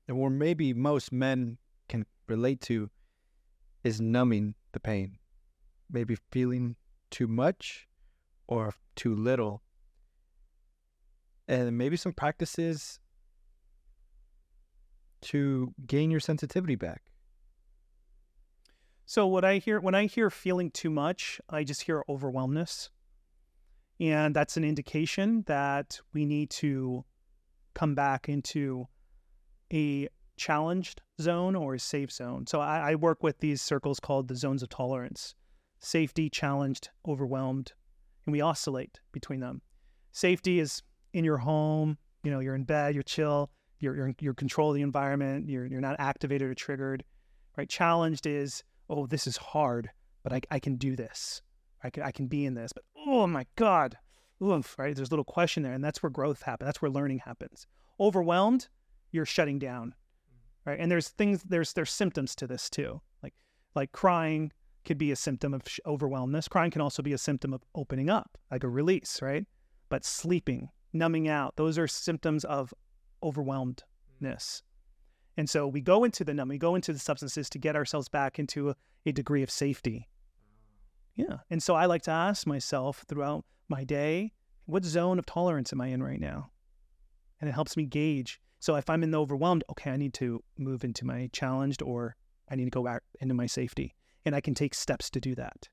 and 0.08 0.18
where 0.18 0.30
maybe 0.30 0.72
most 0.72 1.12
men 1.12 1.58
can 1.88 2.06
relate 2.28 2.60
to 2.62 2.90
is 3.84 4.00
numbing 4.00 4.54
the 4.72 4.80
pain. 4.80 5.18
Maybe 5.90 6.16
feeling 6.32 6.76
too 7.10 7.28
much 7.28 7.86
or 8.48 8.74
too 8.96 9.14
little. 9.14 9.62
And 11.46 11.76
maybe 11.76 11.96
some 11.96 12.14
practices 12.14 12.98
to 15.22 15.72
gain 15.86 16.10
your 16.10 16.20
sensitivity 16.20 16.74
back. 16.74 17.02
So 19.06 19.26
what 19.26 19.44
I 19.44 19.58
hear 19.58 19.80
when 19.80 19.94
I 19.94 20.06
hear 20.06 20.30
feeling 20.30 20.70
too 20.70 20.90
much, 20.90 21.40
I 21.48 21.62
just 21.62 21.82
hear 21.82 22.02
overwhelmness. 22.08 22.90
And 24.00 24.34
that's 24.34 24.56
an 24.56 24.64
indication 24.64 25.44
that 25.46 26.00
we 26.12 26.24
need 26.24 26.50
to 26.50 27.04
come 27.74 27.94
back 27.94 28.28
into 28.28 28.88
a 29.72 30.08
challenged 30.36 31.02
zone 31.20 31.54
or 31.54 31.74
a 31.74 31.78
safe 31.78 32.10
zone. 32.10 32.46
So 32.46 32.60
I, 32.60 32.90
I, 32.90 32.94
work 32.94 33.22
with 33.22 33.38
these 33.38 33.62
circles 33.62 34.00
called 34.00 34.28
the 34.28 34.34
zones 34.34 34.62
of 34.62 34.68
tolerance 34.68 35.34
safety, 35.78 36.30
challenged, 36.30 36.88
overwhelmed, 37.06 37.72
and 38.24 38.32
we 38.32 38.40
oscillate 38.40 39.00
between 39.12 39.40
them. 39.40 39.60
Safety 40.12 40.58
is 40.58 40.82
in 41.12 41.24
your 41.24 41.36
home, 41.36 41.98
you 42.22 42.30
know, 42.30 42.40
you're 42.40 42.54
in 42.54 42.64
bed, 42.64 42.94
you're 42.94 43.02
chill, 43.02 43.50
you're, 43.80 43.94
you're, 43.94 44.14
you're 44.18 44.34
control 44.34 44.72
the 44.72 44.80
environment, 44.80 45.48
you're, 45.48 45.66
you're 45.66 45.82
not 45.82 45.96
activated 45.98 46.48
or 46.48 46.54
triggered, 46.54 47.04
right? 47.58 47.68
Challenged 47.68 48.26
is, 48.26 48.62
oh, 48.88 49.06
this 49.06 49.26
is 49.26 49.36
hard, 49.36 49.90
but 50.22 50.32
I, 50.32 50.40
I 50.50 50.58
can 50.58 50.76
do 50.76 50.96
this. 50.96 51.42
I 51.82 51.90
can, 51.90 52.02
I 52.02 52.12
can 52.12 52.28
be 52.28 52.46
in 52.46 52.54
this, 52.54 52.72
but 52.72 52.84
oh 53.06 53.26
my 53.26 53.44
God, 53.56 53.98
oof, 54.42 54.78
right? 54.78 54.96
There's 54.96 55.08
a 55.08 55.12
little 55.12 55.24
question 55.24 55.62
there, 55.62 55.74
and 55.74 55.84
that's 55.84 56.02
where 56.02 56.08
growth 56.08 56.40
happens. 56.40 56.66
That's 56.66 56.80
where 56.80 56.90
learning 56.90 57.18
happens. 57.18 57.66
Overwhelmed, 58.00 58.68
you're 59.12 59.26
shutting 59.26 59.58
down 59.58 59.94
right? 60.64 60.78
And 60.78 60.90
there's 60.90 61.08
things 61.08 61.42
there's 61.42 61.72
there's 61.72 61.90
symptoms 61.90 62.34
to 62.36 62.46
this 62.46 62.70
too, 62.70 63.00
like 63.22 63.34
like 63.74 63.92
crying 63.92 64.52
could 64.84 64.98
be 64.98 65.10
a 65.12 65.16
symptom 65.16 65.54
of 65.54 65.62
overwhelmness. 65.86 66.48
Crying 66.48 66.70
can 66.70 66.80
also 66.80 67.02
be 67.02 67.12
a 67.12 67.18
symptom 67.18 67.54
of 67.54 67.62
opening 67.74 68.10
up, 68.10 68.36
like 68.50 68.64
a 68.64 68.68
release, 68.68 69.22
right? 69.22 69.46
But 69.88 70.04
sleeping, 70.04 70.68
numbing 70.92 71.28
out, 71.28 71.56
those 71.56 71.78
are 71.78 71.88
symptoms 71.88 72.44
of 72.44 72.72
overwhelmedness. 73.22 73.82
Mm. 74.20 74.62
And 75.36 75.50
so 75.50 75.66
we 75.66 75.80
go 75.80 76.04
into 76.04 76.22
the 76.22 76.34
numb, 76.34 76.48
we 76.48 76.58
go 76.58 76.74
into 76.74 76.92
the 76.92 76.98
substances 76.98 77.48
to 77.50 77.58
get 77.58 77.76
ourselves 77.76 78.08
back 78.08 78.38
into 78.38 78.70
a, 78.70 78.76
a 79.06 79.12
degree 79.12 79.42
of 79.42 79.50
safety. 79.50 80.08
Mm. 81.18 81.28
Yeah. 81.28 81.36
And 81.50 81.62
so 81.62 81.74
I 81.74 81.86
like 81.86 82.02
to 82.02 82.10
ask 82.10 82.46
myself 82.46 83.04
throughout 83.08 83.44
my 83.68 83.84
day, 83.84 84.32
what 84.66 84.84
zone 84.84 85.18
of 85.18 85.26
tolerance 85.26 85.72
am 85.72 85.80
I 85.80 85.88
in 85.88 86.02
right 86.02 86.20
now? 86.20 86.50
And 87.40 87.48
it 87.48 87.52
helps 87.52 87.76
me 87.76 87.84
gauge 87.84 88.40
so 88.64 88.76
if 88.76 88.88
I'm 88.88 89.02
in 89.02 89.10
the 89.10 89.20
overwhelmed, 89.20 89.62
okay, 89.72 89.90
I 89.90 89.98
need 89.98 90.14
to 90.14 90.42
move 90.56 90.84
into 90.84 91.04
my 91.04 91.28
challenged 91.34 91.82
or 91.82 92.16
I 92.48 92.56
need 92.56 92.64
to 92.64 92.70
go 92.70 92.82
back 92.82 93.02
into 93.20 93.34
my 93.34 93.44
safety. 93.44 93.94
And 94.24 94.34
I 94.34 94.40
can 94.40 94.54
take 94.54 94.72
steps 94.72 95.10
to 95.10 95.20
do 95.20 95.34
that. 95.34 95.68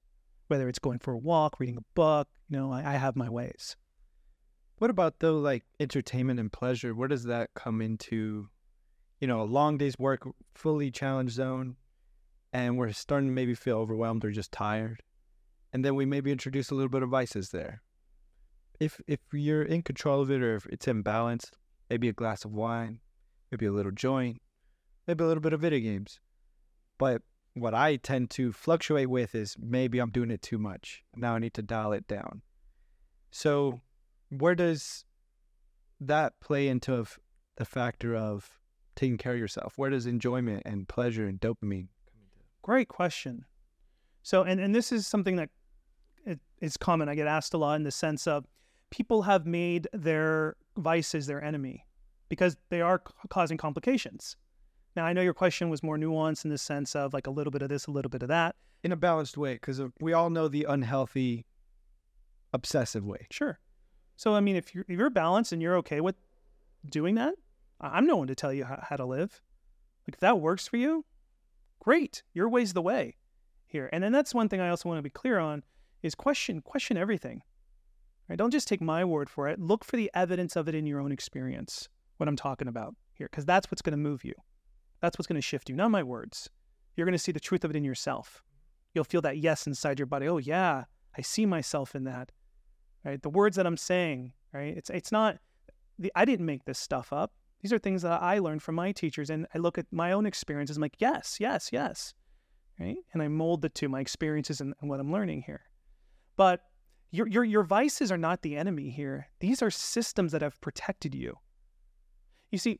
Whether 0.49 0.67
it's 0.67 0.77
going 0.77 0.99
for 0.99 1.13
a 1.13 1.17
walk, 1.17 1.57
reading 1.57 1.77
a 1.77 1.85
book, 1.95 2.27
you 2.49 2.57
know, 2.57 2.69
I, 2.69 2.79
I 2.79 2.97
have 2.97 3.15
my 3.15 3.29
ways. 3.29 3.77
What 4.79 4.89
about 4.89 5.19
though 5.19 5.39
like 5.39 5.63
entertainment 5.79 6.37
and 6.37 6.51
pleasure? 6.51 6.93
Where 6.93 7.07
does 7.07 7.23
that 7.23 7.51
come 7.55 7.81
into, 7.81 8.49
you 9.21 9.27
know, 9.27 9.39
a 9.39 9.43
long 9.43 9.77
day's 9.77 9.97
work, 9.97 10.27
fully 10.53 10.91
challenged 10.91 11.35
zone, 11.35 11.77
and 12.51 12.77
we're 12.77 12.91
starting 12.91 13.29
to 13.29 13.33
maybe 13.33 13.55
feel 13.55 13.77
overwhelmed 13.77 14.25
or 14.25 14.31
just 14.31 14.51
tired. 14.51 15.01
And 15.71 15.85
then 15.85 15.95
we 15.95 16.05
maybe 16.05 16.29
introduce 16.29 16.71
a 16.71 16.75
little 16.75 16.89
bit 16.89 17.03
of 17.03 17.09
vices 17.09 17.51
there. 17.51 17.83
If 18.81 18.99
if 19.07 19.21
you're 19.31 19.63
in 19.63 19.81
control 19.81 20.21
of 20.21 20.29
it 20.29 20.41
or 20.41 20.57
if 20.57 20.65
it's 20.65 20.89
in 20.89 21.03
balance, 21.03 21.51
maybe 21.91 22.07
a 22.07 22.13
glass 22.13 22.45
of 22.45 22.53
wine, 22.53 23.01
maybe 23.51 23.65
a 23.65 23.71
little 23.71 23.91
joint, 23.91 24.41
maybe 25.07 25.25
a 25.25 25.27
little 25.27 25.41
bit 25.41 25.51
of 25.51 25.59
video 25.59 25.79
games. 25.79 26.21
But 26.97 27.21
what 27.53 27.73
I 27.73 27.97
tend 27.97 28.29
to 28.31 28.53
fluctuate 28.53 29.09
with 29.09 29.35
is 29.35 29.57
maybe 29.59 29.99
I'm 29.99 30.09
doing 30.09 30.31
it 30.31 30.41
too 30.41 30.57
much. 30.57 31.03
Now 31.17 31.35
I 31.35 31.39
need 31.39 31.53
to 31.55 31.61
dial 31.61 31.91
it 31.91 32.07
down. 32.07 32.43
So, 33.29 33.81
where 34.29 34.55
does 34.55 35.03
that 35.99 36.39
play 36.39 36.69
into 36.69 37.05
the 37.57 37.65
factor 37.65 38.15
of 38.15 38.49
taking 38.95 39.17
care 39.17 39.33
of 39.33 39.39
yourself? 39.39 39.73
Where 39.75 39.89
does 39.89 40.05
enjoyment 40.05 40.63
and 40.65 40.87
pleasure 40.87 41.27
and 41.27 41.41
dopamine 41.41 41.89
come 42.07 42.21
into? 42.23 42.45
Great 42.61 42.87
question. 42.87 43.43
So, 44.23 44.43
and, 44.43 44.61
and 44.61 44.73
this 44.73 44.93
is 44.93 45.07
something 45.07 45.35
that 45.35 45.49
it, 46.25 46.39
it's 46.61 46.77
common. 46.77 47.09
I 47.09 47.15
get 47.15 47.27
asked 47.27 47.53
a 47.53 47.57
lot 47.57 47.75
in 47.75 47.83
the 47.83 47.91
sense 47.91 48.27
of 48.27 48.45
people 48.91 49.23
have 49.23 49.47
made 49.47 49.87
their 49.93 50.55
vices 50.77 51.25
their 51.25 51.43
enemy 51.43 51.85
because 52.29 52.55
they 52.69 52.81
are 52.81 53.01
causing 53.29 53.57
complications. 53.57 54.35
Now, 54.95 55.05
I 55.05 55.13
know 55.13 55.21
your 55.21 55.33
question 55.33 55.69
was 55.69 55.81
more 55.81 55.97
nuanced 55.97 56.45
in 56.45 56.51
the 56.51 56.57
sense 56.57 56.95
of 56.95 57.13
like 57.13 57.25
a 57.25 57.31
little 57.31 57.51
bit 57.51 57.61
of 57.61 57.69
this, 57.69 57.87
a 57.87 57.91
little 57.91 58.09
bit 58.09 58.21
of 58.21 58.27
that. 58.27 58.55
In 58.83 58.91
a 58.91 58.95
balanced 58.95 59.37
way, 59.37 59.53
because 59.53 59.79
uh, 59.79 59.89
we 59.99 60.13
all 60.13 60.29
know 60.29 60.47
the 60.47 60.65
unhealthy, 60.67 61.45
obsessive 62.53 63.05
way. 63.05 63.27
Sure. 63.31 63.59
So, 64.17 64.35
I 64.35 64.39
mean, 64.39 64.55
if 64.55 64.75
you're, 64.75 64.85
if 64.87 64.97
you're 64.97 65.09
balanced 65.09 65.51
and 65.51 65.61
you're 65.61 65.77
okay 65.77 66.01
with 66.01 66.15
doing 66.89 67.15
that, 67.15 67.35
I'm 67.79 68.05
no 68.05 68.17
one 68.17 68.27
to 68.27 68.35
tell 68.35 68.53
you 68.53 68.65
how, 68.65 68.83
how 68.87 68.95
to 68.95 69.05
live. 69.05 69.41
Like, 70.07 70.15
if 70.15 70.19
that 70.19 70.39
works 70.39 70.67
for 70.67 70.77
you, 70.77 71.05
great. 71.79 72.23
Your 72.33 72.49
way's 72.49 72.73
the 72.73 72.81
way 72.81 73.15
here. 73.67 73.89
And 73.93 74.03
then 74.03 74.11
that's 74.11 74.33
one 74.33 74.49
thing 74.49 74.59
I 74.59 74.69
also 74.69 74.89
want 74.89 74.99
to 74.99 75.03
be 75.03 75.09
clear 75.09 75.39
on 75.39 75.63
is 76.01 76.15
question 76.15 76.61
question 76.61 76.97
everything. 76.97 77.43
Right? 78.31 78.37
Don't 78.37 78.51
just 78.51 78.69
take 78.69 78.79
my 78.79 79.03
word 79.03 79.29
for 79.29 79.49
it. 79.49 79.59
Look 79.59 79.83
for 79.83 79.97
the 79.97 80.09
evidence 80.13 80.55
of 80.55 80.69
it 80.69 80.73
in 80.73 80.85
your 80.85 81.01
own 81.01 81.11
experience, 81.11 81.89
what 82.15 82.29
I'm 82.29 82.37
talking 82.37 82.69
about 82.69 82.95
here, 83.13 83.27
because 83.29 83.43
that's 83.43 83.69
what's 83.69 83.81
going 83.81 83.91
to 83.91 83.97
move 83.97 84.23
you. 84.23 84.33
That's 85.01 85.19
what's 85.19 85.27
going 85.27 85.35
to 85.35 85.41
shift 85.41 85.67
you, 85.67 85.75
not 85.75 85.91
my 85.91 86.01
words. 86.01 86.49
You're 86.95 87.03
going 87.03 87.11
to 87.11 87.19
see 87.19 87.33
the 87.33 87.41
truth 87.41 87.65
of 87.65 87.71
it 87.71 87.75
in 87.75 87.83
yourself. 87.83 88.41
You'll 88.93 89.03
feel 89.03 89.19
that 89.23 89.39
yes 89.39 89.67
inside 89.67 89.99
your 89.99 90.05
body. 90.05 90.29
Oh 90.29 90.37
yeah, 90.37 90.85
I 91.17 91.21
see 91.21 91.45
myself 91.45 91.93
in 91.93 92.05
that. 92.05 92.31
Right? 93.03 93.21
The 93.21 93.29
words 93.29 93.57
that 93.57 93.67
I'm 93.67 93.75
saying, 93.75 94.31
right? 94.53 94.77
It's 94.77 94.89
it's 94.89 95.11
not 95.11 95.37
the 95.99 96.09
I 96.15 96.23
didn't 96.23 96.45
make 96.45 96.63
this 96.63 96.79
stuff 96.79 97.11
up. 97.11 97.33
These 97.59 97.73
are 97.73 97.79
things 97.79 98.01
that 98.03 98.21
I 98.21 98.39
learned 98.39 98.63
from 98.63 98.75
my 98.75 98.93
teachers 98.93 99.29
and 99.29 99.45
I 99.53 99.57
look 99.57 99.77
at 99.77 99.87
my 99.91 100.13
own 100.13 100.25
experiences 100.25 100.77
I'm 100.77 100.81
like, 100.81 100.95
yes, 100.99 101.35
yes, 101.41 101.69
yes. 101.73 102.13
Right? 102.79 102.95
And 103.11 103.21
I 103.21 103.27
mold 103.27 103.61
the 103.61 103.67
two, 103.67 103.89
my 103.89 103.99
experiences 103.99 104.61
and, 104.61 104.73
and 104.79 104.89
what 104.89 105.01
I'm 105.01 105.11
learning 105.11 105.41
here. 105.41 105.63
But 106.37 106.61
your, 107.11 107.27
your 107.27 107.43
your 107.43 107.63
vices 107.63 108.11
are 108.11 108.17
not 108.17 108.41
the 108.41 108.55
enemy 108.55 108.89
here. 108.89 109.27
These 109.39 109.61
are 109.61 109.69
systems 109.69 110.31
that 110.31 110.41
have 110.41 110.59
protected 110.61 111.13
you. 111.13 111.37
You 112.51 112.57
see, 112.57 112.79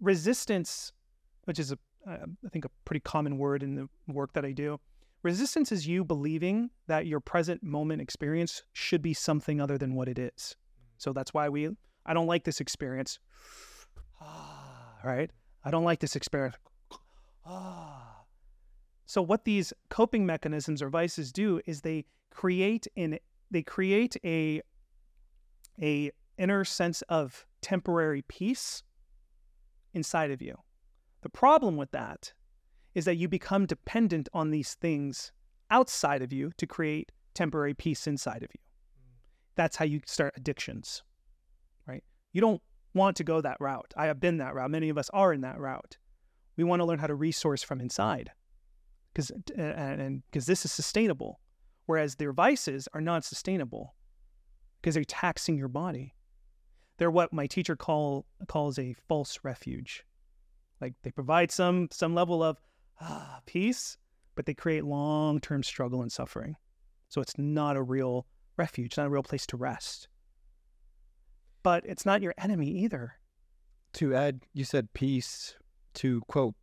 resistance, 0.00 0.92
which 1.44 1.58
is 1.58 1.72
a 1.72 1.78
uh, 2.08 2.16
I 2.44 2.48
think 2.48 2.64
a 2.64 2.70
pretty 2.84 3.00
common 3.00 3.36
word 3.36 3.62
in 3.62 3.74
the 3.74 3.88
work 4.08 4.32
that 4.32 4.44
I 4.44 4.52
do, 4.52 4.80
resistance 5.22 5.70
is 5.70 5.86
you 5.86 6.04
believing 6.04 6.70
that 6.86 7.06
your 7.06 7.20
present 7.20 7.62
moment 7.62 8.00
experience 8.00 8.62
should 8.72 9.02
be 9.02 9.12
something 9.12 9.60
other 9.60 9.76
than 9.76 9.94
what 9.94 10.08
it 10.08 10.18
is. 10.18 10.56
So 10.96 11.12
that's 11.12 11.34
why 11.34 11.48
we 11.48 11.68
I 12.06 12.14
don't 12.14 12.26
like 12.26 12.44
this 12.44 12.60
experience. 12.60 13.18
right? 15.04 15.30
I 15.64 15.70
don't 15.70 15.84
like 15.84 16.00
this 16.00 16.16
experience. 16.16 16.56
So 19.10 19.20
what 19.20 19.44
these 19.44 19.72
coping 19.88 20.24
mechanisms 20.24 20.80
or 20.80 20.88
vices 20.88 21.32
do 21.32 21.60
is 21.66 21.80
they 21.80 22.04
create 22.30 22.86
in 22.94 23.18
they 23.50 23.60
create 23.60 24.16
a 24.24 24.62
a 25.82 26.12
inner 26.38 26.64
sense 26.64 27.02
of 27.08 27.44
temporary 27.60 28.22
peace 28.22 28.84
inside 29.94 30.30
of 30.30 30.40
you. 30.40 30.56
The 31.22 31.28
problem 31.28 31.76
with 31.76 31.90
that 31.90 32.32
is 32.94 33.04
that 33.04 33.16
you 33.16 33.26
become 33.26 33.66
dependent 33.66 34.28
on 34.32 34.52
these 34.52 34.74
things 34.74 35.32
outside 35.72 36.22
of 36.22 36.32
you 36.32 36.52
to 36.58 36.64
create 36.64 37.10
temporary 37.34 37.74
peace 37.74 38.06
inside 38.06 38.44
of 38.44 38.50
you. 38.54 38.60
That's 39.56 39.74
how 39.74 39.86
you 39.86 40.02
start 40.06 40.34
addictions. 40.36 41.02
Right? 41.84 42.04
You 42.32 42.40
don't 42.42 42.62
want 42.94 43.16
to 43.16 43.24
go 43.24 43.40
that 43.40 43.56
route. 43.58 43.92
I 43.96 44.06
have 44.06 44.20
been 44.20 44.36
that 44.36 44.54
route. 44.54 44.70
Many 44.70 44.88
of 44.88 44.96
us 44.96 45.10
are 45.12 45.32
in 45.32 45.40
that 45.40 45.58
route. 45.58 45.98
We 46.56 46.62
want 46.62 46.78
to 46.78 46.84
learn 46.84 47.00
how 47.00 47.08
to 47.08 47.16
resource 47.16 47.64
from 47.64 47.80
inside. 47.80 48.30
Cuz 49.14 49.30
and 49.56 50.22
because 50.26 50.46
this 50.46 50.64
is 50.64 50.72
sustainable 50.72 51.40
whereas 51.90 52.14
their 52.14 52.32
vices 52.32 52.86
are 52.94 53.00
not 53.00 53.24
sustainable 53.24 53.96
because 54.80 54.94
they're 54.94 55.02
taxing 55.02 55.56
your 55.58 55.66
body. 55.66 56.14
They're 56.98 57.10
what 57.10 57.32
my 57.32 57.48
teacher 57.48 57.74
call 57.74 58.26
calls 58.46 58.78
a 58.78 58.94
false 59.08 59.40
refuge. 59.42 60.04
Like 60.80 60.94
they 61.02 61.10
provide 61.10 61.50
some 61.50 61.88
some 61.90 62.14
level 62.14 62.44
of 62.44 62.58
ah, 63.00 63.40
peace, 63.44 63.98
but 64.36 64.46
they 64.46 64.54
create 64.54 64.84
long-term 64.84 65.64
struggle 65.64 66.00
and 66.00 66.12
suffering. 66.12 66.54
So 67.08 67.20
it's 67.20 67.36
not 67.36 67.76
a 67.76 67.82
real 67.82 68.26
refuge, 68.56 68.96
not 68.96 69.06
a 69.06 69.10
real 69.10 69.24
place 69.24 69.46
to 69.48 69.56
rest. 69.56 70.06
But 71.64 71.84
it's 71.84 72.06
not 72.06 72.22
your 72.22 72.34
enemy 72.38 72.68
either. 72.68 73.14
To 73.94 74.14
add, 74.14 74.42
you 74.54 74.64
said 74.64 74.92
peace. 74.92 75.56
To 75.94 76.20
quote 76.28 76.54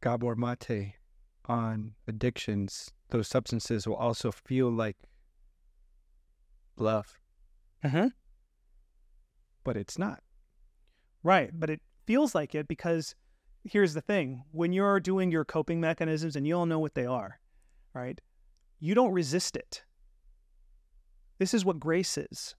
Gabor 0.00 0.36
Mate 0.36 0.94
on 1.48 1.92
addictions, 2.06 2.90
those 3.10 3.28
substances 3.28 3.86
will 3.86 3.96
also 3.96 4.30
feel 4.30 4.70
like 4.70 4.96
love. 6.76 7.18
Uh-huh. 7.84 8.10
But 9.64 9.76
it's 9.76 9.98
not. 9.98 10.20
Right. 11.22 11.50
But 11.52 11.70
it 11.70 11.80
feels 12.06 12.34
like 12.34 12.54
it 12.54 12.68
because 12.68 13.14
here's 13.64 13.94
the 13.94 14.00
thing 14.00 14.42
when 14.52 14.72
you're 14.72 15.00
doing 15.00 15.30
your 15.30 15.44
coping 15.44 15.80
mechanisms, 15.80 16.36
and 16.36 16.46
you 16.46 16.56
all 16.56 16.66
know 16.66 16.78
what 16.78 16.94
they 16.94 17.06
are, 17.06 17.40
right? 17.94 18.20
You 18.78 18.94
don't 18.94 19.12
resist 19.12 19.56
it. 19.56 19.82
This 21.38 21.52
is 21.52 21.64
what 21.64 21.80
grace 21.80 22.16
is 22.16 22.54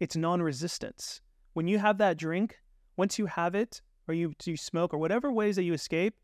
it's 0.00 0.16
non 0.16 0.42
resistance. 0.42 1.20
When 1.52 1.68
you 1.68 1.78
have 1.78 1.98
that 1.98 2.16
drink, 2.16 2.58
once 2.96 3.18
you 3.18 3.26
have 3.26 3.54
it, 3.54 3.82
or 4.08 4.14
you, 4.14 4.32
you 4.44 4.56
smoke, 4.56 4.94
or 4.94 4.98
whatever 4.98 5.30
ways 5.30 5.56
that 5.56 5.64
you 5.64 5.74
escape, 5.74 6.14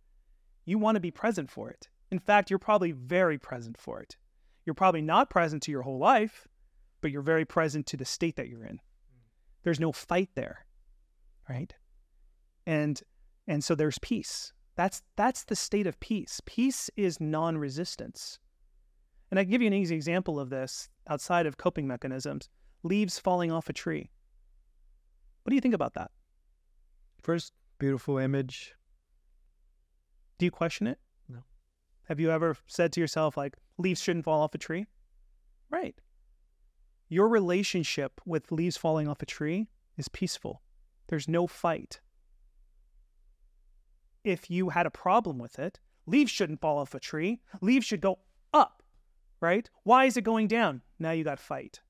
you 0.64 0.78
want 0.78 0.96
to 0.96 1.00
be 1.00 1.10
present 1.10 1.50
for 1.50 1.68
it. 1.70 1.88
In 2.10 2.18
fact, 2.18 2.50
you're 2.50 2.58
probably 2.58 2.92
very 2.92 3.38
present 3.38 3.76
for 3.78 4.00
it. 4.00 4.16
You're 4.64 4.74
probably 4.74 5.02
not 5.02 5.30
present 5.30 5.62
to 5.64 5.70
your 5.70 5.82
whole 5.82 5.98
life, 5.98 6.46
but 7.00 7.10
you're 7.10 7.22
very 7.22 7.44
present 7.44 7.86
to 7.86 7.96
the 7.96 8.04
state 8.04 8.36
that 8.36 8.48
you're 8.48 8.64
in. 8.64 8.80
There's 9.62 9.80
no 9.80 9.92
fight 9.92 10.30
there, 10.34 10.66
right? 11.48 11.74
And 12.66 13.00
and 13.48 13.62
so 13.62 13.74
there's 13.74 13.98
peace. 13.98 14.52
That's 14.76 15.02
that's 15.16 15.44
the 15.44 15.56
state 15.56 15.86
of 15.86 15.98
peace. 16.00 16.40
Peace 16.44 16.90
is 16.96 17.20
non-resistance. 17.20 18.38
And 19.30 19.40
I 19.40 19.44
can 19.44 19.50
give 19.50 19.62
you 19.62 19.66
an 19.66 19.74
easy 19.74 19.94
example 19.94 20.38
of 20.38 20.50
this 20.50 20.88
outside 21.08 21.46
of 21.46 21.56
coping 21.56 21.86
mechanisms. 21.86 22.48
Leaves 22.82 23.18
falling 23.18 23.50
off 23.50 23.68
a 23.68 23.72
tree. 23.72 24.10
What 25.42 25.50
do 25.50 25.54
you 25.56 25.60
think 25.60 25.74
about 25.74 25.94
that? 25.94 26.10
First, 27.22 27.52
beautiful 27.78 28.18
image. 28.18 28.74
Do 30.38 30.44
you 30.46 30.50
question 30.50 30.86
it? 30.86 30.98
Have 32.06 32.20
you 32.20 32.30
ever 32.30 32.56
said 32.66 32.92
to 32.92 33.00
yourself, 33.00 33.36
like, 33.36 33.56
leaves 33.78 34.00
shouldn't 34.00 34.24
fall 34.24 34.40
off 34.40 34.54
a 34.54 34.58
tree? 34.58 34.86
Right. 35.70 35.96
Your 37.08 37.28
relationship 37.28 38.20
with 38.24 38.52
leaves 38.52 38.76
falling 38.76 39.08
off 39.08 39.22
a 39.22 39.26
tree 39.26 39.68
is 39.96 40.08
peaceful. 40.08 40.62
There's 41.08 41.28
no 41.28 41.46
fight. 41.46 42.00
If 44.24 44.50
you 44.50 44.70
had 44.70 44.86
a 44.86 44.90
problem 44.90 45.38
with 45.38 45.58
it, 45.58 45.78
leaves 46.06 46.30
shouldn't 46.30 46.60
fall 46.60 46.78
off 46.78 46.94
a 46.94 47.00
tree. 47.00 47.40
Leaves 47.60 47.86
should 47.86 48.00
go 48.00 48.18
up, 48.52 48.82
right? 49.40 49.68
Why 49.82 50.04
is 50.04 50.16
it 50.16 50.22
going 50.22 50.48
down? 50.48 50.82
Now 50.98 51.10
you 51.12 51.24
got 51.24 51.40
fight. 51.40 51.80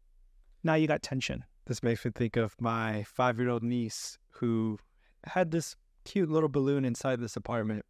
Now 0.63 0.75
you 0.75 0.87
got 0.87 1.03
tension. 1.03 1.45
This 1.67 1.83
makes 1.83 2.05
me 2.05 2.11
think 2.15 2.37
of 2.37 2.55
my 2.61 3.05
five 3.05 3.39
year 3.39 3.49
old 3.49 3.63
niece 3.63 4.19
who 4.31 4.79
had 5.25 5.51
this 5.51 5.77
cute 6.05 6.31
little 6.31 6.49
balloon 6.49 6.85
inside 6.85 7.21
this 7.21 7.37
apartment 7.37 7.85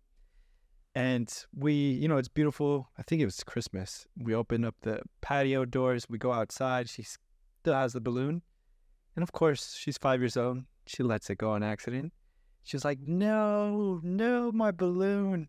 and 0.96 1.30
we, 1.54 1.74
you 1.74 2.08
know, 2.08 2.16
it's 2.16 2.26
beautiful. 2.26 2.88
I 2.96 3.02
think 3.02 3.20
it 3.20 3.26
was 3.26 3.44
Christmas. 3.44 4.06
We 4.18 4.34
open 4.34 4.64
up 4.64 4.76
the 4.80 5.00
patio 5.20 5.66
doors. 5.66 6.06
We 6.08 6.16
go 6.16 6.32
outside. 6.32 6.88
She 6.88 7.02
still 7.02 7.74
has 7.74 7.92
the 7.92 8.00
balloon. 8.00 8.40
And 9.14 9.22
of 9.22 9.30
course, 9.30 9.76
she's 9.78 9.98
five 9.98 10.20
years 10.20 10.38
old. 10.38 10.62
She 10.86 11.02
lets 11.02 11.28
it 11.28 11.36
go 11.36 11.50
on 11.50 11.62
accident. 11.62 12.14
She's 12.62 12.82
like, 12.82 12.98
no, 13.06 14.00
no, 14.02 14.50
my 14.50 14.70
balloon. 14.70 15.48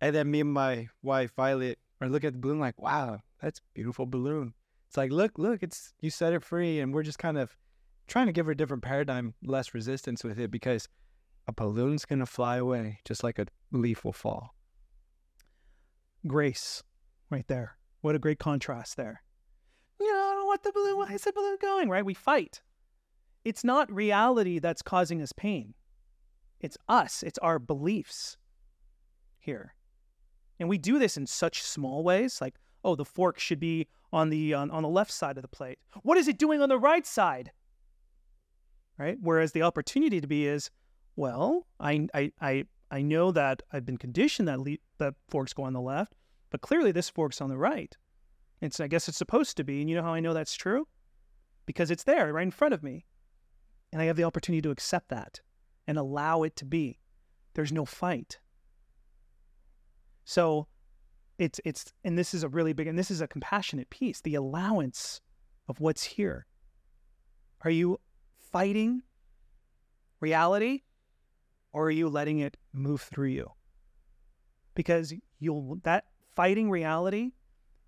And 0.00 0.16
then 0.16 0.32
me 0.32 0.40
and 0.40 0.52
my 0.52 0.88
wife, 1.00 1.30
Violet, 1.36 1.78
are 2.00 2.08
looking 2.08 2.26
at 2.26 2.32
the 2.32 2.40
balloon 2.40 2.58
like, 2.58 2.82
wow, 2.82 3.20
that's 3.40 3.60
beautiful 3.72 4.04
balloon. 4.04 4.52
It's 4.88 4.96
like, 4.96 5.12
look, 5.12 5.38
look, 5.38 5.62
it's 5.62 5.92
you 6.00 6.10
set 6.10 6.32
it 6.32 6.42
free. 6.42 6.80
And 6.80 6.92
we're 6.92 7.04
just 7.04 7.20
kind 7.20 7.38
of 7.38 7.56
trying 8.08 8.26
to 8.26 8.32
give 8.32 8.46
her 8.46 8.52
a 8.52 8.56
different 8.56 8.82
paradigm, 8.82 9.34
less 9.44 9.74
resistance 9.74 10.24
with 10.24 10.40
it 10.40 10.50
because 10.50 10.88
a 11.46 11.52
balloon's 11.52 12.04
going 12.04 12.18
to 12.18 12.26
fly 12.26 12.56
away 12.56 12.98
just 13.04 13.22
like 13.22 13.38
a 13.38 13.46
leaf 13.70 14.04
will 14.04 14.12
fall 14.12 14.55
grace 16.26 16.82
right 17.30 17.46
there. 17.48 17.76
What 18.00 18.14
a 18.14 18.18
great 18.18 18.38
contrast 18.38 18.96
there. 18.96 19.22
You 19.98 20.12
know, 20.12 20.18
I 20.18 20.34
don't 20.34 20.46
want 20.46 20.62
the 20.62 20.72
balloon. 20.72 20.98
Why 20.98 21.12
is 21.12 21.24
the 21.24 21.32
balloon 21.32 21.56
going? 21.60 21.88
Right? 21.88 22.04
We 22.04 22.14
fight. 22.14 22.60
It's 23.44 23.64
not 23.64 23.92
reality 23.92 24.58
that's 24.58 24.82
causing 24.82 25.22
us 25.22 25.32
pain. 25.32 25.74
It's 26.60 26.76
us. 26.88 27.22
It's 27.22 27.38
our 27.38 27.58
beliefs 27.58 28.36
here. 29.38 29.74
And 30.58 30.68
we 30.68 30.78
do 30.78 30.98
this 30.98 31.16
in 31.16 31.26
such 31.26 31.62
small 31.62 32.02
ways, 32.02 32.40
like, 32.40 32.56
oh, 32.84 32.94
the 32.94 33.04
fork 33.04 33.38
should 33.38 33.60
be 33.60 33.88
on 34.12 34.30
the 34.30 34.54
on, 34.54 34.70
on 34.70 34.82
the 34.82 34.88
left 34.88 35.12
side 35.12 35.36
of 35.36 35.42
the 35.42 35.48
plate. 35.48 35.78
What 36.02 36.18
is 36.18 36.28
it 36.28 36.38
doing 36.38 36.62
on 36.62 36.68
the 36.68 36.78
right 36.78 37.06
side? 37.06 37.52
Right? 38.98 39.18
Whereas 39.20 39.52
the 39.52 39.62
opportunity 39.62 40.20
to 40.20 40.26
be 40.26 40.46
is, 40.46 40.70
well, 41.14 41.66
I 41.78 42.08
I 42.14 42.32
I 42.40 42.64
I 42.90 43.02
know 43.02 43.32
that 43.32 43.62
I've 43.72 43.84
been 43.84 43.96
conditioned 43.96 44.48
that 44.48 44.60
le- 44.60 44.78
that 44.98 45.14
forks 45.28 45.52
go 45.52 45.64
on 45.64 45.72
the 45.72 45.80
left, 45.80 46.14
but 46.50 46.60
clearly 46.60 46.92
this 46.92 47.10
fork's 47.10 47.40
on 47.40 47.50
the 47.50 47.58
right. 47.58 47.96
It's 48.60 48.80
I 48.80 48.86
guess 48.86 49.08
it's 49.08 49.18
supposed 49.18 49.56
to 49.56 49.64
be, 49.64 49.80
and 49.80 49.90
you 49.90 49.96
know 49.96 50.02
how 50.02 50.14
I 50.14 50.20
know 50.20 50.34
that's 50.34 50.54
true? 50.54 50.86
Because 51.66 51.90
it's 51.90 52.04
there 52.04 52.32
right 52.32 52.42
in 52.42 52.50
front 52.50 52.74
of 52.74 52.82
me. 52.82 53.04
And 53.92 54.00
I 54.00 54.06
have 54.06 54.16
the 54.16 54.24
opportunity 54.24 54.62
to 54.62 54.70
accept 54.70 55.08
that 55.08 55.40
and 55.86 55.98
allow 55.98 56.42
it 56.42 56.56
to 56.56 56.64
be. 56.64 56.98
There's 57.54 57.72
no 57.72 57.84
fight. 57.84 58.38
So 60.24 60.66
it's 61.38 61.60
it's 61.64 61.92
and 62.04 62.16
this 62.18 62.34
is 62.34 62.42
a 62.42 62.48
really 62.48 62.72
big 62.72 62.86
and 62.86 62.98
this 62.98 63.10
is 63.10 63.20
a 63.20 63.28
compassionate 63.28 63.90
piece, 63.90 64.20
the 64.20 64.34
allowance 64.34 65.20
of 65.68 65.80
what's 65.80 66.02
here. 66.02 66.46
Are 67.62 67.70
you 67.70 68.00
fighting 68.38 69.02
reality 70.20 70.82
or 71.76 71.88
are 71.88 71.90
you 71.90 72.08
letting 72.08 72.38
it 72.38 72.56
move 72.72 73.02
through 73.02 73.28
you? 73.28 73.50
Because 74.74 75.12
you'll 75.38 75.76
that 75.82 76.04
fighting 76.34 76.70
reality 76.70 77.32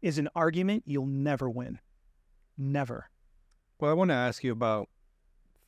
is 0.03 0.19
an 0.19 0.29
argument 0.37 0.83
you'll 0.85 1.07
never 1.07 1.49
win. 1.49 1.79
Never. 2.59 3.09
Well, 3.81 3.91
I 3.91 3.95
want 3.95 4.11
to 4.11 4.15
ask 4.15 4.45
you 4.45 4.53
about 4.53 4.91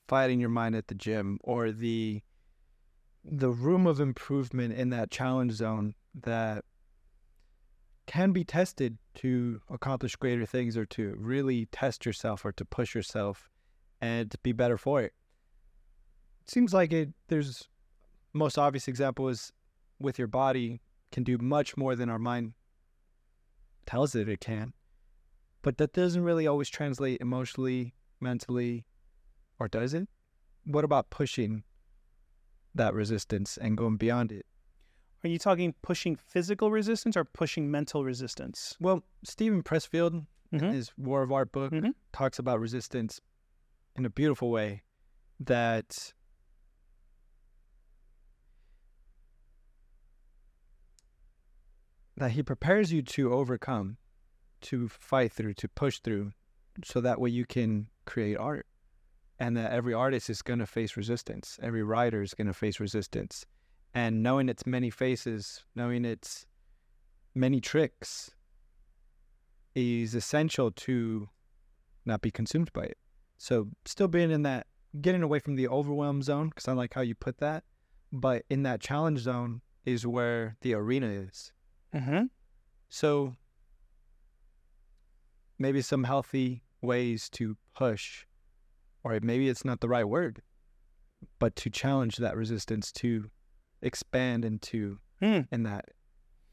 fighting 0.06 0.38
your 0.38 0.50
mind 0.50 0.76
at 0.76 0.88
the 0.88 0.94
gym 0.94 1.38
or 1.42 1.72
the 1.72 2.20
the 3.24 3.48
room 3.48 3.86
of 3.86 4.00
improvement 4.00 4.74
in 4.74 4.90
that 4.90 5.10
challenge 5.10 5.52
zone 5.52 5.94
that 6.14 6.66
can 8.06 8.32
be 8.32 8.44
tested 8.44 8.98
to 9.14 9.62
accomplish 9.70 10.14
greater 10.16 10.44
things 10.44 10.76
or 10.76 10.84
to 10.84 11.14
really 11.16 11.68
test 11.72 12.04
yourself 12.04 12.44
or 12.44 12.52
to 12.52 12.66
push 12.66 12.94
yourself 12.94 13.48
and 13.98 14.30
to 14.30 14.36
be 14.42 14.52
better 14.52 14.76
for 14.76 15.00
it. 15.00 15.14
It 16.42 16.50
seems 16.50 16.74
like 16.74 16.92
it 16.92 17.14
there's 17.28 17.66
most 18.32 18.58
obvious 18.58 18.88
example 18.88 19.28
is 19.28 19.52
with 19.98 20.18
your 20.18 20.28
body 20.28 20.80
can 21.12 21.24
do 21.24 21.38
much 21.38 21.76
more 21.76 21.96
than 21.96 22.08
our 22.08 22.18
mind 22.18 22.54
tells 23.86 24.14
it 24.14 24.28
it 24.28 24.40
can. 24.40 24.72
But 25.62 25.78
that 25.78 25.92
doesn't 25.92 26.22
really 26.22 26.46
always 26.46 26.68
translate 26.70 27.20
emotionally, 27.20 27.94
mentally, 28.20 28.86
or 29.58 29.68
does 29.68 29.92
it? 29.94 30.08
What 30.64 30.84
about 30.84 31.10
pushing 31.10 31.64
that 32.74 32.94
resistance 32.94 33.58
and 33.58 33.76
going 33.76 33.96
beyond 33.96 34.32
it? 34.32 34.46
Are 35.24 35.28
you 35.28 35.38
talking 35.38 35.74
pushing 35.82 36.16
physical 36.16 36.70
resistance 36.70 37.16
or 37.16 37.24
pushing 37.24 37.70
mental 37.70 38.04
resistance? 38.04 38.76
Well, 38.80 39.04
Steven 39.24 39.62
Pressfield, 39.62 40.26
in 40.52 40.60
Mhm. 40.60 40.72
his 40.72 40.96
War 40.96 41.22
of 41.22 41.30
Art 41.30 41.52
book, 41.52 41.72
Mhm. 41.72 41.94
talks 42.12 42.38
about 42.38 42.58
resistance 42.60 43.20
in 43.96 44.06
a 44.06 44.10
beautiful 44.10 44.50
way 44.50 44.82
that 45.38 46.14
that 52.20 52.32
he 52.32 52.42
prepares 52.42 52.92
you 52.92 53.00
to 53.00 53.32
overcome, 53.32 53.96
to 54.60 54.88
fight 54.88 55.32
through, 55.32 55.54
to 55.54 55.66
push 55.66 56.00
through, 56.00 56.30
so 56.84 57.00
that 57.00 57.18
way 57.18 57.30
you 57.30 57.46
can 57.46 57.86
create 58.04 58.36
art. 58.36 58.66
And 59.38 59.56
that 59.56 59.72
every 59.72 59.94
artist 59.94 60.28
is 60.28 60.42
going 60.42 60.58
to 60.58 60.66
face 60.66 60.98
resistance. 60.98 61.58
Every 61.62 61.82
writer 61.82 62.20
is 62.20 62.34
going 62.34 62.46
to 62.46 62.52
face 62.52 62.78
resistance. 62.78 63.46
And 63.94 64.22
knowing 64.22 64.50
its 64.50 64.66
many 64.66 64.90
faces, 64.90 65.64
knowing 65.74 66.04
its 66.04 66.44
many 67.34 67.58
tricks, 67.58 68.32
is 69.74 70.14
essential 70.14 70.70
to 70.72 71.30
not 72.04 72.20
be 72.20 72.30
consumed 72.30 72.70
by 72.74 72.82
it. 72.82 72.98
So, 73.38 73.68
still 73.86 74.08
being 74.08 74.30
in 74.30 74.42
that, 74.42 74.66
getting 75.00 75.22
away 75.22 75.38
from 75.38 75.54
the 75.54 75.68
overwhelm 75.68 76.20
zone, 76.20 76.50
because 76.50 76.68
I 76.68 76.72
like 76.72 76.92
how 76.92 77.00
you 77.00 77.14
put 77.14 77.38
that, 77.38 77.64
but 78.12 78.44
in 78.50 78.62
that 78.64 78.82
challenge 78.82 79.20
zone 79.20 79.62
is 79.86 80.06
where 80.06 80.58
the 80.60 80.74
arena 80.74 81.06
is. 81.06 81.52
Mm-hmm. 81.94 82.24
So, 82.88 83.36
maybe 85.58 85.82
some 85.82 86.04
healthy 86.04 86.62
ways 86.82 87.28
to 87.30 87.56
push, 87.74 88.24
or 89.04 89.18
maybe 89.22 89.48
it's 89.48 89.64
not 89.64 89.80
the 89.80 89.88
right 89.88 90.08
word, 90.08 90.42
but 91.38 91.54
to 91.56 91.70
challenge 91.70 92.16
that 92.16 92.36
resistance 92.36 92.90
to 92.92 93.30
expand 93.82 94.44
into 94.44 94.98
Hmm. 95.20 95.40
in 95.52 95.64
that 95.64 95.86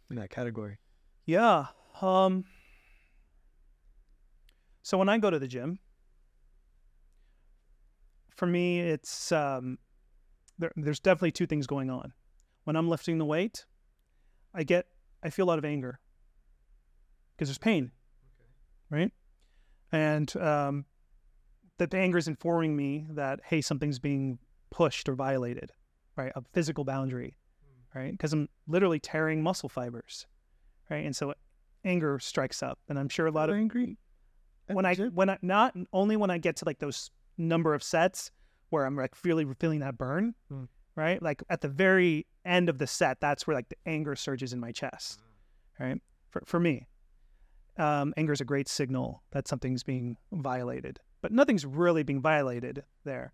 in 0.09 0.17
that 0.17 0.29
category. 0.29 0.77
Yeah. 1.25 1.67
Um, 2.01 2.45
so 4.83 4.97
when 4.97 5.09
I 5.09 5.17
go 5.17 5.29
to 5.29 5.39
the 5.39 5.47
gym, 5.47 5.79
for 8.35 8.45
me, 8.45 8.79
it's 8.79 9.31
um, 9.31 9.79
there, 10.59 10.71
there's 10.75 10.99
definitely 10.99 11.31
two 11.31 11.47
things 11.47 11.65
going 11.65 11.89
on. 11.89 12.13
When 12.65 12.75
I'm 12.75 12.89
lifting 12.89 13.17
the 13.17 13.25
weight, 13.25 13.65
I 14.53 14.63
get 14.63 14.87
I 15.23 15.29
feel 15.29 15.45
a 15.45 15.49
lot 15.49 15.57
of 15.59 15.65
anger 15.65 15.99
because 17.35 17.49
there's 17.49 17.57
pain, 17.57 17.91
right? 18.89 19.11
And 19.91 20.35
um, 20.37 20.85
that 21.77 21.91
the 21.91 21.97
anger 21.97 22.17
is 22.17 22.27
informing 22.27 22.75
me 22.75 23.05
that 23.11 23.39
hey, 23.45 23.61
something's 23.61 23.99
being 23.99 24.39
pushed 24.69 25.07
or 25.09 25.15
violated, 25.15 25.71
right? 26.15 26.31
A 26.35 26.43
physical 26.53 26.83
boundary, 26.83 27.37
right? 27.95 28.11
Because 28.11 28.33
I'm 28.33 28.49
literally 28.67 28.99
tearing 28.99 29.41
muscle 29.41 29.69
fibers, 29.69 30.25
right? 30.89 31.05
And 31.05 31.15
so 31.15 31.33
anger 31.85 32.19
strikes 32.19 32.61
up, 32.61 32.79
and 32.89 32.99
I'm 32.99 33.09
sure 33.09 33.27
a 33.27 33.31
lot 33.31 33.49
of 33.49 33.55
angry. 33.55 33.97
when 34.67 34.85
I 34.85 34.95
when 34.95 35.29
I 35.29 35.37
not 35.41 35.75
only 35.93 36.17
when 36.17 36.29
I 36.29 36.37
get 36.37 36.57
to 36.57 36.65
like 36.65 36.79
those 36.79 37.09
number 37.37 37.73
of 37.73 37.83
sets 37.83 38.31
where 38.69 38.85
I'm 38.85 38.95
like 38.97 39.13
really 39.23 39.45
feeling 39.59 39.79
that 39.79 39.97
burn, 39.97 40.35
Hmm. 40.49 40.65
Right? 40.97 41.21
Like 41.21 41.41
at 41.49 41.61
the 41.61 41.69
very 41.69 42.25
end 42.43 42.67
of 42.67 42.79
the 42.79 42.87
set, 42.87 43.21
that's 43.21 43.47
where 43.47 43.55
like 43.55 43.69
the 43.69 43.77
anger 43.85 44.15
surges 44.15 44.51
in 44.51 44.59
my 44.59 44.73
chest, 44.73 45.21
right? 45.79 46.01
For 46.29 46.41
for 46.45 46.59
me, 46.59 46.87
um, 47.77 48.13
anger 48.17 48.33
is 48.33 48.41
a 48.41 48.45
great 48.45 48.67
signal 48.67 49.23
that 49.31 49.47
something's 49.47 49.83
being 49.83 50.17
violated, 50.33 50.99
but 51.21 51.31
nothing's 51.31 51.65
really 51.65 52.03
being 52.03 52.21
violated 52.21 52.83
there. 53.05 53.33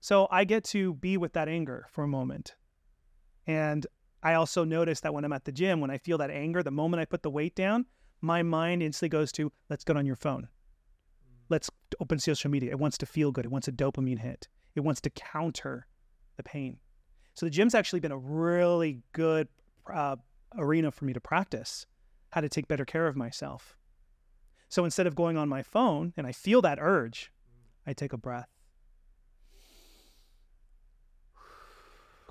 So 0.00 0.28
I 0.30 0.44
get 0.44 0.64
to 0.66 0.94
be 0.94 1.18
with 1.18 1.34
that 1.34 1.48
anger 1.48 1.86
for 1.90 2.04
a 2.04 2.08
moment, 2.08 2.54
and 3.46 3.86
I 4.22 4.34
also 4.34 4.64
notice 4.64 5.00
that 5.00 5.12
when 5.12 5.26
I'm 5.26 5.32
at 5.32 5.44
the 5.44 5.52
gym, 5.52 5.80
when 5.80 5.90
I 5.90 5.98
feel 5.98 6.16
that 6.18 6.30
anger, 6.30 6.62
the 6.62 6.70
moment 6.70 7.02
I 7.02 7.04
put 7.04 7.22
the 7.22 7.30
weight 7.30 7.54
down, 7.54 7.84
my 8.22 8.42
mind 8.42 8.82
instantly 8.82 9.10
goes 9.10 9.32
to 9.32 9.52
let's 9.68 9.84
get 9.84 9.98
on 9.98 10.06
your 10.06 10.16
phone 10.16 10.48
let's 11.50 11.68
open 11.98 12.18
social 12.18 12.50
media. 12.50 12.70
It 12.70 12.78
wants 12.78 12.96
to 12.98 13.06
feel 13.06 13.32
good. 13.32 13.44
It 13.44 13.50
wants 13.50 13.68
a 13.68 13.72
dopamine 13.72 14.20
hit. 14.20 14.48
It 14.74 14.80
wants 14.80 15.00
to 15.02 15.10
counter 15.10 15.86
the 16.36 16.42
pain. 16.42 16.78
So 17.34 17.46
the 17.46 17.50
gym's 17.50 17.74
actually 17.74 18.00
been 18.00 18.12
a 18.12 18.18
really 18.18 19.02
good 19.12 19.48
uh, 19.92 20.16
arena 20.56 20.90
for 20.90 21.04
me 21.04 21.12
to 21.12 21.20
practice 21.20 21.86
how 22.30 22.40
to 22.40 22.48
take 22.48 22.68
better 22.68 22.84
care 22.84 23.06
of 23.06 23.16
myself. 23.16 23.76
So 24.68 24.84
instead 24.84 25.06
of 25.06 25.14
going 25.14 25.36
on 25.36 25.48
my 25.48 25.62
phone 25.62 26.12
and 26.16 26.26
I 26.26 26.32
feel 26.32 26.62
that 26.62 26.78
urge, 26.80 27.32
I 27.86 27.92
take 27.92 28.12
a 28.12 28.18
breath, 28.18 28.48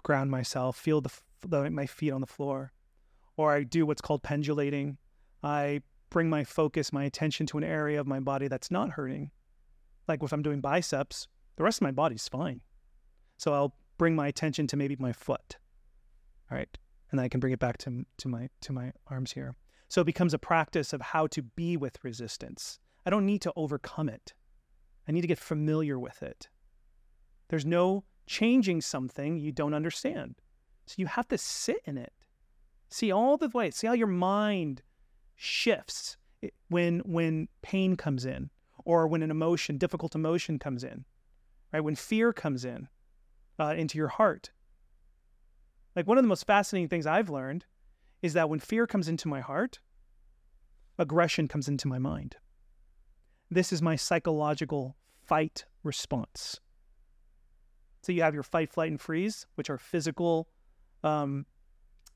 ground 0.03 0.31
myself, 0.31 0.77
feel 0.77 1.01
the, 1.01 1.11
the 1.45 1.69
my 1.69 1.85
feet 1.85 2.11
on 2.11 2.21
the 2.21 2.27
floor, 2.27 2.71
or 3.35 3.53
I 3.53 3.63
do 3.63 3.85
what's 3.85 4.01
called 4.01 4.23
pendulating. 4.23 4.97
I 5.43 5.81
bring 6.09 6.29
my 6.29 6.43
focus, 6.43 6.93
my 6.93 7.03
attention 7.03 7.45
to 7.47 7.57
an 7.57 7.63
area 7.63 7.99
of 7.99 8.07
my 8.07 8.19
body 8.19 8.47
that's 8.47 8.71
not 8.71 8.91
hurting. 8.91 9.31
Like 10.07 10.23
if 10.23 10.31
I'm 10.31 10.41
doing 10.41 10.61
biceps, 10.61 11.27
the 11.57 11.63
rest 11.63 11.79
of 11.79 11.83
my 11.83 11.91
body's 11.91 12.27
fine. 12.27 12.61
So 13.37 13.53
I'll 13.53 13.75
bring 13.99 14.15
my 14.15 14.27
attention 14.27 14.65
to 14.65 14.77
maybe 14.77 14.95
my 14.97 15.13
foot. 15.13 15.57
All 16.49 16.57
right. 16.57 16.75
And 17.11 17.21
I 17.21 17.29
can 17.29 17.39
bring 17.39 17.53
it 17.53 17.59
back 17.59 17.77
to, 17.79 18.05
to 18.17 18.27
my 18.27 18.49
to 18.61 18.73
my 18.73 18.93
arms 19.07 19.33
here. 19.33 19.55
So 19.87 20.01
it 20.01 20.05
becomes 20.05 20.33
a 20.33 20.39
practice 20.39 20.93
of 20.93 21.01
how 21.01 21.27
to 21.27 21.43
be 21.43 21.77
with 21.77 22.03
resistance. 22.03 22.79
I 23.05 23.11
don't 23.11 23.25
need 23.25 23.41
to 23.43 23.53
overcome 23.55 24.09
it. 24.09 24.33
I 25.07 25.11
need 25.11 25.21
to 25.21 25.27
get 25.27 25.39
familiar 25.39 25.99
with 25.99 26.23
it. 26.23 26.49
There's 27.49 27.65
no 27.65 28.03
changing 28.25 28.81
something 28.81 29.37
you 29.37 29.51
don't 29.51 29.73
understand. 29.73 30.35
So 30.85 30.95
you 30.97 31.07
have 31.07 31.27
to 31.29 31.37
sit 31.37 31.81
in 31.85 31.97
it. 31.97 32.13
See 32.89 33.11
all 33.11 33.37
the 33.37 33.49
ways. 33.49 33.75
See 33.75 33.87
how 33.87 33.93
your 33.93 34.07
mind 34.07 34.81
shifts 35.35 36.17
when 36.69 36.99
when 36.99 37.47
pain 37.61 37.95
comes 37.95 38.25
in 38.25 38.49
or 38.85 39.07
when 39.07 39.23
an 39.23 39.31
emotion 39.31 39.77
difficult 39.77 40.15
emotion 40.15 40.59
comes 40.59 40.83
in 40.83 41.05
right 41.73 41.81
when 41.81 41.95
fear 41.95 42.31
comes 42.33 42.65
in 42.65 42.87
uh, 43.59 43.73
into 43.77 43.97
your 43.97 44.07
heart 44.07 44.51
like 45.95 46.07
one 46.07 46.17
of 46.17 46.23
the 46.23 46.27
most 46.27 46.45
fascinating 46.45 46.87
things 46.87 47.05
i've 47.05 47.29
learned 47.29 47.65
is 48.21 48.33
that 48.33 48.49
when 48.49 48.59
fear 48.59 48.87
comes 48.87 49.07
into 49.07 49.27
my 49.27 49.41
heart 49.41 49.79
aggression 50.97 51.47
comes 51.47 51.67
into 51.67 51.87
my 51.87 51.99
mind 51.99 52.35
this 53.51 53.71
is 53.73 53.81
my 53.81 53.95
psychological 53.95 54.95
fight 55.25 55.65
response 55.83 56.59
so 58.01 58.11
you 58.11 58.21
have 58.21 58.33
your 58.33 58.43
fight 58.43 58.71
flight 58.71 58.91
and 58.91 59.01
freeze 59.01 59.45
which 59.55 59.69
are 59.69 59.77
physical 59.77 60.47
um, 61.03 61.45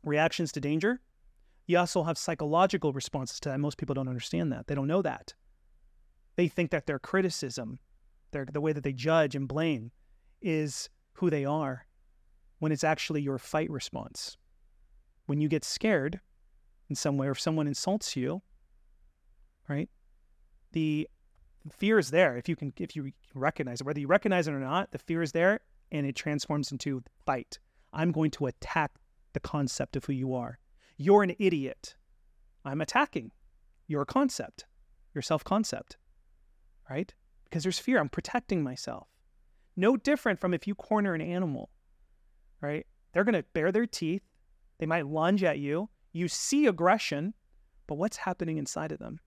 reactions 0.04 0.52
to 0.52 0.60
danger 0.60 1.02
you 1.66 1.78
also 1.78 2.04
have 2.04 2.18
psychological 2.18 2.92
responses 2.92 3.40
to 3.42 3.50
that. 3.50 3.60
Most 3.60 3.78
people 3.78 3.96
don't 3.96 4.08
understand 4.08 4.52
that. 4.52 4.68
They 4.68 4.76
don't 4.76 4.88
know 4.88 5.02
that. 5.02 5.34
They 6.36 6.48
think 6.48 6.72
that 6.72 6.88
their 6.88 7.00
criticism, 7.00 7.80
their 8.32 8.46
the 8.46 8.62
way 8.62 8.74
that 8.74 8.84
they 8.84 8.94
judge 8.94 9.36
and 9.36 9.48
blame, 9.48 9.92
is 10.42 10.90
who 11.24 11.30
they 11.30 11.46
are, 11.46 11.86
when 12.60 12.74
it's 12.74 12.84
actually 12.84 13.22
your 13.22 13.38
fight 13.38 13.70
response. 13.70 14.36
When 15.26 15.40
you 15.40 15.48
get 15.48 15.64
scared 15.64 16.20
in 16.90 16.98
some 16.98 17.18
way, 17.18 17.28
or 17.28 17.32
if 17.32 17.40
someone 17.40 17.66
insults 17.66 18.18
you, 18.18 18.42
right? 19.70 19.90
The 20.74 21.08
fear 21.72 21.98
is 21.98 22.12
there. 22.12 22.36
If 22.36 22.50
you 22.50 22.58
can, 22.58 22.74
if 22.78 22.94
you 22.94 23.14
recognize 23.34 23.80
it, 23.80 23.86
whether 23.86 24.02
you 24.02 24.08
recognize 24.08 24.50
it 24.50 24.54
or 24.54 24.60
not, 24.60 24.92
the 24.92 24.98
fear 24.98 25.22
is 25.22 25.32
there, 25.32 25.62
and 25.94 26.06
it 26.06 26.18
transforms 26.18 26.74
into 26.74 27.02
fight. 27.26 27.58
I'm 27.94 28.12
going 28.12 28.32
to 28.32 28.48
attack 28.48 28.92
the 29.32 29.40
concept 29.40 29.96
of 29.96 30.04
who 30.04 30.12
you 30.12 30.34
are. 30.36 30.60
You're 30.98 31.24
an 31.24 31.38
idiot. 31.40 31.96
I'm 32.66 32.82
attacking 32.82 33.32
your 33.88 34.04
concept, 34.04 34.66
your 35.14 35.22
self 35.22 35.46
concept, 35.46 35.96
right? 36.90 37.14
Because 37.46 37.64
there's 37.64 37.80
fear. 37.80 38.02
I'm 38.02 38.10
protecting 38.10 38.62
myself. 38.62 39.08
No 39.76 39.98
different 39.98 40.40
from 40.40 40.54
if 40.54 40.68
you 40.68 40.76
corner 40.76 41.14
an 41.14 41.22
animal, 41.22 41.70
right? 42.62 42.86
They're 43.12 43.24
going 43.24 43.34
to 43.34 43.46
bare 43.54 43.72
their 43.72 43.86
teeth. 43.86 44.24
They 44.80 44.86
might 44.86 45.08
lunge 45.08 45.44
at 45.44 45.60
you. 45.60 45.90
You 46.12 46.28
see 46.28 46.68
aggression, 46.68 47.34
but 47.88 47.96
what's 47.96 48.18
happening 48.18 48.58
inside 48.58 48.92
of 48.92 49.00
them? 49.00 49.20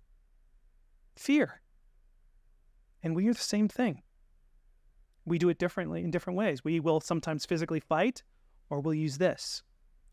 Fear. 1.16 1.61
And 3.03 3.16
we 3.16 3.28
are 3.28 3.34
the 3.34 3.40
same 3.40 3.68
thing. 3.68 4.03
We 5.24 5.38
do 5.38 5.49
it 5.49 5.59
differently 5.59 6.05
in 6.05 6.11
different 6.11 6.36
ways. 6.36 6.64
We 6.64 6.78
will 6.78 7.01
sometimes 7.01 7.44
physically 7.44 7.80
fight, 7.80 8.22
or 8.70 8.80
we'll 8.80 8.94
use 8.94 9.18
this. 9.18 9.62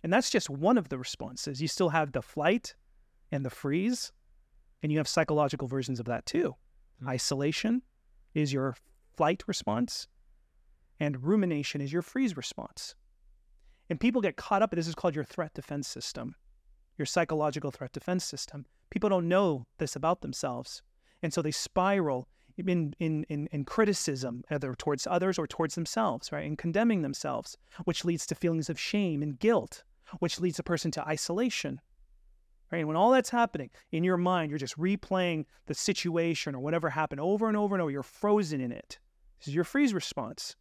And 0.01 0.11
that's 0.11 0.29
just 0.29 0.49
one 0.49 0.77
of 0.77 0.89
the 0.89 0.97
responses. 0.97 1.61
You 1.61 1.67
still 1.67 1.89
have 1.89 2.11
the 2.11 2.21
flight 2.21 2.75
and 3.31 3.45
the 3.45 3.49
freeze. 3.49 4.11
And 4.81 4.91
you 4.91 4.97
have 4.97 5.07
psychological 5.07 5.67
versions 5.67 5.99
of 5.99 6.07
that 6.07 6.25
too. 6.25 6.55
Mm. 7.01 7.09
Isolation 7.09 7.81
is 8.33 8.51
your 8.51 8.75
flight 9.15 9.43
response, 9.47 10.07
and 11.03 11.21
rumination 11.21 11.81
is 11.81 11.91
your 11.91 12.01
freeze 12.01 12.37
response. 12.37 12.95
And 13.89 13.99
people 13.99 14.21
get 14.21 14.37
caught 14.37 14.61
up, 14.61 14.71
this 14.71 14.87
is 14.87 14.95
called 14.95 15.15
your 15.15 15.25
threat 15.25 15.53
defense 15.53 15.85
system, 15.85 16.35
your 16.97 17.05
psychological 17.05 17.71
threat 17.71 17.91
defense 17.91 18.23
system. 18.23 18.65
People 18.89 19.09
don't 19.09 19.27
know 19.27 19.67
this 19.79 19.97
about 19.97 20.21
themselves. 20.21 20.81
And 21.21 21.33
so 21.33 21.41
they 21.41 21.51
spiral 21.51 22.29
in, 22.57 22.95
in, 22.99 23.25
in, 23.27 23.47
in 23.51 23.65
criticism, 23.65 24.43
either 24.49 24.73
towards 24.75 25.05
others 25.05 25.37
or 25.37 25.45
towards 25.45 25.75
themselves, 25.75 26.31
right? 26.31 26.45
And 26.45 26.57
condemning 26.57 27.01
themselves, 27.01 27.57
which 27.83 28.05
leads 28.05 28.25
to 28.27 28.35
feelings 28.35 28.69
of 28.69 28.79
shame 28.79 29.21
and 29.21 29.37
guilt, 29.37 29.83
which 30.19 30.39
leads 30.39 30.59
a 30.59 30.63
person 30.63 30.89
to 30.91 31.05
isolation. 31.05 31.81
Right? 32.71 32.79
And 32.79 32.87
when 32.87 32.97
all 32.97 33.11
that's 33.11 33.29
happening 33.29 33.71
in 33.91 34.05
your 34.05 34.17
mind, 34.17 34.51
you're 34.51 34.57
just 34.57 34.77
replaying 34.77 35.45
the 35.65 35.73
situation 35.73 36.55
or 36.55 36.59
whatever 36.59 36.89
happened 36.89 37.19
over 37.19 37.49
and 37.49 37.57
over 37.57 37.75
and 37.75 37.81
over. 37.81 37.91
You're 37.91 38.03
frozen 38.03 38.61
in 38.61 38.71
it. 38.71 38.99
This 39.39 39.49
is 39.49 39.55
your 39.55 39.65
freeze 39.65 39.93
response. 39.93 40.55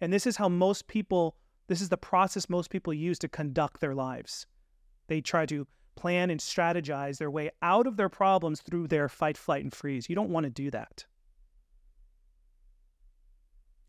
And 0.00 0.12
this 0.12 0.26
is 0.26 0.36
how 0.36 0.48
most 0.48 0.86
people, 0.86 1.36
this 1.68 1.80
is 1.80 1.88
the 1.88 1.96
process 1.96 2.48
most 2.48 2.70
people 2.70 2.94
use 2.94 3.18
to 3.20 3.28
conduct 3.28 3.80
their 3.80 3.94
lives. 3.94 4.46
They 5.08 5.20
try 5.20 5.46
to 5.46 5.66
plan 5.96 6.30
and 6.30 6.40
strategize 6.40 7.18
their 7.18 7.30
way 7.30 7.50
out 7.62 7.86
of 7.86 7.96
their 7.96 8.08
problems 8.08 8.62
through 8.62 8.88
their 8.88 9.08
fight, 9.08 9.36
flight, 9.36 9.62
and 9.62 9.74
freeze. 9.74 10.08
You 10.08 10.14
don't 10.14 10.30
want 10.30 10.44
to 10.44 10.50
do 10.50 10.70
that. 10.70 11.04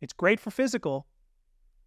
It's 0.02 0.14
great 0.14 0.40
for 0.40 0.52
physical, 0.52 1.06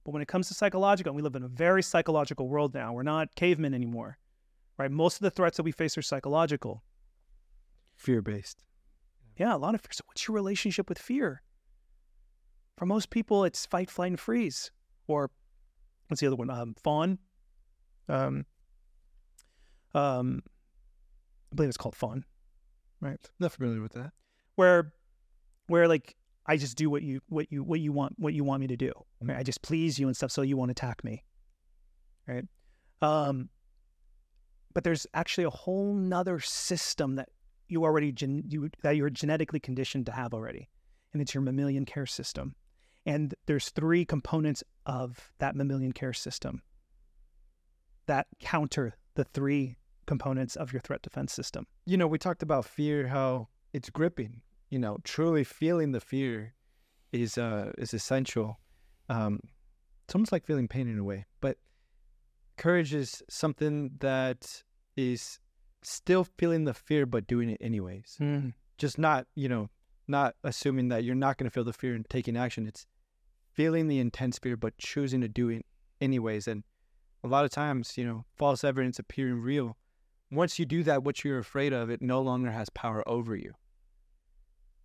but 0.04 0.12
when 0.12 0.22
it 0.22 0.28
comes 0.28 0.48
to 0.48 0.54
psychological, 0.54 1.10
and 1.10 1.16
we 1.16 1.22
live 1.22 1.34
in 1.34 1.42
a 1.42 1.48
very 1.48 1.82
psychological 1.82 2.48
world 2.48 2.72
now, 2.72 2.92
we're 2.92 3.02
not 3.02 3.34
cavemen 3.34 3.74
anymore, 3.74 4.18
right? 4.78 4.90
Most 4.90 5.16
of 5.16 5.22
the 5.22 5.30
threats 5.30 5.56
that 5.56 5.64
we 5.64 5.72
face 5.72 5.98
are 5.98 6.02
psychological. 6.02 6.82
Fear 7.96 8.22
based. 8.22 8.62
Yeah, 9.36 9.54
a 9.54 9.58
lot 9.58 9.74
of 9.74 9.80
fear. 9.80 9.90
So, 9.92 10.04
what's 10.06 10.28
your 10.28 10.34
relationship 10.34 10.88
with 10.88 10.98
fear? 10.98 11.42
For 12.76 12.86
most 12.86 13.10
people, 13.10 13.44
it's 13.44 13.66
fight, 13.66 13.90
flight, 13.90 14.10
and 14.10 14.20
freeze. 14.20 14.70
Or 15.06 15.30
what's 16.08 16.20
the 16.20 16.26
other 16.26 16.36
one? 16.36 16.50
Um, 16.50 16.74
fawn. 16.82 17.18
Um, 18.08 18.46
um, 19.94 20.42
I 21.52 21.54
believe 21.54 21.68
it's 21.68 21.76
called 21.76 21.94
fawn, 21.94 22.24
right? 23.00 23.18
Not 23.38 23.52
familiar 23.52 23.80
with 23.80 23.92
that. 23.92 24.12
Where, 24.56 24.92
where 25.68 25.88
like 25.88 26.16
I 26.46 26.56
just 26.56 26.76
do 26.76 26.90
what 26.90 27.02
you 27.02 27.20
what 27.28 27.50
you 27.50 27.62
what 27.62 27.80
you 27.80 27.92
want 27.92 28.14
what 28.18 28.34
you 28.34 28.44
want 28.44 28.60
me 28.60 28.66
to 28.66 28.76
do. 28.76 28.92
Right? 29.20 29.38
I 29.38 29.42
just 29.42 29.62
please 29.62 29.98
you 29.98 30.06
and 30.06 30.16
stuff, 30.16 30.30
so 30.30 30.42
you 30.42 30.56
won't 30.56 30.70
attack 30.70 31.02
me, 31.04 31.24
right? 32.26 32.44
Um, 33.00 33.48
but 34.74 34.84
there's 34.84 35.06
actually 35.14 35.44
a 35.44 35.50
whole 35.50 35.94
nother 35.94 36.40
system 36.40 37.16
that 37.16 37.30
you 37.68 37.84
already 37.84 38.12
gen- 38.12 38.44
you, 38.48 38.70
that 38.82 38.96
you're 38.96 39.10
genetically 39.10 39.60
conditioned 39.60 40.06
to 40.06 40.12
have 40.12 40.34
already, 40.34 40.68
and 41.12 41.22
it's 41.22 41.32
your 41.32 41.42
mammalian 41.42 41.86
care 41.86 42.06
system. 42.06 42.54
And 43.06 43.34
there's 43.46 43.70
three 43.70 44.04
components 44.04 44.62
of 44.86 45.30
that 45.38 45.56
mammalian 45.56 45.92
care 45.92 46.12
system 46.12 46.62
that 48.06 48.26
counter 48.40 48.94
the 49.14 49.24
three 49.24 49.76
components 50.06 50.56
of 50.56 50.72
your 50.72 50.80
threat 50.80 51.02
defense 51.02 51.32
system. 51.32 51.66
You 51.86 51.96
know, 51.96 52.06
we 52.06 52.18
talked 52.18 52.42
about 52.42 52.64
fear, 52.64 53.08
how 53.08 53.48
it's 53.72 53.90
gripping. 53.90 54.42
You 54.70 54.78
know, 54.78 54.98
truly 55.04 55.44
feeling 55.44 55.92
the 55.92 56.00
fear 56.00 56.54
is 57.12 57.38
uh 57.38 57.72
is 57.78 57.94
essential. 57.94 58.58
Um, 59.08 59.40
it's 60.04 60.14
almost 60.14 60.32
like 60.32 60.44
feeling 60.44 60.68
pain 60.68 60.88
in 60.88 60.98
a 60.98 61.04
way, 61.04 61.26
but 61.40 61.58
courage 62.56 62.94
is 62.94 63.22
something 63.28 63.92
that 64.00 64.62
is 64.96 65.38
still 65.82 66.24
feeling 66.38 66.64
the 66.64 66.74
fear 66.74 67.06
but 67.06 67.26
doing 67.26 67.50
it 67.50 67.58
anyways. 67.60 68.16
Mm. 68.20 68.54
Just 68.78 68.98
not, 68.98 69.26
you 69.34 69.48
know, 69.48 69.68
not 70.08 70.34
assuming 70.42 70.88
that 70.88 71.04
you're 71.04 71.14
not 71.14 71.38
going 71.38 71.48
to 71.48 71.50
feel 71.50 71.64
the 71.64 71.72
fear 71.72 71.94
and 71.94 72.08
taking 72.08 72.36
action. 72.36 72.66
It's 72.66 72.86
feeling 73.54 73.88
the 73.88 74.00
intense 74.00 74.38
fear 74.38 74.56
but 74.56 74.76
choosing 74.78 75.20
to 75.22 75.28
do 75.28 75.48
it 75.48 75.64
anyways. 76.00 76.46
And 76.48 76.64
a 77.22 77.28
lot 77.28 77.44
of 77.44 77.50
times, 77.50 77.96
you 77.96 78.04
know, 78.04 78.24
false 78.36 78.64
evidence 78.64 78.98
appearing 78.98 79.40
real. 79.40 79.76
Once 80.30 80.58
you 80.58 80.66
do 80.66 80.82
that, 80.82 81.04
what 81.04 81.24
you're 81.24 81.38
afraid 81.38 81.72
of, 81.72 81.90
it 81.90 82.02
no 82.02 82.20
longer 82.20 82.50
has 82.50 82.68
power 82.70 83.06
over 83.08 83.36
you. 83.36 83.54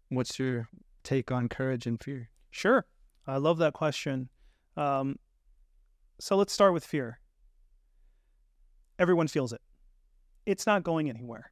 What's 0.09 0.39
your 0.39 0.69
take 1.03 1.31
on 1.31 1.49
courage 1.49 1.87
and 1.87 2.01
fear? 2.01 2.29
Sure. 2.51 2.85
I 3.27 3.37
love 3.37 3.57
that 3.57 3.73
question. 3.73 4.29
Um, 4.77 5.17
so 6.19 6.35
let's 6.35 6.53
start 6.53 6.73
with 6.73 6.85
fear. 6.85 7.19
Everyone 8.97 9.27
feels 9.27 9.53
it. 9.53 9.61
It's 10.45 10.65
not 10.65 10.83
going 10.83 11.09
anywhere. 11.09 11.51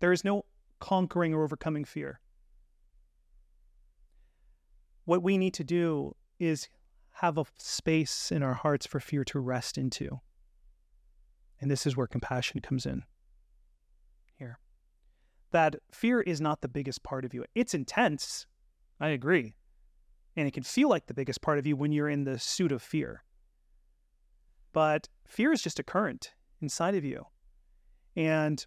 There 0.00 0.12
is 0.12 0.24
no 0.24 0.44
conquering 0.80 1.34
or 1.34 1.44
overcoming 1.44 1.84
fear. 1.84 2.20
What 5.04 5.22
we 5.22 5.38
need 5.38 5.54
to 5.54 5.64
do 5.64 6.14
is 6.38 6.68
have 7.12 7.38
a 7.38 7.44
space 7.58 8.30
in 8.32 8.42
our 8.42 8.54
hearts 8.54 8.86
for 8.86 9.00
fear 9.00 9.24
to 9.24 9.40
rest 9.40 9.76
into. 9.76 10.20
And 11.60 11.70
this 11.70 11.86
is 11.86 11.96
where 11.96 12.06
compassion 12.06 12.60
comes 12.60 12.86
in. 12.86 13.02
Here. 14.38 14.58
That 15.50 15.76
fear 15.92 16.20
is 16.22 16.40
not 16.40 16.60
the 16.60 16.68
biggest 16.68 17.02
part 17.02 17.24
of 17.24 17.34
you. 17.34 17.44
It's 17.54 17.74
intense. 17.74 18.46
I 19.00 19.08
agree. 19.08 19.54
And 20.36 20.46
it 20.46 20.52
can 20.52 20.62
feel 20.62 20.88
like 20.88 21.06
the 21.06 21.14
biggest 21.14 21.42
part 21.42 21.58
of 21.58 21.66
you 21.66 21.76
when 21.76 21.92
you're 21.92 22.08
in 22.08 22.24
the 22.24 22.38
suit 22.38 22.72
of 22.72 22.82
fear. 22.82 23.24
But 24.72 25.08
fear 25.26 25.52
is 25.52 25.60
just 25.60 25.78
a 25.78 25.82
current 25.82 26.32
inside 26.62 26.94
of 26.94 27.04
you. 27.04 27.26
And 28.16 28.64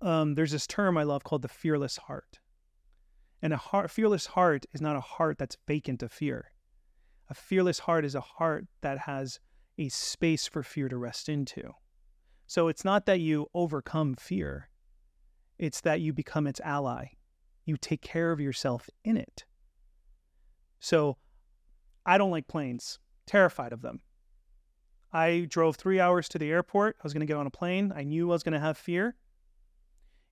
um, 0.00 0.34
there's 0.34 0.52
this 0.52 0.66
term 0.66 0.98
I 0.98 1.04
love 1.04 1.24
called 1.24 1.42
the 1.42 1.48
fearless 1.48 1.96
heart. 1.96 2.38
And 3.42 3.52
a 3.52 3.56
heart, 3.56 3.90
fearless 3.90 4.26
heart 4.26 4.66
is 4.72 4.80
not 4.80 4.96
a 4.96 5.00
heart 5.00 5.38
that's 5.38 5.58
vacant 5.66 6.02
of 6.02 6.12
fear. 6.12 6.52
A 7.28 7.34
fearless 7.34 7.80
heart 7.80 8.04
is 8.04 8.14
a 8.14 8.20
heart 8.20 8.66
that 8.80 9.00
has 9.00 9.40
a 9.78 9.88
space 9.88 10.46
for 10.46 10.62
fear 10.62 10.88
to 10.88 10.96
rest 10.96 11.28
into. 11.28 11.74
So 12.46 12.68
it's 12.68 12.84
not 12.84 13.06
that 13.06 13.20
you 13.20 13.48
overcome 13.54 14.14
fear, 14.14 14.68
it's 15.58 15.80
that 15.80 16.00
you 16.00 16.12
become 16.12 16.46
its 16.46 16.60
ally. 16.60 17.06
You 17.64 17.76
take 17.76 18.00
care 18.00 18.30
of 18.30 18.40
yourself 18.40 18.88
in 19.04 19.16
it. 19.16 19.44
So 20.78 21.16
I 22.04 22.16
don't 22.16 22.30
like 22.30 22.46
planes, 22.46 23.00
terrified 23.26 23.72
of 23.72 23.82
them. 23.82 24.00
I 25.12 25.46
drove 25.48 25.76
three 25.76 25.98
hours 25.98 26.28
to 26.28 26.38
the 26.38 26.50
airport. 26.50 26.96
I 26.98 27.02
was 27.02 27.12
going 27.12 27.20
to 27.20 27.26
get 27.26 27.36
on 27.36 27.46
a 27.46 27.50
plane. 27.50 27.92
I 27.94 28.04
knew 28.04 28.30
I 28.30 28.34
was 28.34 28.42
going 28.42 28.52
to 28.52 28.60
have 28.60 28.78
fear. 28.78 29.16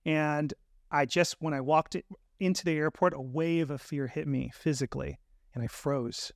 And 0.05 0.53
I 0.91 1.05
just, 1.05 1.37
when 1.39 1.53
I 1.53 1.61
walked 1.61 1.97
into 2.39 2.65
the 2.65 2.77
airport, 2.77 3.13
a 3.13 3.21
wave 3.21 3.69
of 3.71 3.81
fear 3.81 4.07
hit 4.07 4.27
me 4.27 4.51
physically 4.53 5.19
and 5.53 5.63
I 5.63 5.67
froze. 5.67 6.31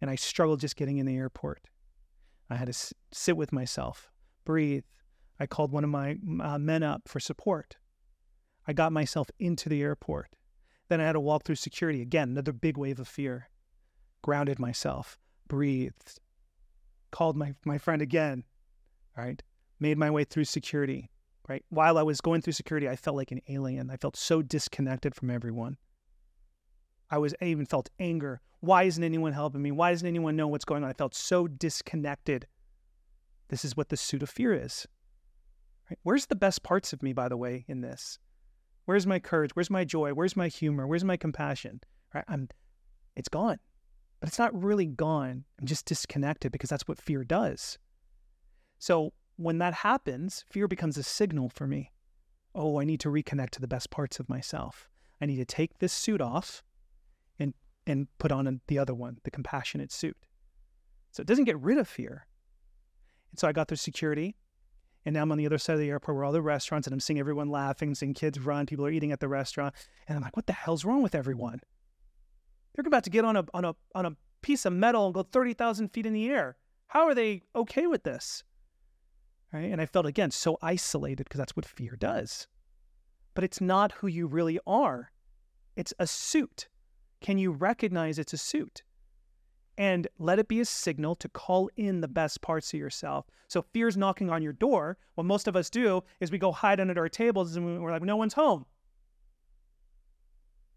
And 0.00 0.10
I 0.10 0.16
struggled 0.16 0.60
just 0.60 0.76
getting 0.76 0.98
in 0.98 1.06
the 1.06 1.16
airport. 1.16 1.68
I 2.50 2.56
had 2.56 2.66
to 2.66 2.70
s- 2.70 2.92
sit 3.12 3.36
with 3.36 3.52
myself, 3.52 4.10
breathe. 4.44 4.84
I 5.38 5.46
called 5.46 5.72
one 5.72 5.84
of 5.84 5.90
my 5.90 6.16
uh, 6.40 6.58
men 6.58 6.82
up 6.82 7.02
for 7.08 7.20
support. 7.20 7.76
I 8.66 8.72
got 8.72 8.92
myself 8.92 9.30
into 9.38 9.68
the 9.68 9.82
airport. 9.82 10.36
Then 10.88 11.00
I 11.00 11.04
had 11.04 11.12
to 11.12 11.20
walk 11.20 11.44
through 11.44 11.56
security 11.56 12.02
again, 12.02 12.30
another 12.30 12.52
big 12.52 12.76
wave 12.76 13.00
of 13.00 13.08
fear. 13.08 13.48
Grounded 14.22 14.58
myself, 14.58 15.18
breathed, 15.48 16.18
called 17.10 17.36
my, 17.36 17.54
my 17.64 17.78
friend 17.78 18.00
again, 18.00 18.44
right? 19.16 19.42
Made 19.80 19.98
my 19.98 20.10
way 20.10 20.24
through 20.24 20.44
security, 20.44 21.10
right? 21.48 21.64
While 21.68 21.98
I 21.98 22.02
was 22.02 22.20
going 22.20 22.42
through 22.42 22.54
security, 22.54 22.88
I 22.88 22.96
felt 22.96 23.16
like 23.16 23.32
an 23.32 23.40
alien. 23.48 23.90
I 23.90 23.96
felt 23.96 24.16
so 24.16 24.42
disconnected 24.42 25.14
from 25.14 25.30
everyone. 25.30 25.76
I 27.10 27.18
was 27.18 27.34
I 27.40 27.46
even 27.46 27.66
felt 27.66 27.90
anger. 27.98 28.40
Why 28.60 28.84
isn't 28.84 29.04
anyone 29.04 29.32
helping 29.32 29.62
me? 29.62 29.70
Why 29.70 29.90
doesn't 29.90 30.08
anyone 30.08 30.36
know 30.36 30.48
what's 30.48 30.64
going 30.64 30.82
on? 30.84 30.90
I 30.90 30.94
felt 30.94 31.14
so 31.14 31.46
disconnected. 31.46 32.46
This 33.48 33.64
is 33.64 33.76
what 33.76 33.90
the 33.90 33.96
suit 33.96 34.22
of 34.22 34.30
fear 34.30 34.54
is. 34.54 34.86
Right? 35.90 35.98
Where's 36.02 36.26
the 36.26 36.34
best 36.34 36.62
parts 36.62 36.94
of 36.94 37.02
me, 37.02 37.12
by 37.12 37.28
the 37.28 37.36
way, 37.36 37.66
in 37.68 37.82
this? 37.82 38.18
Where's 38.86 39.06
my 39.06 39.18
courage? 39.18 39.50
Where's 39.54 39.70
my 39.70 39.84
joy? 39.84 40.12
Where's 40.12 40.36
my 40.36 40.48
humor? 40.48 40.86
Where's 40.86 41.04
my 41.04 41.16
compassion? 41.16 41.80
Right? 42.14 42.24
I'm 42.26 42.48
it's 43.16 43.28
gone. 43.28 43.58
But 44.20 44.28
it's 44.28 44.38
not 44.38 44.60
really 44.60 44.86
gone. 44.86 45.44
I'm 45.60 45.66
just 45.66 45.84
disconnected 45.84 46.50
because 46.50 46.70
that's 46.70 46.88
what 46.88 46.98
fear 46.98 47.22
does. 47.24 47.78
So 48.78 49.12
when 49.36 49.58
that 49.58 49.74
happens, 49.74 50.44
fear 50.50 50.68
becomes 50.68 50.96
a 50.96 51.02
signal 51.02 51.48
for 51.48 51.66
me. 51.66 51.90
Oh, 52.54 52.80
I 52.80 52.84
need 52.84 53.00
to 53.00 53.08
reconnect 53.08 53.50
to 53.50 53.60
the 53.60 53.68
best 53.68 53.90
parts 53.90 54.20
of 54.20 54.28
myself. 54.28 54.88
I 55.20 55.26
need 55.26 55.36
to 55.36 55.44
take 55.44 55.78
this 55.78 55.92
suit 55.92 56.20
off 56.20 56.62
and 57.38 57.54
and 57.86 58.06
put 58.18 58.32
on 58.32 58.60
the 58.66 58.78
other 58.78 58.94
one, 58.94 59.18
the 59.24 59.30
compassionate 59.30 59.92
suit. 59.92 60.16
So 61.10 61.20
it 61.20 61.26
doesn't 61.26 61.44
get 61.44 61.60
rid 61.60 61.78
of 61.78 61.88
fear. 61.88 62.26
And 63.30 63.38
so 63.38 63.48
I 63.48 63.52
got 63.52 63.68
through 63.68 63.76
security, 63.78 64.36
and 65.04 65.14
now 65.14 65.22
I'm 65.22 65.32
on 65.32 65.38
the 65.38 65.46
other 65.46 65.58
side 65.58 65.74
of 65.74 65.80
the 65.80 65.90
airport 65.90 66.16
where 66.16 66.24
all 66.24 66.32
the 66.32 66.42
restaurants, 66.42 66.86
and 66.86 66.94
I'm 66.94 67.00
seeing 67.00 67.18
everyone 67.18 67.48
laughing, 67.48 67.94
seeing 67.94 68.14
kids 68.14 68.38
run, 68.38 68.66
people 68.66 68.86
are 68.86 68.90
eating 68.90 69.12
at 69.12 69.20
the 69.20 69.28
restaurant, 69.28 69.74
and 70.08 70.16
I'm 70.16 70.22
like, 70.22 70.36
what 70.36 70.46
the 70.46 70.52
hell's 70.52 70.84
wrong 70.84 71.02
with 71.02 71.14
everyone? 71.14 71.60
They're 72.74 72.86
about 72.86 73.04
to 73.04 73.10
get 73.10 73.24
on 73.24 73.36
a 73.36 73.44
on 73.52 73.64
a 73.64 73.74
on 73.94 74.06
a 74.06 74.16
piece 74.42 74.64
of 74.64 74.72
metal 74.72 75.06
and 75.06 75.14
go 75.14 75.22
thirty 75.22 75.54
thousand 75.54 75.88
feet 75.88 76.06
in 76.06 76.12
the 76.12 76.28
air. 76.28 76.56
How 76.88 77.06
are 77.06 77.14
they 77.14 77.42
okay 77.54 77.86
with 77.86 78.04
this? 78.04 78.44
Right? 79.54 79.70
And 79.70 79.80
I 79.80 79.86
felt 79.86 80.04
again 80.04 80.32
so 80.32 80.58
isolated 80.60 81.24
because 81.24 81.38
that's 81.38 81.56
what 81.56 81.64
fear 81.64 81.96
does. 81.96 82.48
But 83.34 83.44
it's 83.44 83.60
not 83.60 83.92
who 83.92 84.08
you 84.08 84.26
really 84.26 84.58
are. 84.66 85.12
It's 85.76 85.94
a 85.98 86.06
suit. 86.06 86.68
Can 87.20 87.38
you 87.38 87.52
recognize 87.52 88.18
it's 88.18 88.32
a 88.32 88.38
suit? 88.38 88.82
And 89.78 90.06
let 90.18 90.38
it 90.38 90.48
be 90.48 90.60
a 90.60 90.64
signal 90.64 91.14
to 91.16 91.28
call 91.28 91.70
in 91.76 92.00
the 92.00 92.08
best 92.08 92.42
parts 92.42 92.72
of 92.74 92.78
yourself. 92.78 93.26
So 93.48 93.62
fear's 93.62 93.96
knocking 93.96 94.30
on 94.30 94.42
your 94.42 94.52
door. 94.52 94.98
What 95.14 95.24
most 95.24 95.48
of 95.48 95.56
us 95.56 95.70
do 95.70 96.02
is 96.20 96.30
we 96.30 96.38
go 96.38 96.52
hide 96.52 96.80
under 96.80 97.00
our 97.00 97.08
tables 97.08 97.56
and 97.56 97.82
we're 97.82 97.90
like, 97.90 98.02
no 98.02 98.16
one's 98.16 98.34
home. 98.34 98.66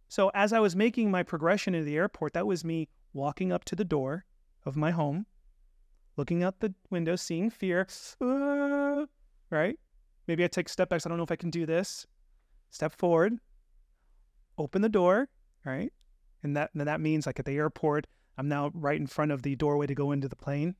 So 0.07 0.32
as 0.34 0.53
I 0.53 0.59
was 0.59 0.75
making 0.75 1.11
my 1.11 1.21
progression 1.21 1.75
into 1.75 1.86
the 1.86 1.97
airport, 1.97 2.34
that 2.34 2.47
was 2.47 2.63
me 2.63 2.89
walking 3.13 3.51
up 3.51 3.65
to 3.65 3.75
the 3.75 3.84
door 3.84 4.25
of 4.65 4.78
my 4.78 4.91
home, 4.91 5.25
looking 6.18 6.43
out 6.43 6.59
the 6.59 6.74
window, 6.89 7.15
seeing 7.15 7.49
fear, 7.49 7.88
uh, 8.20 9.05
right? 9.49 9.80
Maybe 10.28 10.43
I 10.43 10.47
take 10.47 10.68
step 10.68 10.89
back. 10.89 11.01
I 11.05 11.09
don't 11.09 11.18
know 11.18 11.24
if 11.24 11.32
I 11.32 11.38
can 11.38 11.49
do 11.49 11.65
this. 11.65 12.05
Step 12.70 12.91
forward, 12.91 13.34
open 14.57 14.82
the 14.82 14.89
door, 14.89 15.30
right? 15.63 15.93
And 16.43 16.57
that 16.57 16.72
and 16.74 16.86
that 16.86 16.99
means 16.99 17.26
like 17.26 17.39
at 17.39 17.45
the 17.45 17.55
airport, 17.55 18.07
I'm 18.38 18.49
now 18.49 18.72
right 18.74 18.99
in 18.99 19.07
front 19.07 19.32
of 19.32 19.43
the 19.43 19.55
doorway 19.55 19.88
to 19.88 19.95
go 19.95 20.11
into 20.11 20.28
the 20.28 20.36
plane, 20.36 20.76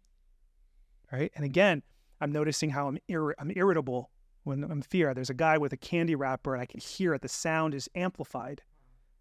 right? 1.12 1.32
And 1.36 1.46
again, 1.46 1.84
I'm 2.20 2.32
noticing 2.32 2.72
how 2.72 2.88
I'm 2.88 2.98
ir- 3.08 3.36
I'm 3.40 3.52
irritable 3.56 4.12
when 4.44 4.64
I'm 4.64 4.82
fear. 4.82 5.14
There's 5.14 5.30
a 5.30 5.36
guy 5.36 5.58
with 5.58 5.74
a 5.74 5.78
candy 5.78 6.16
wrapper, 6.16 6.54
and 6.54 6.62
I 6.62 6.66
can 6.66 6.80
hear 6.80 7.14
it. 7.14 7.22
The 7.22 7.30
sound 7.30 7.74
is 7.74 7.90
amplified. 7.96 8.62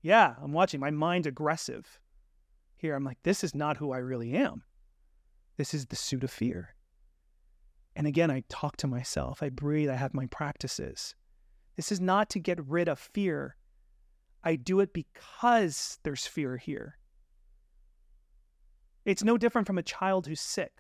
Yeah, 0.02 0.34
I'm 0.42 0.52
watching. 0.52 0.80
My 0.80 0.90
mind's 0.90 1.26
aggressive. 1.26 2.00
Here, 2.76 2.94
I'm 2.94 3.04
like, 3.04 3.18
this 3.22 3.42
is 3.42 3.54
not 3.54 3.78
who 3.78 3.92
I 3.92 3.98
really 3.98 4.34
am. 4.34 4.62
This 5.56 5.74
is 5.74 5.86
the 5.86 5.96
suit 5.96 6.24
of 6.24 6.30
fear. 6.30 6.74
And 7.94 8.06
again, 8.06 8.30
I 8.30 8.42
talk 8.48 8.76
to 8.78 8.86
myself, 8.86 9.42
I 9.42 9.48
breathe, 9.48 9.88
I 9.88 9.94
have 9.94 10.12
my 10.12 10.26
practices. 10.26 11.14
This 11.76 11.90
is 11.90 12.00
not 12.00 12.28
to 12.30 12.38
get 12.38 12.66
rid 12.66 12.88
of 12.88 12.98
fear. 12.98 13.56
I 14.44 14.56
do 14.56 14.80
it 14.80 14.92
because 14.92 15.98
there's 16.02 16.26
fear 16.26 16.56
here. 16.56 16.98
It's 19.04 19.24
no 19.24 19.38
different 19.38 19.66
from 19.66 19.78
a 19.78 19.82
child 19.82 20.26
who's 20.26 20.40
sick. 20.40 20.72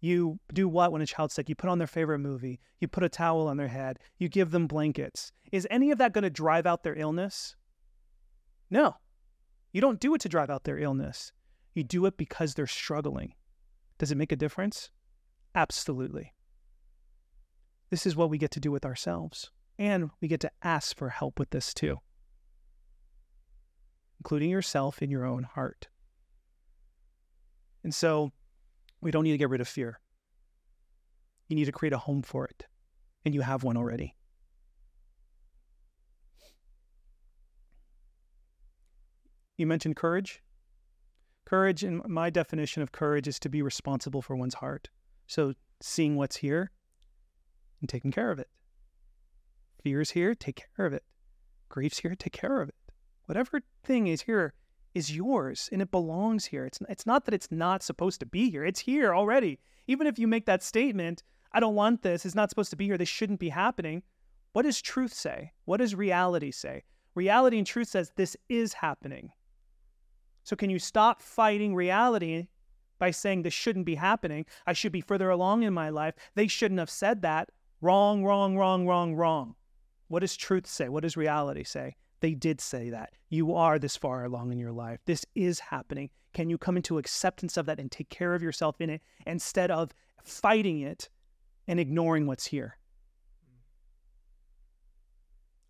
You 0.00 0.38
do 0.52 0.68
what 0.68 0.92
when 0.92 1.00
a 1.00 1.06
child's 1.06 1.34
sick? 1.34 1.48
You 1.48 1.54
put 1.54 1.70
on 1.70 1.78
their 1.78 1.86
favorite 1.86 2.18
movie, 2.18 2.60
you 2.80 2.88
put 2.88 3.04
a 3.04 3.08
towel 3.08 3.48
on 3.48 3.56
their 3.56 3.68
head, 3.68 3.98
you 4.18 4.28
give 4.28 4.50
them 4.50 4.66
blankets. 4.66 5.32
Is 5.52 5.66
any 5.70 5.90
of 5.90 5.98
that 5.98 6.12
going 6.12 6.24
to 6.24 6.30
drive 6.30 6.66
out 6.66 6.82
their 6.82 6.96
illness? 6.96 7.56
No. 8.68 8.96
You 9.72 9.80
don't 9.80 10.00
do 10.00 10.14
it 10.14 10.20
to 10.22 10.28
drive 10.28 10.50
out 10.50 10.64
their 10.64 10.78
illness. 10.78 11.32
You 11.74 11.84
do 11.84 12.06
it 12.06 12.16
because 12.16 12.54
they're 12.54 12.66
struggling. 12.66 13.34
Does 13.98 14.10
it 14.10 14.18
make 14.18 14.32
a 14.32 14.36
difference? 14.36 14.90
Absolutely. 15.54 16.34
This 17.90 18.06
is 18.06 18.16
what 18.16 18.30
we 18.30 18.38
get 18.38 18.50
to 18.52 18.60
do 18.60 18.70
with 18.70 18.84
ourselves. 18.84 19.50
And 19.78 20.10
we 20.20 20.28
get 20.28 20.40
to 20.40 20.50
ask 20.62 20.96
for 20.96 21.08
help 21.08 21.38
with 21.38 21.50
this 21.50 21.72
too, 21.72 21.98
including 24.20 24.50
yourself 24.50 25.02
in 25.02 25.10
your 25.10 25.24
own 25.24 25.44
heart. 25.44 25.88
And 27.82 27.94
so 27.94 28.32
we 29.00 29.10
don't 29.10 29.24
need 29.24 29.32
to 29.32 29.38
get 29.38 29.50
rid 29.50 29.60
of 29.60 29.68
fear. 29.68 29.98
You 31.48 31.56
need 31.56 31.64
to 31.64 31.72
create 31.72 31.92
a 31.92 31.98
home 31.98 32.22
for 32.22 32.46
it, 32.46 32.66
and 33.24 33.34
you 33.34 33.40
have 33.40 33.64
one 33.64 33.76
already. 33.76 34.14
You 39.58 39.66
mentioned 39.66 39.96
courage. 39.96 40.42
Courage, 41.44 41.84
in 41.84 42.02
my 42.06 42.30
definition 42.30 42.82
of 42.82 42.92
courage, 42.92 43.28
is 43.28 43.38
to 43.40 43.48
be 43.48 43.62
responsible 43.62 44.22
for 44.22 44.36
one's 44.36 44.54
heart. 44.54 44.88
So, 45.26 45.54
seeing 45.80 46.16
what's 46.16 46.36
here 46.36 46.70
and 47.80 47.88
taking 47.88 48.12
care 48.12 48.30
of 48.30 48.38
it. 48.38 48.48
Fear's 49.82 50.10
here, 50.10 50.34
take 50.34 50.64
care 50.76 50.86
of 50.86 50.92
it. 50.92 51.02
Grief's 51.68 52.00
here, 52.00 52.14
take 52.14 52.32
care 52.32 52.60
of 52.60 52.68
it. 52.68 52.74
Whatever 53.26 53.62
thing 53.82 54.06
is 54.06 54.22
here 54.22 54.54
is 54.94 55.14
yours 55.14 55.68
and 55.72 55.82
it 55.82 55.90
belongs 55.90 56.46
here. 56.46 56.64
It's, 56.64 56.78
it's 56.88 57.06
not 57.06 57.24
that 57.24 57.34
it's 57.34 57.50
not 57.50 57.82
supposed 57.82 58.20
to 58.20 58.26
be 58.26 58.50
here, 58.50 58.64
it's 58.64 58.80
here 58.80 59.14
already. 59.14 59.58
Even 59.86 60.06
if 60.06 60.18
you 60.18 60.28
make 60.28 60.46
that 60.46 60.62
statement, 60.62 61.22
I 61.52 61.60
don't 61.60 61.74
want 61.74 62.02
this, 62.02 62.24
it's 62.24 62.34
not 62.34 62.50
supposed 62.50 62.70
to 62.70 62.76
be 62.76 62.86
here, 62.86 62.98
this 62.98 63.08
shouldn't 63.08 63.40
be 63.40 63.48
happening. 63.48 64.02
What 64.52 64.62
does 64.62 64.80
truth 64.80 65.12
say? 65.12 65.52
What 65.64 65.78
does 65.78 65.94
reality 65.94 66.50
say? 66.50 66.84
Reality 67.14 67.58
and 67.58 67.66
truth 67.66 67.88
says 67.88 68.12
this 68.16 68.36
is 68.48 68.74
happening. 68.74 69.32
So, 70.44 70.56
can 70.56 70.70
you 70.70 70.78
stop 70.78 71.22
fighting 71.22 71.74
reality 71.74 72.48
by 72.98 73.10
saying 73.10 73.42
this 73.42 73.54
shouldn't 73.54 73.86
be 73.86 73.94
happening? 73.94 74.46
I 74.66 74.72
should 74.72 74.92
be 74.92 75.00
further 75.00 75.30
along 75.30 75.62
in 75.62 75.72
my 75.72 75.88
life. 75.88 76.14
They 76.34 76.46
shouldn't 76.46 76.80
have 76.80 76.90
said 76.90 77.22
that. 77.22 77.50
Wrong, 77.80 78.24
wrong, 78.24 78.56
wrong, 78.56 78.86
wrong, 78.86 79.14
wrong. 79.14 79.54
What 80.08 80.20
does 80.20 80.36
truth 80.36 80.66
say? 80.66 80.88
What 80.88 81.02
does 81.02 81.16
reality 81.16 81.64
say? 81.64 81.96
They 82.20 82.34
did 82.34 82.60
say 82.60 82.90
that. 82.90 83.10
You 83.30 83.54
are 83.54 83.78
this 83.78 83.96
far 83.96 84.24
along 84.24 84.52
in 84.52 84.58
your 84.58 84.72
life. 84.72 85.00
This 85.06 85.24
is 85.34 85.58
happening. 85.58 86.10
Can 86.32 86.48
you 86.48 86.58
come 86.58 86.76
into 86.76 86.98
acceptance 86.98 87.56
of 87.56 87.66
that 87.66 87.80
and 87.80 87.90
take 87.90 88.08
care 88.08 88.34
of 88.34 88.42
yourself 88.42 88.80
in 88.80 88.90
it 88.90 89.02
instead 89.26 89.70
of 89.70 89.90
fighting 90.22 90.80
it 90.80 91.08
and 91.66 91.80
ignoring 91.80 92.26
what's 92.26 92.46
here? 92.46 92.76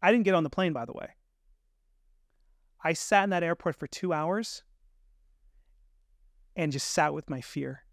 I 0.02 0.10
didn't 0.10 0.24
get 0.24 0.34
on 0.34 0.42
the 0.42 0.50
plane, 0.50 0.72
by 0.72 0.84
the 0.84 0.92
way. 0.92 1.08
I 2.84 2.92
sat 2.92 3.24
in 3.24 3.30
that 3.30 3.42
airport 3.42 3.76
for 3.76 3.86
two 3.86 4.12
hours 4.12 4.62
and 6.56 6.72
just 6.72 6.90
sat 6.90 7.14
with 7.14 7.30
my 7.30 7.40
fear. 7.40 7.84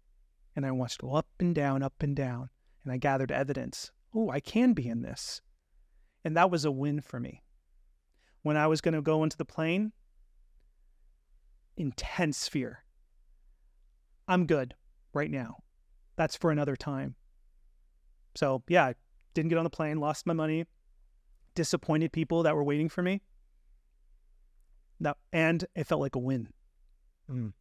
And 0.56 0.66
I 0.66 0.72
watched 0.72 1.02
up 1.04 1.28
and 1.38 1.54
down, 1.54 1.82
up 1.82 2.02
and 2.02 2.16
down. 2.16 2.50
And 2.84 2.92
I 2.92 2.96
gathered 2.96 3.30
evidence. 3.30 3.92
Oh, 4.14 4.30
I 4.30 4.40
can 4.40 4.72
be 4.72 4.88
in 4.88 5.02
this. 5.02 5.40
And 6.24 6.36
that 6.36 6.50
was 6.50 6.64
a 6.64 6.70
win 6.70 7.00
for 7.00 7.20
me 7.20 7.42
when 8.42 8.56
I 8.56 8.66
was 8.66 8.80
going 8.80 8.94
to 8.94 9.02
go 9.02 9.22
into 9.22 9.36
the 9.36 9.44
plane, 9.44 9.92
intense 11.76 12.48
fear. 12.48 12.84
I'm 14.26 14.46
good 14.46 14.74
right 15.12 15.30
now. 15.30 15.58
That's 16.16 16.36
for 16.36 16.50
another 16.50 16.76
time. 16.76 17.14
So, 18.34 18.62
yeah, 18.68 18.92
didn't 19.34 19.48
get 19.48 19.58
on 19.58 19.64
the 19.64 19.70
plane, 19.70 19.98
lost 19.98 20.26
my 20.26 20.32
money, 20.32 20.66
disappointed 21.54 22.12
people 22.12 22.42
that 22.42 22.54
were 22.54 22.64
waiting 22.64 22.88
for 22.88 23.02
me. 23.02 23.22
That, 25.00 25.16
and 25.32 25.64
it 25.74 25.86
felt 25.86 26.00
like 26.00 26.14
a 26.14 26.18
win. 26.18 26.48
Mm. 27.30 27.52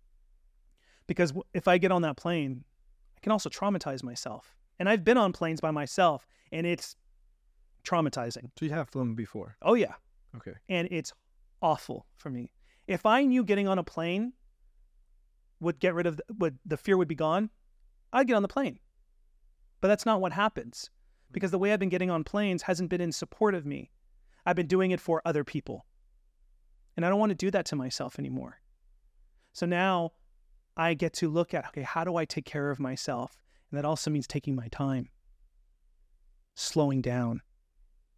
Because 1.08 1.34
if 1.54 1.68
I 1.68 1.78
get 1.78 1.92
on 1.92 2.02
that 2.04 2.18
plane, 2.18 2.64
I 3.18 3.20
can 3.22 3.32
also 3.32 3.50
traumatize 3.50 4.04
myself. 4.04 4.56
And 4.78 4.88
I've 4.88 5.04
been 5.04 5.18
on 5.18 5.34
planes 5.34 5.62
by 5.62 5.72
myself, 5.72 6.28
and 6.52 6.66
it's 6.66 6.96
traumatizing. 7.84 8.50
So 8.58 8.66
you 8.66 8.72
have 8.72 8.90
flown 8.90 9.16
before? 9.16 9.56
Oh, 9.62 9.74
yeah. 9.74 9.94
Okay. 10.36 10.54
And 10.70 10.88
it's 10.92 11.14
awful 11.62 12.06
for 12.18 12.30
me. 12.30 12.52
If 12.88 13.06
I 13.06 13.24
knew 13.24 13.44
getting 13.44 13.68
on 13.68 13.80
a 13.80 13.84
plane 13.84 14.34
would 15.60 15.80
get 15.80 15.94
rid 15.94 16.08
of 16.08 16.18
the, 16.18 16.24
would 16.38 16.58
the 16.66 16.78
fear 16.78 16.98
would 16.98 17.08
be 17.08 17.16
gone, 17.16 17.50
I'd 18.14 18.28
get 18.28 18.36
on 18.36 18.42
the 18.42 18.48
plane. 18.48 18.80
But 19.82 19.90
that's 19.90 20.06
not 20.06 20.22
what 20.22 20.32
happens 20.32 20.90
because 21.32 21.52
the 21.52 21.60
way 21.60 21.72
I've 21.72 21.80
been 21.80 21.90
getting 21.90 22.10
on 22.10 22.24
planes 22.24 22.64
hasn't 22.64 22.90
been 22.90 23.02
in 23.02 23.12
support 23.12 23.56
of 23.56 23.66
me. 23.66 23.92
I've 24.46 24.56
been 24.56 24.68
doing 24.68 24.92
it 24.92 25.00
for 25.00 25.22
other 25.26 25.44
people. 25.44 25.86
And 27.00 27.06
I 27.06 27.10
don't 27.10 27.20
want 27.20 27.30
to 27.30 27.36
do 27.36 27.50
that 27.52 27.66
to 27.68 27.78
myself 27.78 28.20
anymore. 28.20 28.60
So 29.54 29.66
now 29.66 30.12
I 30.76 30.95
get 30.95 31.14
to 31.14 31.30
look 31.30 31.54
at 31.54 31.66
okay, 31.68 31.82
how 31.82 32.04
do 32.04 32.18
I 32.18 32.26
take 32.26 32.43
care 32.43 32.72
of 32.72 32.78
myself? 32.78 33.38
And 33.72 33.78
that 33.78 33.86
also 33.86 34.12
means 34.12 34.28
taking 34.28 34.54
my 34.54 34.68
time, 34.68 35.08
slowing 36.56 37.02
down. 37.02 37.39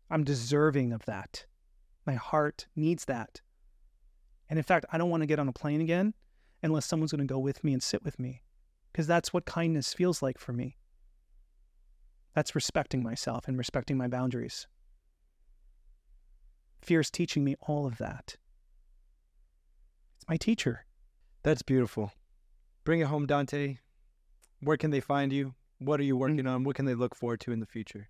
I'm 0.09 0.23
deserving 0.23 0.93
of 0.93 1.05
that. 1.05 1.45
My 2.07 2.15
heart 2.15 2.65
needs 2.75 3.05
that. 3.05 3.41
And 4.49 4.57
in 4.57 4.63
fact, 4.63 4.87
I 4.91 4.97
don't 4.97 5.11
want 5.11 5.21
to 5.21 5.27
get 5.27 5.37
on 5.37 5.47
a 5.47 5.53
plane 5.53 5.81
again 5.81 6.15
unless 6.63 6.87
someone's 6.87 7.11
going 7.11 7.27
to 7.27 7.31
go 7.31 7.37
with 7.37 7.63
me 7.63 7.73
and 7.73 7.83
sit 7.83 8.03
with 8.03 8.17
me, 8.17 8.41
because 8.91 9.05
that's 9.05 9.31
what 9.31 9.45
kindness 9.45 9.93
feels 9.93 10.23
like 10.23 10.39
for 10.39 10.53
me. 10.53 10.75
That's 12.33 12.55
respecting 12.55 13.03
myself 13.03 13.47
and 13.47 13.59
respecting 13.59 13.95
my 13.95 14.07
boundaries. 14.07 14.65
Fear 16.81 17.01
is 17.01 17.11
teaching 17.11 17.43
me 17.43 17.55
all 17.61 17.85
of 17.85 17.99
that. 17.99 18.37
It's 20.21 20.29
my 20.29 20.37
teacher. 20.37 20.85
That's 21.41 21.63
beautiful. 21.63 22.11
Bring 22.83 22.99
it 22.99 23.07
home, 23.07 23.25
Dante. 23.25 23.77
Where 24.59 24.77
can 24.77 24.91
they 24.91 24.99
find 24.99 25.33
you? 25.33 25.55
What 25.79 25.99
are 25.99 26.03
you 26.03 26.15
mm. 26.15 26.19
working 26.19 26.45
on? 26.45 26.63
What 26.63 26.75
can 26.75 26.85
they 26.85 26.93
look 26.93 27.15
forward 27.15 27.39
to 27.41 27.51
in 27.51 27.59
the 27.59 27.65
future? 27.65 28.07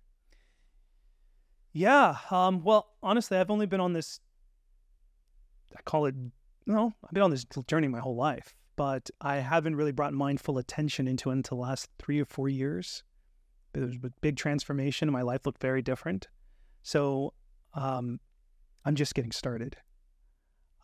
Yeah. 1.72 2.16
Um, 2.30 2.62
well, 2.62 2.90
honestly, 3.02 3.38
I've 3.38 3.50
only 3.50 3.64
been 3.64 3.80
on 3.80 3.94
this, 3.94 4.20
I 5.74 5.80
call 5.82 6.04
it, 6.04 6.14
no, 6.66 6.92
I've 7.02 7.12
been 7.12 7.22
on 7.22 7.30
this 7.30 7.46
journey 7.66 7.88
my 7.88 8.00
whole 8.00 8.16
life, 8.16 8.54
but 8.76 9.08
I 9.22 9.36
haven't 9.36 9.76
really 9.76 9.92
brought 9.92 10.12
mindful 10.12 10.58
attention 10.58 11.08
into 11.08 11.30
it 11.30 11.32
until 11.32 11.56
the 11.56 11.62
last 11.62 11.88
three 11.98 12.20
or 12.20 12.26
four 12.26 12.50
years. 12.50 13.04
There 13.72 13.86
was 13.86 13.94
a 13.94 14.10
big 14.20 14.36
transformation 14.36 15.08
and 15.08 15.14
my 15.14 15.22
life 15.22 15.46
looked 15.46 15.62
very 15.62 15.80
different. 15.80 16.28
So 16.82 17.32
um, 17.72 18.20
I'm 18.84 18.96
just 18.96 19.14
getting 19.14 19.32
started. 19.32 19.78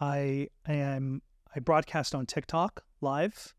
I, 0.01 0.49
am, 0.67 1.23
I 1.55 1.61
broadcast 1.61 2.15
on 2.15 2.27
TikTok 2.27 2.85
live 3.01 3.55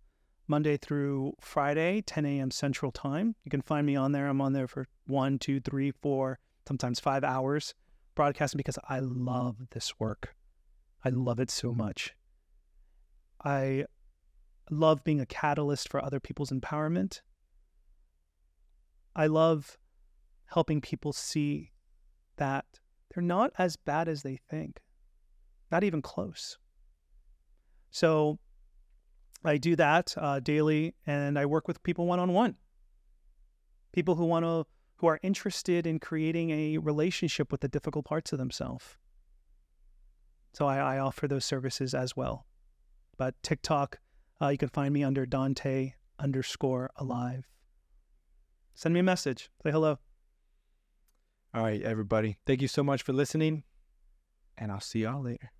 Monday 0.47 0.77
through 0.77 1.33
Friday, 1.39 2.01
10 2.01 2.25
a.m. 2.25 2.51
Central 2.51 2.91
Time. 2.91 3.35
You 3.43 3.51
can 3.51 3.61
find 3.61 3.85
me 3.85 3.95
on 3.95 4.13
there. 4.13 4.27
I'm 4.27 4.41
on 4.41 4.53
there 4.53 4.67
for 4.67 4.87
one, 5.05 5.37
two, 5.37 5.59
three, 5.59 5.91
four, 5.91 6.39
sometimes 6.67 6.99
five 6.99 7.23
hours 7.23 7.73
broadcasting 8.15 8.57
because 8.57 8.79
I 8.87 8.99
love 8.99 9.57
this 9.71 9.99
work. 9.99 10.35
I 11.05 11.09
love 11.09 11.39
it 11.39 11.49
so 11.49 11.73
much. 11.73 12.15
I 13.43 13.85
love 14.69 15.03
being 15.03 15.21
a 15.21 15.25
catalyst 15.25 15.89
for 15.89 16.03
other 16.03 16.19
people's 16.19 16.51
empowerment. 16.51 17.21
I 19.15 19.27
love 19.27 19.77
helping 20.47 20.81
people 20.81 21.13
see 21.13 21.71
that 22.37 22.65
they're 23.13 23.23
not 23.23 23.51
as 23.57 23.75
bad 23.75 24.07
as 24.07 24.23
they 24.23 24.37
think, 24.49 24.81
not 25.71 25.83
even 25.83 26.01
close. 26.01 26.57
So 27.91 28.39
I 29.43 29.57
do 29.57 29.75
that 29.75 30.13
uh, 30.17 30.39
daily, 30.39 30.95
and 31.05 31.39
I 31.39 31.45
work 31.45 31.67
with 31.67 31.81
people 31.83 32.05
one 32.05 32.19
on 32.19 32.33
one. 32.33 32.55
People 33.91 34.15
who 34.15 34.25
want 34.25 34.45
to, 34.45 34.65
who 34.97 35.07
are 35.07 35.19
interested 35.23 35.87
in 35.87 35.99
creating 35.99 36.51
a 36.51 36.77
relationship 36.77 37.51
with 37.51 37.61
the 37.61 37.67
difficult 37.67 38.05
parts 38.05 38.31
of 38.31 38.37
themselves. 38.37 38.97
So 40.53 40.67
I, 40.67 40.77
I 40.77 40.99
offer 40.99 41.27
those 41.27 41.45
services 41.45 41.93
as 41.93 42.15
well. 42.15 42.45
But 43.17 43.35
TikTok, 43.43 43.99
uh, 44.41 44.49
you 44.49 44.57
can 44.57 44.69
find 44.69 44.93
me 44.93 45.03
under 45.03 45.25
Dante 45.25 45.93
underscore 46.19 46.91
alive. 46.95 47.47
Send 48.75 48.93
me 48.93 48.99
a 48.99 49.03
message. 49.03 49.49
Say 49.63 49.71
hello. 49.71 49.99
All 51.53 51.63
right, 51.63 51.81
everybody. 51.81 52.37
Thank 52.45 52.61
you 52.61 52.67
so 52.67 52.83
much 52.83 53.03
for 53.03 53.11
listening, 53.11 53.63
and 54.57 54.71
I'll 54.71 54.79
see 54.79 54.99
y'all 55.01 55.21
later. 55.21 55.51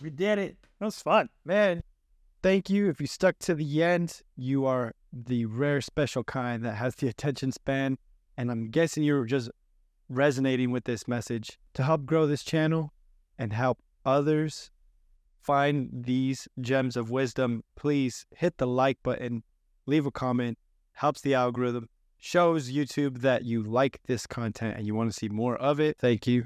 We 0.00 0.10
did 0.10 0.38
it. 0.38 0.56
That 0.78 0.86
was 0.86 1.02
fun. 1.02 1.28
Man, 1.44 1.82
thank 2.42 2.70
you. 2.70 2.88
If 2.88 3.00
you 3.00 3.06
stuck 3.06 3.38
to 3.40 3.54
the 3.54 3.82
end, 3.82 4.20
you 4.36 4.66
are 4.66 4.94
the 5.12 5.44
rare 5.46 5.80
special 5.80 6.24
kind 6.24 6.64
that 6.64 6.74
has 6.74 6.94
the 6.94 7.08
attention 7.08 7.52
span. 7.52 7.98
And 8.36 8.50
I'm 8.50 8.70
guessing 8.70 9.02
you're 9.02 9.26
just 9.26 9.50
resonating 10.08 10.70
with 10.70 10.84
this 10.84 11.06
message 11.06 11.58
to 11.74 11.82
help 11.82 12.06
grow 12.06 12.26
this 12.26 12.42
channel 12.42 12.92
and 13.38 13.52
help 13.52 13.78
others 14.04 14.70
find 15.42 15.88
these 15.92 16.48
gems 16.60 16.96
of 16.96 17.10
wisdom. 17.10 17.62
Please 17.76 18.26
hit 18.36 18.58
the 18.58 18.66
like 18.66 19.02
button, 19.02 19.42
leave 19.86 20.06
a 20.06 20.10
comment, 20.10 20.58
helps 20.94 21.20
the 21.20 21.34
algorithm, 21.34 21.88
shows 22.18 22.70
YouTube 22.70 23.20
that 23.20 23.44
you 23.44 23.62
like 23.62 24.00
this 24.06 24.26
content 24.26 24.76
and 24.76 24.86
you 24.86 24.94
want 24.94 25.10
to 25.10 25.18
see 25.18 25.28
more 25.28 25.56
of 25.56 25.80
it. 25.80 25.96
Thank 25.98 26.26
you. 26.26 26.38